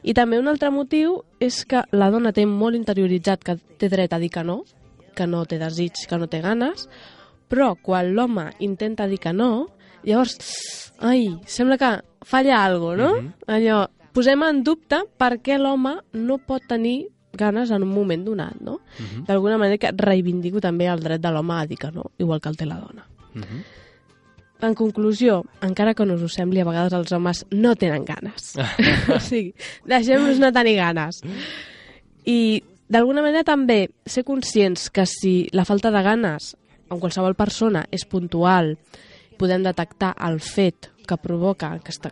I 0.01 0.15
també 0.15 0.39
un 0.39 0.47
altre 0.47 0.71
motiu 0.71 1.19
és 1.43 1.65
que 1.67 1.83
la 1.91 2.09
dona 2.09 2.31
té 2.33 2.45
molt 2.47 2.77
interioritzat 2.79 3.43
que 3.43 3.57
té 3.77 3.89
dret 3.91 4.13
a 4.15 4.19
dir 4.19 4.31
que 4.31 4.45
no, 4.47 4.63
que 5.15 5.27
no 5.27 5.43
té 5.45 5.59
desig, 5.59 6.05
que 6.07 6.17
no 6.17 6.29
té 6.31 6.39
ganes, 6.41 6.87
però 7.51 7.73
quan 7.75 8.13
l'home 8.15 8.47
intenta 8.63 9.09
dir 9.11 9.19
que 9.19 9.33
no, 9.35 9.67
llavors, 10.07 10.39
ai, 11.03 11.27
sembla 11.45 11.77
que 11.77 11.91
falla 12.23 12.63
alguna 12.63 13.09
no? 13.09 13.21
Mhm. 13.21 13.33
Allò, 13.47 13.87
posem 14.19 14.43
en 14.43 14.61
dubte 14.67 14.99
per 15.19 15.37
què 15.39 15.55
l'home 15.59 15.95
no 16.19 16.39
pot 16.43 16.65
tenir 16.67 17.07
ganes 17.39 17.69
en 17.71 17.85
un 17.85 17.91
moment 17.93 18.25
donat, 18.25 18.57
no? 18.59 18.79
Mhm. 18.99 19.25
D'alguna 19.27 19.57
manera 19.57 19.77
que 19.77 19.91
reivindico 19.95 20.59
també 20.59 20.89
el 20.91 20.99
dret 20.99 21.21
de 21.21 21.31
l'home 21.31 21.53
a 21.55 21.65
dir 21.65 21.77
que 21.77 21.91
no, 21.91 22.11
igual 22.17 22.41
que 22.41 22.49
el 22.49 22.57
té 22.57 22.65
la 22.65 22.79
dona. 22.79 23.05
Uh 23.35 23.41
-huh. 23.41 23.63
En 24.61 24.75
conclusió, 24.75 25.45
encara 25.61 25.93
que 25.93 26.05
no 26.05 26.15
us 26.15 26.21
ho 26.21 26.27
sembli, 26.27 26.59
a 26.59 26.65
vegades 26.65 26.91
els 26.91 27.11
homes 27.13 27.45
no 27.51 27.75
tenen 27.75 28.03
ganes. 28.03 28.55
o 29.15 29.19
sigui, 29.19 29.53
deixem-nos 29.85 30.37
no 30.37 30.51
tenir 30.51 30.75
ganes. 30.75 31.21
I 32.25 32.61
d'alguna 32.89 33.21
manera 33.21 33.43
també 33.43 33.89
ser 34.05 34.25
conscients 34.25 34.89
que 34.89 35.05
si 35.05 35.47
la 35.53 35.63
falta 35.63 35.91
de 35.91 36.01
ganes 36.01 36.57
en 36.89 36.99
qualsevol 36.99 37.35
persona 37.35 37.85
és 37.89 38.05
puntual, 38.05 38.77
podem 39.37 39.63
detectar 39.63 40.13
el 40.27 40.41
fet 40.41 40.91
que 41.07 41.17
provoca 41.17 41.71
aquesta, 41.71 42.11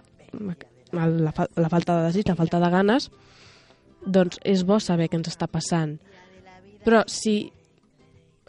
la, 0.93 1.31
fa- 1.35 1.49
la 1.55 1.69
falta 1.69 1.97
de 1.99 2.07
desig, 2.09 2.27
la 2.29 2.35
falta 2.39 2.59
de 2.63 2.69
ganes, 2.73 3.09
doncs 4.05 4.39
és 4.47 4.63
bo 4.67 4.79
saber 4.79 5.09
què 5.09 5.17
ens 5.19 5.29
està 5.33 5.47
passant. 5.51 5.97
Però 6.85 7.01
si 7.11 7.51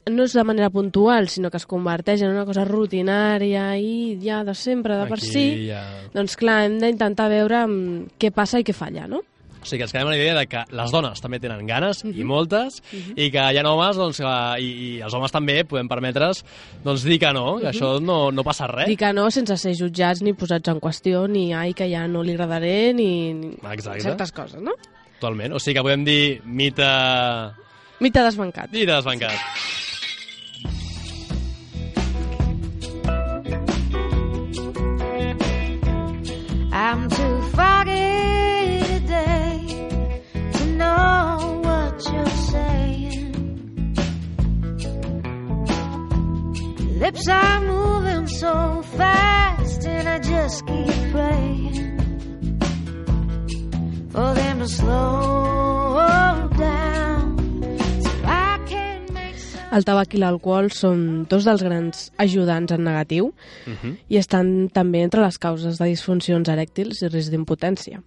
no 0.09 0.25
és 0.25 0.33
de 0.33 0.45
manera 0.47 0.71
puntual, 0.73 1.27
sinó 1.29 1.51
que 1.53 1.59
es 1.61 1.67
converteix 1.69 2.23
en 2.25 2.31
una 2.33 2.47
cosa 2.49 2.65
rutinària 2.65 3.75
i 3.77 4.17
ja 4.23 4.43
de 4.47 4.55
sempre, 4.57 4.97
de 4.97 5.09
per 5.11 5.19
Aquí 5.19 5.27
si, 5.33 5.43
Ja... 5.69 5.83
doncs 6.15 6.37
clar, 6.41 6.63
hem 6.65 6.79
d'intentar 6.81 7.27
veure 7.29 7.67
mm, 7.67 8.15
què 8.21 8.31
passa 8.33 8.61
i 8.63 8.65
què 8.65 8.73
falla, 8.73 9.07
no? 9.11 9.21
O 9.63 9.67
sigui 9.67 9.79
que 9.81 9.85
ens 9.89 9.93
quedem 9.93 10.07
amb 10.07 10.13
la 10.15 10.19
idea 10.19 10.35
de 10.39 10.47
que 10.47 10.63
les 10.71 10.91
dones 10.95 11.21
també 11.21 11.41
tenen 11.41 11.67
ganes, 11.67 12.05
Mhm. 12.05 12.15
i 12.19 12.25
moltes, 12.25 12.83
i 13.17 13.31
que 13.31 13.39
hi 13.53 13.59
ha 13.59 13.65
homes, 13.69 13.97
doncs, 13.97 14.19
que, 14.19 14.35
i, 14.63 14.69
i 14.97 15.01
els 15.03 15.15
homes 15.15 15.33
també 15.33 15.65
podem 15.65 15.89
permetre's 15.89 16.45
doncs, 16.85 17.03
dir 17.05 17.19
que 17.19 17.33
no, 17.33 17.59
que 17.59 17.69
això 17.73 18.01
no, 18.01 18.31
no 18.31 18.45
passa 18.45 18.67
res. 18.67 18.87
Mhm. 18.87 18.89
Dir 18.95 18.97
que 18.99 19.13
no 19.13 19.31
sense 19.31 19.57
ser 19.57 19.75
jutjats 19.75 20.23
ni 20.23 20.33
posats 20.33 20.69
en 20.69 20.81
qüestió, 20.81 21.27
ni 21.29 21.53
ai, 21.53 21.75
que 21.75 21.89
ja 21.91 22.07
no 22.09 22.23
li 22.23 22.33
agradaré, 22.33 22.93
ni, 22.95 23.33
ni 23.35 23.57
Exacte. 23.73 24.01
certes 24.01 24.33
coses, 24.33 24.61
no? 24.63 24.73
Totalment. 25.21 25.53
O 25.55 25.59
sigui 25.59 25.75
que 25.75 25.83
podem 25.83 26.05
dir 26.05 26.41
mite... 26.45 26.87
Mite 28.01 28.23
desbancat. 28.23 28.71
Mite 28.71 28.93
desbancat. 28.93 29.35
I'm 36.73 37.09
too 37.09 37.43
foggy 37.55 38.28
Lips 46.99 47.29
are 47.29 47.61
moving 47.61 48.27
so 48.27 48.83
fast, 48.97 49.87
and 49.87 50.09
I 50.09 50.19
just 50.19 50.67
keep 50.67 51.13
praying 51.13 51.99
for 54.11 54.35
them 54.35 54.59
to 54.59 54.69
slow 54.69 56.49
down 56.59 57.39
so 58.03 58.11
I 58.25 58.59
can 58.67 59.07
make 59.15 59.39
some. 59.39 59.63
El 59.71 59.87
tabac 59.87 60.15
i 60.15 60.19
l'alcohol 60.19 60.73
són 60.75 61.25
dos 61.31 61.47
dels 61.47 61.63
grans 61.63 62.09
ajudants 62.19 62.75
en 62.75 62.83
negatiu 62.85 63.33
Uh 63.67 63.75
-huh. 63.79 63.97
i 64.09 64.17
estan 64.17 64.69
també 64.69 65.03
entre 65.03 65.23
les 65.23 65.39
causes 65.39 65.79
de 65.79 65.85
disfuncions 65.85 66.49
erèctils 66.49 67.03
i 67.03 67.09
risc 67.09 67.31
d'impotència. 67.31 68.03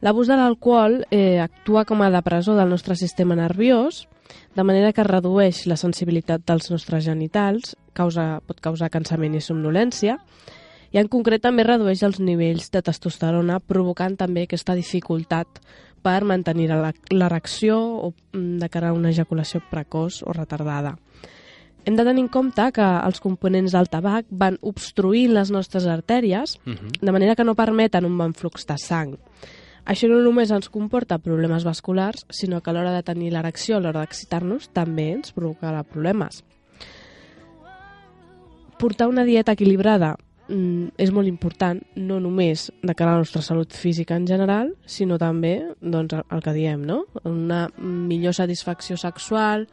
L'abús 0.00 0.28
de 0.28 0.36
l'alcohol 0.36 1.04
eh, 1.10 1.40
actua 1.40 1.84
com 1.84 2.02
a 2.02 2.10
depressor 2.10 2.56
del 2.56 2.68
nostre 2.68 2.94
sistema 2.94 3.34
nerviós, 3.34 4.06
de 4.54 4.62
manera 4.62 4.92
que 4.92 5.02
redueix 5.02 5.66
la 5.66 5.76
sensibilitat 5.76 6.42
dels 6.46 6.70
nostres 6.70 7.04
genitals, 7.04 7.76
causa, 7.94 8.40
pot 8.46 8.60
causar 8.60 8.90
cansament 8.90 9.34
i 9.34 9.40
somnolència, 9.40 10.18
i 10.92 10.98
en 11.00 11.08
concret 11.10 11.42
també 11.42 11.64
redueix 11.64 12.02
els 12.06 12.20
nivells 12.20 12.68
de 12.70 12.82
testosterona, 12.82 13.60
provocant 13.60 14.16
també 14.16 14.44
aquesta 14.44 14.74
dificultat 14.78 15.48
per 16.04 16.20
mantenir 16.28 16.68
la- 16.68 16.92
l'erecció 17.10 17.78
o 17.80 18.12
mm, 18.34 18.58
de 18.60 18.68
cara 18.68 18.90
a 18.90 18.92
una 18.92 19.08
ejaculació 19.10 19.62
precoç 19.70 20.20
o 20.26 20.32
retardada. 20.36 20.98
Hem 21.84 21.96
de 21.96 22.04
tenir 22.04 22.22
en 22.22 22.28
compte 22.32 22.70
que 22.72 22.84
els 23.06 23.18
components 23.20 23.72
del 23.72 23.88
tabac 23.92 24.24
van 24.30 24.56
obstruint 24.62 25.34
les 25.34 25.50
nostres 25.50 25.86
artèries, 25.86 26.56
Uh 26.66 26.72
-huh. 26.74 26.92
de 27.00 27.12
manera 27.12 27.34
que 27.36 27.44
no 27.44 27.54
permeten 27.54 28.04
un 28.06 28.16
bon 28.16 28.32
flux 28.32 28.64
de 28.66 28.78
sang. 28.78 29.18
Això 29.84 30.08
no 30.08 30.22
només 30.22 30.50
ens 30.50 30.70
comporta 30.70 31.18
problemes 31.18 31.62
vasculars, 31.64 32.24
sinó 32.30 32.62
que 32.62 32.70
a 32.70 32.72
l'hora 32.72 32.92
de 32.92 33.02
tenir 33.02 33.30
l'erecció, 33.32 33.76
a 33.76 33.80
l'hora 33.80 34.00
d'excitar-nos, 34.00 34.68
també 34.72 35.12
ens 35.12 35.34
provocarà 35.34 35.82
problemes. 35.82 36.42
Portar 38.84 39.08
una 39.08 39.24
dieta 39.24 39.54
equilibrada 39.56 40.10
mm, 40.52 40.90
és 41.00 41.08
molt 41.14 41.24
important, 41.30 41.78
no 41.96 42.18
només 42.20 42.66
de 42.84 42.92
cara 42.94 43.14
a 43.14 43.16
la 43.16 43.22
nostra 43.22 43.40
salut 43.40 43.72
física 43.72 44.18
en 44.20 44.26
general, 44.28 44.74
sinó 44.84 45.16
també 45.16 45.54
doncs, 45.80 46.12
el- 46.20 46.42
que 46.44 46.52
diem, 46.52 46.82
no? 46.84 47.06
una 47.24 47.70
millor 47.80 48.34
satisfacció 48.36 48.98
sexual, 49.00 49.64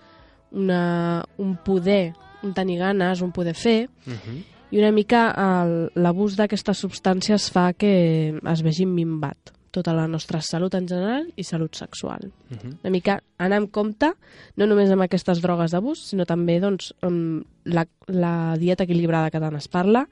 una, 0.52 1.26
un 1.38 1.58
poder, 1.66 2.14
un 2.44 2.54
tenir 2.56 2.80
ganes, 2.80 3.20
un 3.22 3.34
poder 3.36 3.54
fer, 3.56 3.90
Uh 4.08 4.14
-huh. 4.14 4.40
i 4.72 4.80
una 4.80 4.92
mica 4.96 5.90
l'abús 5.96 6.38
d'aquestes 6.38 6.80
substàncies 6.86 7.50
fa 7.52 7.74
que 7.74 8.40
es 8.54 8.62
vegi 8.64 8.86
minvat 8.86 9.52
tota 9.72 9.94
la 9.96 10.08
nostra 10.08 10.42
salut 10.44 10.76
en 10.76 10.88
general 10.88 11.30
i 11.36 11.44
salut 11.44 11.76
sexual. 11.76 12.32
Uh 12.52 12.58
-huh. 12.58 12.78
Una 12.84 12.92
mica 12.92 13.22
anar 13.38 13.58
amb 13.58 13.72
compte, 13.72 14.14
no 14.56 14.66
només 14.66 14.92
amb 14.92 15.02
aquestes 15.02 15.42
drogues 15.42 15.72
d'abús, 15.72 16.00
sinó 16.10 16.26
també 16.26 16.60
doncs, 16.60 16.94
amb 17.02 17.46
la, 17.64 17.88
la 18.08 18.58
dieta 18.58 18.84
equilibrada 18.84 19.32
que 19.32 19.40
tant 19.40 19.56
es 19.56 19.68
parla 19.68 20.08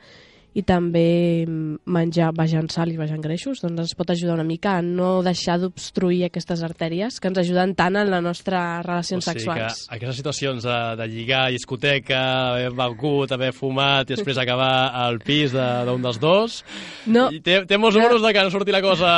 i 0.57 0.63
també 0.65 1.45
mm, 1.45 1.75
menjar 1.93 2.31
vejant 2.33 2.69
sal 2.73 2.89
i 2.89 2.97
vejant 2.97 3.21
greixos, 3.21 3.59
doncs 3.61 3.83
ens 3.83 3.93
pot 3.95 4.09
ajudar 4.09 4.33
una 4.33 4.43
mica 4.47 4.77
a 4.79 4.81
no 4.81 5.21
deixar 5.23 5.59
d'obstruir 5.61 6.23
aquestes 6.25 6.63
artèries 6.65 7.19
que 7.21 7.29
ens 7.29 7.37
ajuden 7.43 7.75
tant 7.77 7.95
en 8.01 8.09
les 8.09 8.23
nostres 8.25 8.81
relacions 8.85 9.27
o 9.27 9.29
sigui 9.29 9.43
sexuals. 9.45 9.83
que 9.87 9.95
aquestes 9.99 10.17
situacions 10.23 10.63
de, 10.65 10.77
de 10.97 11.07
lligar, 11.07 11.43
discoteca, 11.53 12.21
haver 12.55 12.71
begut, 12.73 13.31
haver 13.31 13.51
fumat 13.53 14.09
i 14.09 14.15
després 14.17 14.37
acabar 14.41 14.89
al 15.05 15.19
pis 15.21 15.53
de- 15.53 15.85
d'un 15.85 16.01
dels 16.01 16.19
dos, 16.19 16.63
No, 17.05 17.29
i 17.31 17.39
té, 17.45 17.61
té 17.69 17.77
molts 17.77 17.95
números 17.97 18.21
de 18.25 18.33
que 18.33 18.43
no 18.43 18.49
surti 18.51 18.71
la 18.73 18.81
cosa... 18.81 19.13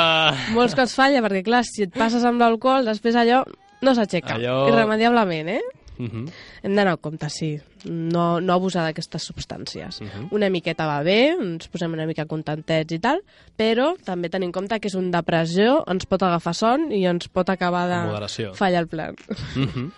molts 0.52 0.76
cops 0.76 0.94
falla, 0.94 1.22
perquè 1.24 1.42
clar, 1.48 1.64
si 1.64 1.82
et 1.88 1.92
passes 1.96 2.24
amb 2.28 2.40
l'alcohol, 2.40 2.84
després 2.84 3.16
allò 3.16 3.42
no 3.82 3.94
s'aixeca, 3.96 4.36
Allò- 4.36 4.68
irremediablement, 4.68 5.48
eh? 5.56 5.62
Uh 5.98 6.06
-huh. 6.06 6.32
Hem 6.62 6.74
d'anar 6.74 6.92
a 6.92 6.96
compte, 6.96 7.28
sí. 7.30 7.60
No, 7.84 8.40
no 8.40 8.52
abusar 8.52 8.84
d'aquestes 8.84 9.22
substàncies. 9.30 10.00
Uh 10.00 10.06
-huh. 10.06 10.28
Una 10.30 10.48
miqueta 10.50 10.86
va 10.86 11.02
bé, 11.02 11.34
ens 11.40 11.68
posem 11.68 11.92
una 11.92 12.06
mica 12.06 12.26
contentets 12.26 12.92
i 12.92 12.98
tal, 12.98 13.20
però 13.56 13.96
també 14.04 14.28
tenim 14.28 14.48
en 14.48 14.52
compte 14.52 14.80
que 14.80 14.88
és 14.88 14.94
un 14.94 15.10
depressió, 15.10 15.84
ens 15.86 16.06
pot 16.06 16.22
agafar 16.22 16.54
son 16.54 16.92
i 16.92 17.06
ens 17.06 17.28
pot 17.28 17.48
acabar 17.48 17.88
de 17.88 18.54
fallar 18.54 18.80
el 18.80 18.88
plan. 18.88 19.14
Uh 19.56 19.66
-huh. 19.66 19.90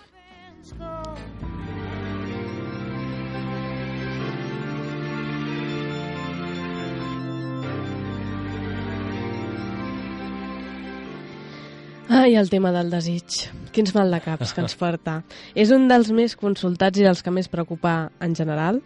Ai, 12.15 12.37
el 12.39 12.47
tema 12.47 12.69
del 12.71 12.87
desig. 12.87 13.49
Quins 13.75 13.91
mal 13.91 14.07
de 14.07 14.21
caps 14.23 14.53
que 14.55 14.61
ens 14.63 14.77
porta. 14.79 15.17
És 15.51 15.73
un 15.75 15.89
dels 15.89 16.13
més 16.15 16.37
consultats 16.39 16.95
i 16.95 17.03
dels 17.03 17.19
que 17.19 17.33
més 17.35 17.49
preocupa 17.51 18.07
en 18.23 18.31
general. 18.39 18.79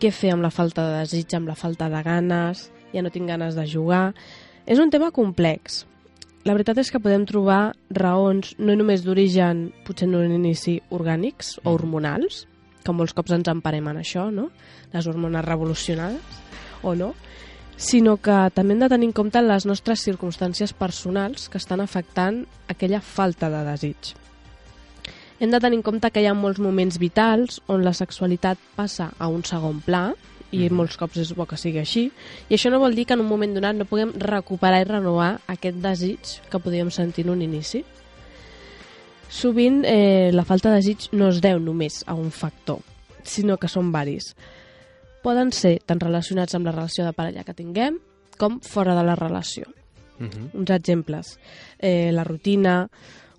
Què 0.00 0.08
fer 0.08 0.30
amb 0.32 0.40
la 0.40 0.48
falta 0.48 0.86
de 0.86 1.02
desig, 1.02 1.34
amb 1.36 1.50
la 1.52 1.56
falta 1.58 1.90
de 1.92 2.00
ganes, 2.00 2.62
ja 2.94 3.02
no 3.04 3.12
tinc 3.12 3.28
ganes 3.28 3.58
de 3.60 3.66
jugar... 3.68 4.14
És 4.64 4.80
un 4.80 4.88
tema 4.94 5.10
complex. 5.12 5.82
La 6.48 6.54
veritat 6.56 6.80
és 6.80 6.88
que 6.94 7.00
podem 7.02 7.26
trobar 7.28 7.74
raons 7.92 8.54
no 8.56 8.72
només 8.78 9.04
d'origen, 9.04 9.66
potser 9.84 10.08
en 10.08 10.16
un 10.22 10.32
inici, 10.38 10.78
orgànics 10.96 11.58
o 11.66 11.74
hormonals, 11.74 12.46
que 12.86 12.94
molts 12.96 13.12
cops 13.12 13.36
ens 13.36 13.52
emparem 13.52 13.92
en 13.92 14.00
això, 14.00 14.30
no? 14.32 14.48
Les 14.94 15.10
hormones 15.10 15.44
revolucionades, 15.44 16.40
o 16.80 16.96
no? 16.96 17.12
Sinó 17.76 18.16
que 18.16 18.50
també 18.54 18.74
hem 18.74 18.80
de 18.80 18.88
tenir 18.88 19.08
en 19.10 19.12
compte 19.12 19.42
les 19.42 19.66
nostres 19.66 20.02
circumstàncies 20.04 20.72
personals 20.72 21.48
que 21.48 21.58
estan 21.58 21.80
afectant 21.80 22.44
aquella 22.68 23.00
falta 23.00 23.50
de 23.50 23.64
desig. 23.70 24.14
Hem 25.40 25.50
de 25.50 25.58
tenir 25.58 25.80
en 25.80 25.82
compte 25.82 26.10
que 26.10 26.22
hi 26.22 26.28
ha 26.30 26.34
molts 26.38 26.60
moments 26.62 27.00
vitals 27.02 27.60
on 27.66 27.82
la 27.82 27.94
sexualitat 27.94 28.58
passa 28.76 29.10
a 29.18 29.26
un 29.26 29.42
segon 29.44 29.80
pla, 29.80 30.12
i 30.52 30.68
Mhm. 30.68 30.76
molts 30.76 30.96
cops 30.96 31.16
és 31.16 31.34
bo 31.34 31.46
que 31.46 31.56
sigui 31.56 31.78
així, 31.78 32.12
i 32.48 32.54
això 32.54 32.70
no 32.70 32.78
vol 32.78 32.94
dir 32.94 33.06
que 33.06 33.14
en 33.14 33.20
un 33.20 33.26
moment 33.26 33.54
donat 33.54 33.74
no 33.74 33.86
puguem 33.86 34.12
recuperar 34.12 34.82
i 34.82 34.84
renovar 34.84 35.40
aquest 35.46 35.76
desig 35.78 36.18
que 36.50 36.58
podíem 36.58 36.90
sentir 36.90 37.24
en 37.24 37.30
un 37.30 37.42
inici. 37.42 37.84
Sovint 39.30 39.82
eh, 39.86 40.30
la 40.32 40.44
falta 40.44 40.68
de 40.68 40.76
desig 40.76 41.08
no 41.12 41.28
es 41.28 41.40
deu 41.40 41.58
només 41.58 42.04
a 42.06 42.14
un 42.14 42.30
factor, 42.30 42.80
sinó 43.24 43.56
que 43.56 43.68
són 43.68 43.90
varis. 43.90 44.36
Poden 45.22 45.52
ser 45.54 45.78
tant 45.86 46.00
relacionats 46.02 46.54
amb 46.54 46.66
la 46.66 46.72
relació 46.74 47.04
de 47.06 47.12
parella 47.14 47.44
que 47.46 47.54
tinguem 47.54 47.98
com 48.38 48.60
fora 48.60 48.96
de 48.98 49.04
la 49.06 49.14
relació. 49.14 49.68
Mhm. 50.18 50.50
Uns 50.54 50.70
exemples. 50.70 51.38
Eh, 51.78 52.10
la 52.12 52.24
rutina, 52.24 52.88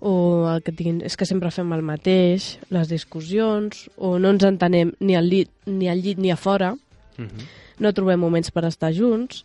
o 0.00 0.50
el 0.54 0.62
que 0.62 0.72
tinguin, 0.72 1.00
és 1.04 1.16
que 1.16 1.26
sempre 1.26 1.50
fem 1.50 1.72
el 1.72 1.82
mateix, 1.82 2.58
les 2.68 2.88
discussions, 2.88 3.90
o 3.96 4.18
no 4.18 4.30
ens 4.34 4.44
entenem 4.44 4.92
ni 5.00 5.16
al 5.16 5.30
llit 5.30 5.50
ni, 5.66 5.88
al 5.88 6.02
llit, 6.02 6.18
ni 6.18 6.30
a 6.30 6.36
fora, 6.36 6.74
Mhm. 7.16 7.46
no 7.78 7.92
trobem 7.92 8.20
moments 8.20 8.50
per 8.50 8.64
estar 8.64 8.92
junts. 8.92 9.44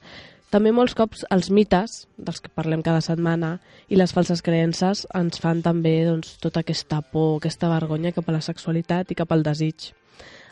També 0.49 0.71
molts 0.71 0.95
cops 0.95 1.25
els 1.29 1.51
mites, 1.51 2.07
dels 2.17 2.41
que 2.41 2.49
parlem 2.49 2.81
cada 2.81 3.01
setmana, 3.01 3.59
i 3.87 3.95
les 3.95 4.11
falses 4.11 4.41
creences 4.41 5.07
ens 5.13 5.39
fan 5.39 5.61
també 5.61 6.03
doncs, 6.05 6.37
tota 6.39 6.61
aquesta 6.61 7.01
por, 7.01 7.37
aquesta 7.37 7.69
vergonya 7.69 8.11
cap 8.11 8.27
a 8.27 8.31
la 8.31 8.41
sexualitat 8.41 9.11
i 9.11 9.15
cap 9.15 9.31
al 9.31 9.43
desig. 9.43 9.93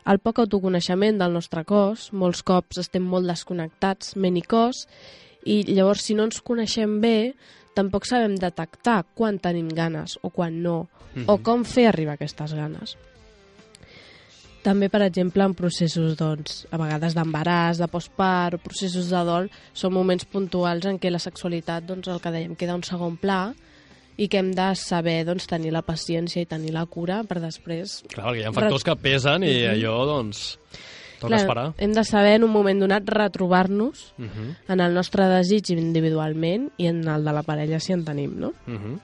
El 0.07 0.21
poc 0.23 0.39
autoconeixement 0.39 1.17
del 1.19 1.33
nostre 1.35 1.65
cos, 1.67 2.07
molts 2.15 2.43
cops 2.47 2.79
estem 2.79 3.03
molt 3.03 3.27
desconnectats, 3.27 4.15
ment 4.15 4.37
i 4.39 4.43
cos, 4.45 4.85
i 5.43 5.63
llavors 5.67 6.05
si 6.07 6.15
no 6.15 6.27
ens 6.27 6.39
coneixem 6.43 7.01
bé, 7.03 7.33
tampoc 7.75 8.07
sabem 8.07 8.37
detectar 8.39 9.01
quan 9.17 9.37
tenim 9.39 9.67
ganes 9.67 10.17
o 10.23 10.29
quan 10.29 10.61
no, 10.63 10.87
o 11.27 11.37
Mhm. 11.37 11.43
com 11.43 11.65
fer 11.65 11.87
arribar 11.87 12.13
aquestes 12.13 12.53
ganes. 12.53 12.97
També, 14.63 14.89
per 14.89 15.01
exemple, 15.01 15.43
en 15.43 15.53
processos, 15.53 16.17
doncs, 16.17 16.67
a 16.71 16.77
vegades 16.77 17.13
d'embaràs, 17.15 17.77
de 17.77 17.87
postpart 17.87 18.55
o 18.55 18.57
processos 18.57 19.09
de 19.09 19.23
dol, 19.23 19.49
són 19.73 19.93
moments 19.93 20.25
puntuals 20.25 20.85
en 20.85 20.99
què 20.99 21.11
la 21.11 21.19
sexualitat, 21.19 21.85
doncs, 21.85 22.07
el 22.07 22.19
que 22.19 22.31
dèiem, 22.31 22.55
queda 22.55 22.75
un 22.75 22.83
segon 22.83 23.15
pla 23.17 23.53
i 24.17 24.27
que 24.27 24.39
hem 24.41 24.51
de 24.57 24.67
saber 24.75 25.23
doncs, 25.27 25.45
tenir 25.47 25.71
la 25.71 25.83
paciència 25.85 26.41
i 26.41 26.47
tenir 26.49 26.71
la 26.73 26.85
cura 26.89 27.21
per 27.23 27.39
després... 27.43 27.99
Clar, 28.09 28.31
perquè 28.31 28.41
hi 28.41 28.45
ha 28.47 28.53
factors 28.55 28.83
que 28.83 28.95
pesen 28.97 29.43
i 29.45 29.51
allò, 29.69 29.93
doncs, 30.09 30.57
toca 31.21 31.37
esperar. 31.37 31.67
hem 31.77 31.93
de 31.93 32.03
saber 32.05 32.35
en 32.39 32.43
un 32.45 32.51
moment 32.53 32.79
donat 32.81 33.05
retrobar-nos 33.09 34.13
Mhm. 34.17 34.55
en 34.73 34.79
el 34.81 34.93
nostre 34.93 35.25
desig 35.29 35.69
individualment 35.75 36.71
i 36.77 36.87
en 36.87 37.03
el 37.07 37.23
de 37.25 37.33
la 37.33 37.43
parella 37.43 37.79
si 37.79 37.93
en 37.93 38.03
tenim, 38.05 38.35
no? 38.39 38.53
Mhm. 38.65 38.99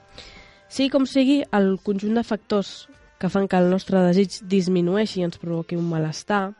Sigui 0.68 0.90
com 0.90 1.06
sigui, 1.06 1.44
el 1.52 1.78
conjunt 1.82 2.14
de 2.18 2.24
factors 2.24 2.88
que 3.18 3.28
fan 3.30 3.46
que 3.46 3.56
el 3.56 3.70
nostre 3.70 4.00
desig 4.08 4.40
disminueixi 4.42 5.20
i 5.20 5.24
ens 5.24 5.38
provoqui 5.38 5.76
un 5.78 5.86
malestar, 5.88 6.52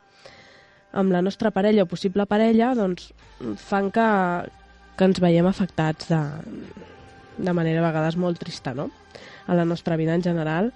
amb 0.92 1.10
la 1.10 1.20
nostra 1.22 1.50
parella 1.50 1.82
o 1.82 1.86
possible 1.90 2.24
parella, 2.26 2.72
doncs, 2.78 3.12
fan 3.58 3.90
que, 3.90 4.06
que 4.96 5.04
ens 5.04 5.18
veiem 5.20 5.46
afectats 5.50 6.06
de, 6.08 6.20
de 7.38 7.52
manera 7.52 7.80
a 7.80 7.88
vegades 7.92 8.16
molt 8.16 8.38
trista, 8.38 8.74
no?, 8.74 8.90
a 9.46 9.54
la 9.54 9.64
nostra 9.64 9.96
vida 9.96 10.14
en 10.14 10.22
general. 10.22 10.72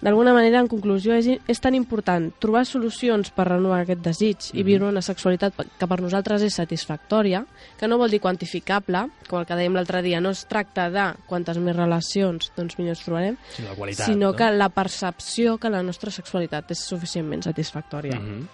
D'alguna 0.00 0.34
manera, 0.34 0.60
en 0.60 0.68
conclusió, 0.68 1.14
és, 1.16 1.26
és 1.48 1.58
tan 1.60 1.74
important 1.74 2.28
trobar 2.38 2.66
solucions 2.68 3.30
per 3.32 3.46
renovar 3.48 3.80
aquest 3.80 4.02
desig 4.04 4.36
i 4.52 4.58
Mhm. 4.60 4.66
viure 4.66 4.84
una 4.90 5.00
sexualitat 5.00 5.54
que 5.78 5.86
per 5.88 6.00
nosaltres 6.02 6.42
és 6.42 6.54
satisfactòria, 6.54 7.46
que 7.78 7.88
no 7.88 7.96
vol 7.96 8.10
dir 8.10 8.20
quantificable, 8.20 9.08
com 9.26 9.40
el 9.40 9.46
que 9.46 9.54
dèiem 9.56 9.72
l'altre 9.72 10.02
dia, 10.02 10.20
no 10.20 10.30
es 10.30 10.44
tracta 10.46 10.90
de 10.90 11.14
quantes 11.26 11.56
més 11.58 11.74
relacions 11.74 12.52
doncs 12.54 12.78
millor 12.78 12.90
ens 12.94 13.04
trobarem, 13.04 13.36
Sí, 13.56 13.62
la 13.62 13.74
qualitat. 13.74 14.06
sinó 14.06 14.32
no? 14.32 14.36
que 14.36 14.50
la 14.50 14.68
percepció 14.68 15.56
que 15.56 15.70
la 15.70 15.82
nostra 15.82 16.10
sexualitat 16.10 16.70
és 16.70 16.78
suficientment 16.78 17.42
satisfactòria. 17.42 18.20
Mhm. 18.20 18.46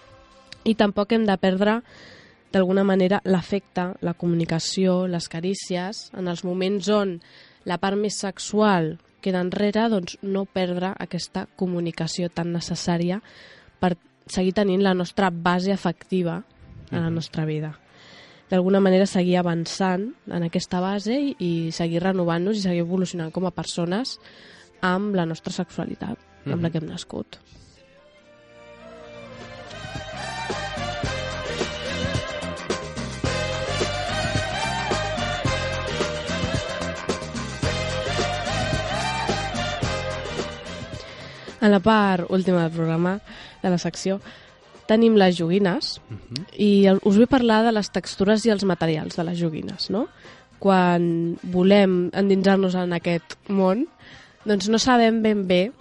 I 0.63 0.75
tampoc 0.75 1.11
hem 1.11 1.25
de 1.25 1.37
perdre 1.37 1.81
d'alguna 2.53 2.83
manera 2.85 3.19
l'afecte, 3.25 3.89
la 4.05 4.13
comunicació, 4.13 5.07
les 5.09 5.27
carícies, 5.29 6.05
en 6.13 6.29
els 6.29 6.43
moments 6.45 6.87
on 6.93 7.17
la 7.65 7.79
part 7.81 7.97
més 7.97 8.19
sexual 8.21 8.97
queda 9.23 9.41
enrere, 9.41 9.87
doncs 9.89 10.17
no 10.21 10.45
perdre 10.45 10.93
aquesta 10.99 11.47
comunicació 11.57 12.29
tan 12.29 12.51
necessària 12.53 13.21
per 13.79 13.95
seguir 14.27 14.53
tenint 14.53 14.83
la 14.83 14.93
nostra 14.93 15.29
base 15.31 15.71
afectiva 15.73 16.43
a 16.91 16.99
la 16.99 17.09
nostra 17.09 17.45
vida. 17.45 17.73
D'alguna 18.51 18.79
manera 18.83 19.07
seguir 19.09 19.37
avançant 19.39 20.11
en 20.29 20.43
aquesta 20.45 20.79
base 20.83 21.15
i, 21.15 21.31
i 21.39 21.71
seguir 21.73 22.03
renovant-nos 22.03 22.59
i 22.59 22.65
seguir 22.67 22.83
evolucionant 22.83 23.31
com 23.33 23.47
a 23.47 23.55
persones 23.55 24.19
amb 24.83 25.15
la 25.15 25.25
nostra 25.25 25.55
sexualitat, 25.55 26.19
amb 26.45 26.61
la 26.61 26.67
Mhm. 26.67 26.71
que 26.71 26.77
hem 26.77 26.87
nascut. 26.91 27.39
En 41.63 41.71
la 41.71 41.79
part 41.79 42.27
última 42.29 42.65
del 42.65 42.73
programa, 42.75 43.15
de 43.63 43.69
la 43.71 43.77
secció, 43.79 44.17
tenim 44.85 45.15
les 45.15 45.37
joguines 45.39 46.01
Mhm. 46.09 46.45
i 46.59 46.85
el- 46.91 46.99
us 47.07 47.15
vull 47.17 47.27
parlar 47.31 47.61
de 47.63 47.71
les 47.71 47.89
textures 47.89 48.45
i 48.45 48.49
els 48.51 48.65
materials 48.67 49.15
de 49.15 49.23
les 49.23 49.39
joguines, 49.39 49.89
no? 49.89 50.09
Quan 50.59 51.37
volem 51.43 52.09
endinsar-nos 52.13 52.75
en 52.75 52.93
aquest 52.93 53.37
món, 53.47 53.87
doncs 54.45 54.67
no 54.69 54.77
sabem 54.79 55.21
ben 55.23 55.47
bé, 55.47 55.71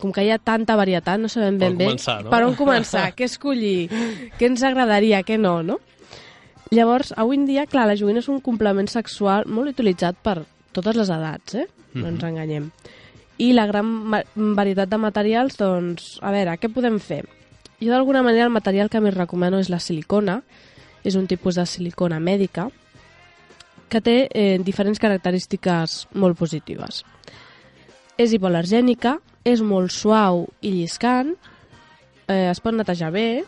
com 0.00 0.12
que 0.12 0.24
hi 0.24 0.30
ha 0.32 0.38
tanta 0.38 0.76
varietat, 0.76 1.20
no 1.20 1.28
sabem 1.28 1.58
Per 1.58 1.68
ben 1.68 1.76
bé 1.78 1.86
començar, 1.90 2.22
no? 2.24 2.30
per 2.30 2.42
on 2.44 2.54
començar, 2.56 3.12
què 3.16 3.24
escollir, 3.28 3.90
què 4.38 4.46
ens 4.48 4.62
agradaria, 4.62 5.22
què 5.22 5.38
no, 5.38 5.62
no? 5.62 5.78
Llavors, 6.70 7.12
avui 7.16 7.36
en 7.36 7.46
dia, 7.46 7.66
clar, 7.66 7.86
la 7.90 7.96
joguina 7.98 8.20
és 8.22 8.28
un 8.30 8.40
complement 8.40 8.88
sexual 8.88 9.44
molt 9.46 9.72
utilitzat 9.74 10.16
per 10.22 10.44
totes 10.72 10.96
les 10.96 11.10
edats, 11.10 11.54
eh? 11.56 11.66
No 11.94 12.06
ens 12.08 12.22
Mhm. 12.22 12.28
enganyem. 12.28 12.70
I 13.40 13.52
la 13.56 13.66
gran 13.70 13.88
varietat 14.36 14.90
de 14.90 14.98
materials, 15.00 15.56
doncs, 15.56 16.18
a 16.20 16.32
veure, 16.34 16.58
què 16.60 16.68
podem 16.72 16.98
fer? 17.00 17.22
Jo 17.80 17.94
d'alguna 17.94 18.22
manera 18.22 18.44
el 18.44 18.52
material 18.52 18.90
que 18.92 19.00
més 19.00 19.16
recomano 19.16 19.60
és 19.62 19.70
la 19.72 19.80
silicona, 19.80 20.42
és 21.04 21.16
un 21.16 21.26
tipus 21.26 21.56
de 21.56 21.64
silicona 21.64 22.20
mèdica 22.20 22.68
que 23.90 24.02
té 24.04 24.16
eh, 24.28 24.58
diferents 24.62 25.00
característiques 25.02 26.04
molt 26.12 26.36
positives. 26.38 27.02
És 28.20 28.34
hipoalergènica, 28.36 29.16
és 29.48 29.64
molt 29.64 29.90
suau 29.94 30.44
i 30.60 30.74
lliscant, 30.76 31.32
eh, 32.28 32.50
es 32.50 32.60
pot 32.60 32.76
netejar 32.76 33.10
bé, 33.14 33.42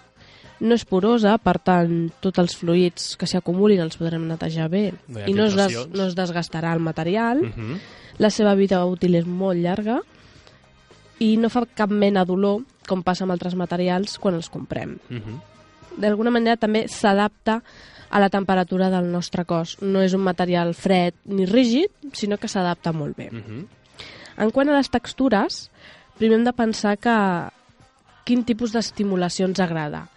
no 0.62 0.76
és 0.78 0.84
porosa, 0.86 1.36
per 1.42 1.58
tant, 1.60 2.06
tots 2.22 2.38
els 2.38 2.54
fluids 2.56 3.12
que 3.18 3.26
s'hi 3.26 3.38
acumulin 3.38 3.82
els 3.82 3.98
podrem 3.98 4.24
netejar 4.28 4.68
bé 4.70 4.92
No 5.10 5.24
i 5.26 5.34
no 5.34 5.48
es, 5.48 5.56
des, 5.58 5.74
no 5.90 6.06
es 6.06 6.14
desgastarà 6.18 6.72
el 6.72 6.82
material. 6.82 7.42
Mhm. 7.42 7.82
La 8.18 8.30
seva 8.30 8.54
vida 8.54 8.84
útil 8.84 9.16
és 9.16 9.26
molt 9.26 9.60
llarga 9.60 10.00
i 11.22 11.36
no 11.38 11.48
fa 11.52 11.64
cap 11.66 11.90
mena 11.90 12.24
d'olor, 12.26 12.62
com 12.88 13.02
passa 13.06 13.24
amb 13.24 13.34
altres 13.34 13.54
materials 13.54 14.18
quan 14.18 14.34
els 14.34 14.50
comprem. 14.50 14.98
Mhm. 15.08 15.40
D'alguna 16.02 16.30
manera 16.30 16.56
també 16.56 16.88
s'adapta 16.88 17.62
a 18.10 18.20
la 18.20 18.28
temperatura 18.28 18.90
del 18.90 19.10
nostre 19.12 19.44
cos. 19.44 19.78
No 19.80 20.02
és 20.02 20.14
un 20.14 20.20
material 20.20 20.74
fred 20.74 21.14
ni 21.24 21.46
rígid, 21.46 21.90
sinó 22.12 22.38
que 22.38 22.48
s'adapta 22.48 22.92
molt 22.92 23.16
bé. 23.16 23.30
Mhm. 23.30 23.66
En 24.38 24.50
quant 24.50 24.68
a 24.68 24.76
les 24.76 24.90
textures, 24.90 25.70
primer 26.18 26.38
hem 26.38 26.44
de 26.44 26.52
pensar 26.52 26.96
que 26.98 27.16
quin 28.24 28.44
tipus 28.44 28.72
d'estimulació 28.72 29.46
ens 29.46 29.60
agrada. 29.60 30.08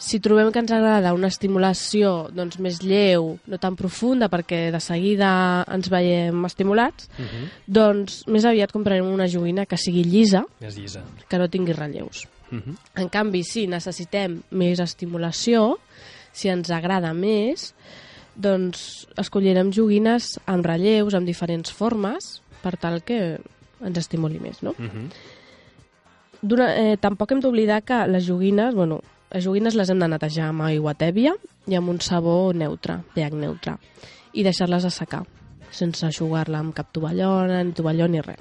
Si 0.00 0.16
trobem 0.18 0.48
que 0.50 0.62
ens 0.62 0.70
agrada 0.72 1.12
una 1.12 1.28
estimulació 1.28 2.30
doncs, 2.32 2.56
més 2.58 2.78
lleu, 2.80 3.34
no 3.46 3.58
tan 3.60 3.76
profunda, 3.76 4.30
perquè 4.32 4.70
de 4.72 4.80
seguida 4.80 5.28
ens 5.68 5.90
veiem 5.92 6.44
estimulats, 6.48 7.10
Mhm. 7.18 7.50
doncs 7.66 8.22
més 8.26 8.46
aviat 8.48 8.72
comprarem 8.72 9.04
una 9.06 9.28
joguina 9.28 9.66
que 9.66 9.76
sigui 9.76 10.02
llisa, 10.04 10.46
Més 10.60 10.78
llisa. 10.78 11.02
que 11.28 11.38
no 11.38 11.50
tingui 11.50 11.74
relleus. 11.74 12.26
Mhm. 12.50 12.76
En 12.96 13.08
canvi, 13.10 13.44
si 13.44 13.66
necessitem 13.66 14.40
més 14.50 14.80
estimulació, 14.80 15.78
si 16.32 16.48
ens 16.48 16.70
agrada 16.70 17.12
més, 17.12 17.74
doncs 18.34 19.06
escollirem 19.18 19.70
joguines 19.70 20.40
amb 20.46 20.64
relleus, 20.64 21.12
amb 21.14 21.26
diferents 21.26 21.70
formes, 21.70 22.40
per 22.62 22.76
tal 22.78 23.02
que 23.02 23.38
ens 23.84 23.98
estimuli 23.98 24.40
més, 24.40 24.62
no? 24.62 24.70
Uh 24.70 24.84
-huh. 24.84 25.10
Dura, 26.42 26.74
eh, 26.74 26.96
tampoc 26.96 27.32
hem 27.32 27.40
d'oblidar 27.40 27.82
que 27.82 28.06
les 28.08 28.26
joguines, 28.26 28.74
bueno, 28.74 29.02
les 29.30 29.44
joguines 29.44 29.74
les 29.78 29.90
hem 29.90 29.98
de 29.98 30.08
netejar 30.08 30.48
amb 30.50 30.62
aigua 30.66 30.94
tèbia 30.94 31.34
i 31.66 31.76
amb 31.78 31.88
un 31.92 32.00
sabó 32.00 32.52
neutre, 32.52 33.00
pH 33.14 33.34
neutre, 33.38 33.76
i 34.32 34.42
deixar-les 34.42 34.84
assecar, 34.84 35.24
sense 35.70 36.06
aixugar-la 36.06 36.58
amb 36.58 36.74
cap 36.74 36.90
tovallona, 36.92 37.62
ni 37.64 37.72
tovalló 37.72 38.08
ni 38.08 38.20
res. 38.20 38.40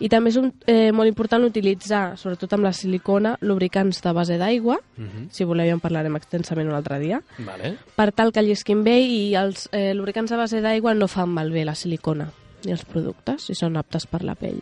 I 0.00 0.08
també 0.08 0.30
és 0.30 0.36
un, 0.40 0.54
eh, 0.66 0.92
molt 0.96 1.08
important 1.08 1.44
utilitzar, 1.44 2.16
sobretot 2.16 2.54
amb 2.54 2.64
la 2.64 2.72
silicona, 2.72 3.34
lubricants 3.42 4.00
de 4.00 4.12
base 4.12 4.38
d'aigua, 4.38 4.78
Uh 4.96 5.04
-huh. 5.04 5.28
si 5.30 5.44
voleu 5.44 5.66
ja 5.66 5.72
en 5.72 5.80
parlarem 5.80 6.16
extensament 6.16 6.68
un 6.68 6.74
altre 6.74 6.98
dia, 6.98 7.22
Vale. 7.38 7.76
per 7.96 8.10
tal 8.12 8.32
que 8.32 8.42
llisquin 8.42 8.82
bé 8.82 9.00
i 9.00 9.34
els 9.34 9.68
eh, 9.72 9.92
lubricants 9.94 10.30
de 10.30 10.36
base 10.36 10.60
d'aigua 10.62 10.94
no 10.94 11.06
fan 11.06 11.28
malbé 11.28 11.64
la 11.64 11.74
silicona 11.74 12.32
ni 12.64 12.72
els 12.72 12.84
productes 12.84 13.50
i 13.50 13.54
són 13.54 13.76
aptes 13.76 14.06
per 14.06 14.22
la 14.22 14.34
pell. 14.34 14.60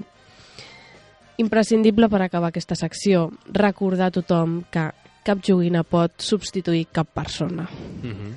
Imprescindible 1.37 2.09
per 2.09 2.23
acabar 2.23 2.49
aquesta 2.49 2.75
secció, 2.75 3.31
recordar 3.53 4.07
a 4.07 4.11
tothom 4.11 4.65
que 4.73 4.91
cap 5.29 5.43
joguina 5.45 5.83
pot 5.85 6.23
substituir 6.25 6.87
cap 6.93 7.09
persona. 7.13 7.69
Uh 8.03 8.11
-huh. 8.11 8.33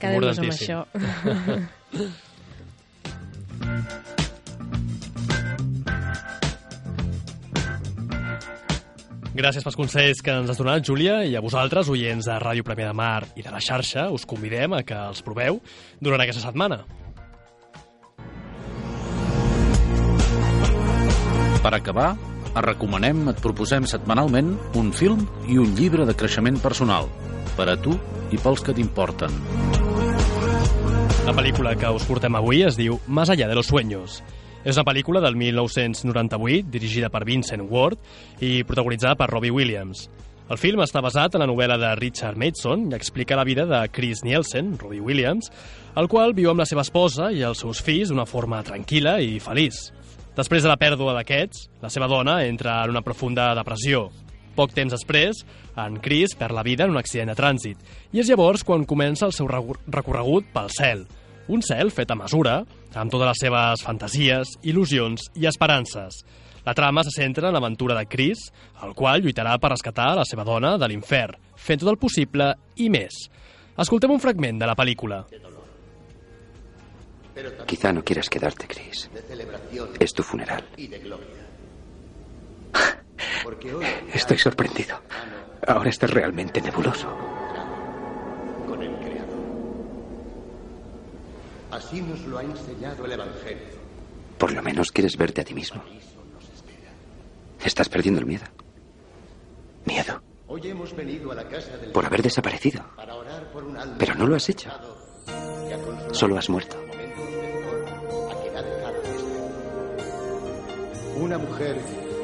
Quedem-nos 0.00 0.38
amb 0.38 0.52
això. 0.52 0.84
Gràcies 9.36 9.62
pels 9.62 9.76
consells 9.76 10.22
que 10.24 10.30
ens 10.32 10.48
has 10.48 10.56
donat, 10.56 10.82
Júlia, 10.82 11.24
i 11.24 11.36
a 11.36 11.40
vosaltres, 11.40 11.88
oients 11.88 12.24
de 12.24 12.38
Ràdio 12.40 12.64
Premià 12.64 12.86
de 12.86 12.94
Mar 12.94 13.26
i 13.36 13.42
de 13.42 13.50
la 13.50 13.60
xarxa, 13.60 14.10
us 14.10 14.24
convidem 14.24 14.72
a 14.72 14.82
que 14.82 14.94
els 14.94 15.20
proveu 15.22 15.60
durant 16.00 16.20
aquesta 16.20 16.40
setmana. 16.40 16.86
Per 21.62 21.74
acabar, 21.74 22.16
et 22.56 22.64
recomanem, 22.64 23.26
et 23.28 23.40
proposem 23.44 23.84
setmanalment 23.88 24.54
un 24.80 24.92
film 24.96 25.26
i 25.48 25.58
un 25.60 25.74
llibre 25.76 26.06
de 26.08 26.14
creixement 26.16 26.58
personal, 26.62 27.10
per 27.56 27.68
a 27.68 27.76
tu 27.76 27.92
i 28.32 28.40
pels 28.40 28.64
que 28.64 28.74
t'importen. 28.76 29.32
La 31.26 31.34
pel·lícula 31.34 31.74
que 31.76 31.90
us 31.90 32.06
portem 32.06 32.36
avui 32.38 32.62
es 32.62 32.76
diu 32.78 33.00
Más 33.06 33.30
allá 33.30 33.48
de 33.48 33.54
los 33.58 33.66
sueños. 33.66 34.22
És 34.64 34.76
una 34.76 34.86
pel·lícula 34.86 35.20
del 35.20 35.36
1998, 35.36 36.70
dirigida 36.70 37.10
per 37.10 37.24
Vincent 37.26 37.66
Ward 37.70 37.98
i 38.42 38.64
protagonitzada 38.64 39.14
per 39.18 39.28
Robbie 39.30 39.54
Williams. 39.54 40.08
El 40.46 40.58
film 40.62 40.78
està 40.84 41.02
basat 41.02 41.34
en 41.34 41.42
la 41.42 41.48
novel·la 41.50 41.74
de 41.82 41.88
Richard 41.98 42.38
Mason 42.38 42.84
i 42.86 42.94
explica 42.94 43.34
la 43.34 43.44
vida 43.46 43.66
de 43.66 43.80
Chris 43.90 44.22
Nielsen, 44.22 44.76
Robbie 44.78 45.02
Williams, 45.02 45.50
el 45.98 46.06
qual 46.06 46.34
viu 46.38 46.52
amb 46.52 46.62
la 46.62 46.68
seva 46.70 46.86
esposa 46.86 47.32
i 47.34 47.42
els 47.42 47.64
seus 47.64 47.82
fills 47.82 48.12
d'una 48.12 48.28
forma 48.30 48.62
tranquil·la 48.62 49.18
i 49.26 49.40
feliç. 49.42 49.88
Després 50.36 50.60
de 50.60 50.68
la 50.68 50.76
pèrdua 50.76 51.14
d'aquests, 51.16 51.62
la 51.80 51.88
seva 51.88 52.06
dona 52.12 52.42
entra 52.44 52.82
en 52.84 52.92
una 52.92 53.00
profunda 53.00 53.54
depressió. 53.56 54.10
Poc 54.56 54.74
temps 54.76 54.92
després, 54.92 55.38
en 55.80 55.96
Chris 56.04 56.34
perd 56.36 56.52
la 56.52 56.64
vida 56.64 56.84
en 56.84 56.92
un 56.92 57.00
accident 57.00 57.32
de 57.32 57.36
trànsit 57.38 57.80
i 58.12 58.20
és 58.20 58.28
llavors 58.28 58.64
quan 58.64 58.84
comença 58.84 59.24
el 59.24 59.32
seu 59.32 59.48
recorregut 59.48 60.52
pel 60.52 60.68
cel. 60.76 61.06
Un 61.48 61.64
cel 61.64 61.88
fet 61.88 62.12
a 62.12 62.18
mesura, 62.20 62.58
amb 62.92 63.12
totes 63.12 63.30
les 63.30 63.42
seves 63.46 63.86
fantasies, 63.86 64.52
il·lusions 64.60 65.30
i 65.40 65.48
esperances. 65.48 66.20
La 66.68 66.76
trama 66.76 67.04
se 67.06 67.16
centra 67.16 67.48
en 67.48 67.56
l'aventura 67.56 67.96
de 67.96 68.04
Chris, 68.04 68.50
el 68.84 68.92
qual 68.98 69.24
lluitarà 69.24 69.56
per 69.56 69.72
rescatar 69.72 70.12
la 70.20 70.28
seva 70.28 70.44
dona 70.44 70.76
de 70.76 70.92
l'infern, 70.92 71.40
fent 71.56 71.80
tot 71.80 71.94
el 71.94 72.02
possible 72.02 72.52
i 72.76 72.92
més. 72.92 73.24
Escoltem 73.80 74.12
un 74.12 74.20
fragment 74.20 74.60
de 74.60 74.68
la 74.68 74.76
pel·lícula. 74.76 75.24
Quizá 77.66 77.92
no 77.92 78.02
quieras 78.04 78.28
quedarte, 78.30 78.66
Chris. 78.66 79.10
Es 79.98 80.12
tu 80.14 80.22
funeral. 80.22 80.64
Estoy 84.14 84.38
sorprendido. 84.38 84.98
Ahora 85.66 85.90
estás 85.90 86.10
realmente 86.10 86.60
nebuloso. 86.60 87.08
con 88.68 88.82
el 88.82 88.94
Creador. 88.98 89.44
Así 91.70 92.00
nos 92.02 92.20
lo 92.26 92.38
ha 92.38 92.42
enseñado 92.42 93.04
el 93.04 93.12
Evangelio. 93.12 93.76
Por 94.38 94.52
lo 94.52 94.62
menos 94.62 94.92
quieres 94.92 95.16
verte 95.16 95.40
a 95.40 95.44
ti 95.44 95.54
mismo. 95.54 95.82
Estás 97.64 97.88
perdiendo 97.88 98.20
el 98.20 98.26
miedo. 98.26 98.44
Miedo. 99.86 100.20
Hoy 100.48 100.60
hemos 100.68 100.94
venido 100.94 101.32
a 101.32 101.34
la 101.34 101.48
casa 101.48 101.76
del 101.78 101.90
Por 101.92 102.04
haber 102.06 102.22
desaparecido. 102.22 102.84
para 102.94 103.14
orar 103.14 103.50
por 103.50 103.64
un 103.64 103.76
alma 103.76 103.96
Pero 103.98 104.14
no 104.14 104.26
lo 104.26 104.36
has 104.36 104.48
hecho. 104.48 104.70
Solo 106.12 106.38
has 106.38 106.48
muerto. 106.48 106.85
Una 111.18 111.38
mujer 111.38 111.76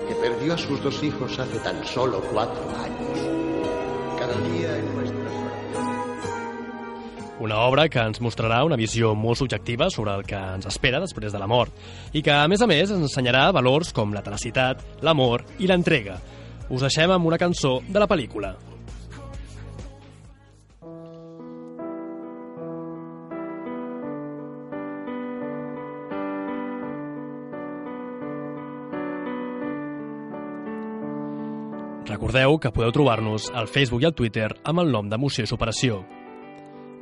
que 0.07 0.15
perdió 0.17 0.53
a 0.53 0.59
sus 0.59 0.83
dos 0.83 1.03
hijos 1.03 1.39
hace 1.39 1.59
tan 1.61 1.83
solo 1.87 2.21
cuatro 2.31 2.63
años. 2.77 3.19
Cada 4.19 4.35
día 4.51 4.79
en 4.79 4.89
oraciones. 4.89 5.33
Una 7.41 7.61
obra 7.61 7.89
que 7.89 7.99
ens 7.99 8.21
mostrarà 8.21 8.61
una 8.63 8.77
visió 8.77 9.15
molt 9.17 9.41
subjectiva 9.41 9.89
sobre 9.91 10.13
el 10.15 10.27
que 10.29 10.37
ens 10.37 10.69
espera 10.69 11.01
després 11.01 11.33
de 11.33 11.41
la 11.41 11.49
mort 11.49 11.73
i 12.13 12.21
que, 12.23 12.31
a 12.31 12.45
més 12.47 12.61
a 12.61 12.69
més, 12.71 12.93
ens 12.93 13.09
ensenyarà 13.09 13.49
valors 13.57 13.95
com 13.97 14.13
la 14.13 14.23
tenacitat, 14.23 14.85
l'amor 15.01 15.43
i 15.59 15.67
l'entrega. 15.67 16.21
Us 16.69 16.85
deixem 16.85 17.11
amb 17.11 17.27
una 17.27 17.41
cançó 17.41 17.81
de 17.89 17.99
la 17.99 18.07
pel·lícula. 18.07 18.53
Recordeu 32.33 32.57
que 32.57 32.71
podeu 32.73 32.89
trobar-nos 32.97 33.51
al 33.53 33.67
Facebook 33.69 34.01
i 34.01 34.07
al 34.09 34.15
Twitter 34.17 34.47
amb 34.65 34.81
el 34.81 34.89
nom 34.89 35.11
d'Emoció 35.11 35.45
i 35.45 35.51
Superació. 35.51 35.99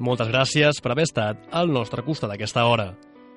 Moltes 0.03 0.27
gràcies 0.27 0.81
per 0.83 0.91
haver 0.91 1.05
estat 1.07 1.45
al 1.55 1.71
nostre 1.71 2.03
costat 2.03 2.33
aquesta 2.35 2.65
hora. 2.67 2.89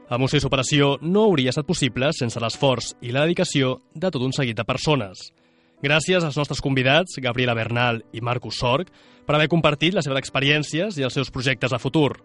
Emoció 0.09 0.41
i 0.41 0.41
superació 0.41 0.87
no 1.05 1.27
hauria 1.27 1.53
estat 1.53 1.69
possible 1.69 2.09
sense 2.17 2.41
l'esforç 2.41 2.95
i 3.05 3.13
la 3.13 3.27
dedicació 3.27 3.75
de 3.93 4.09
tot 4.09 4.25
un 4.25 4.33
seguit 4.33 4.57
de 4.57 4.65
persones. 4.65 5.21
Gràcies 5.85 6.25
als 6.25 6.41
nostres 6.41 6.65
convidats, 6.65 7.21
Gabriela 7.21 7.53
Bernal 7.53 8.01
i 8.09 8.25
Marcus 8.25 8.57
Sorg, 8.57 8.89
per 9.27 9.37
haver 9.37 9.51
compartit 9.53 9.93
les 9.93 10.09
seves 10.09 10.25
experiències 10.25 10.97
i 10.97 11.05
els 11.05 11.13
seus 11.13 11.29
projectes 11.29 11.77
a 11.77 11.83
futur. 11.83 12.15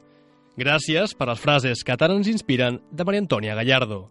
Gràcies 0.56 1.12
per 1.12 1.28
les 1.28 1.44
frases 1.44 1.84
que 1.84 2.00
tant 2.00 2.16
ens 2.16 2.32
inspiren 2.32 2.80
de 2.88 3.04
Maria 3.04 3.20
Antònia 3.26 3.60
Gallardo. 3.60 4.06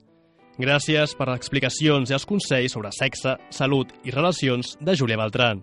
Gràcies 0.58 1.14
per 1.14 1.28
les 1.30 1.38
explicacions 1.38 2.10
i 2.10 2.16
els 2.18 2.26
consells 2.26 2.74
sobre 2.74 2.90
sexe, 2.96 3.36
salut 3.54 3.92
i 4.04 4.14
relacions 4.14 4.74
de 4.82 4.96
Júlia 4.98 5.20
Beltran. 5.20 5.62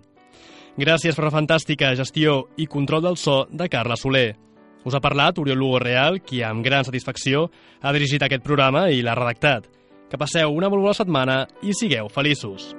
Gràcies 0.78 1.18
per 1.18 1.26
la 1.26 1.34
fantàstica 1.34 1.90
gestió 1.99 2.45
i 2.57 2.68
control 2.70 3.03
del 3.03 3.18
so 3.18 3.45
de 3.51 3.68
Carla 3.70 3.99
Soler. 3.99 4.36
Us 4.84 4.95
ha 4.95 5.03
parlat 5.03 5.38
Oriol 5.38 5.59
Lugo 5.59 5.82
Real, 5.82 6.20
qui 6.22 6.42
amb 6.47 6.62
gran 6.66 6.86
satisfacció 6.86 7.49
ha 7.82 7.95
dirigit 7.97 8.22
aquest 8.22 8.47
programa 8.47 8.88
i 8.90 9.03
l'ha 9.03 9.18
redactat. 9.18 9.66
Que 10.11 10.20
passeu 10.20 10.55
una 10.55 10.70
molt 10.70 10.84
bona 10.84 10.99
setmana 10.99 11.42
i 11.62 11.74
sigueu 11.74 12.11
feliços. 12.12 12.74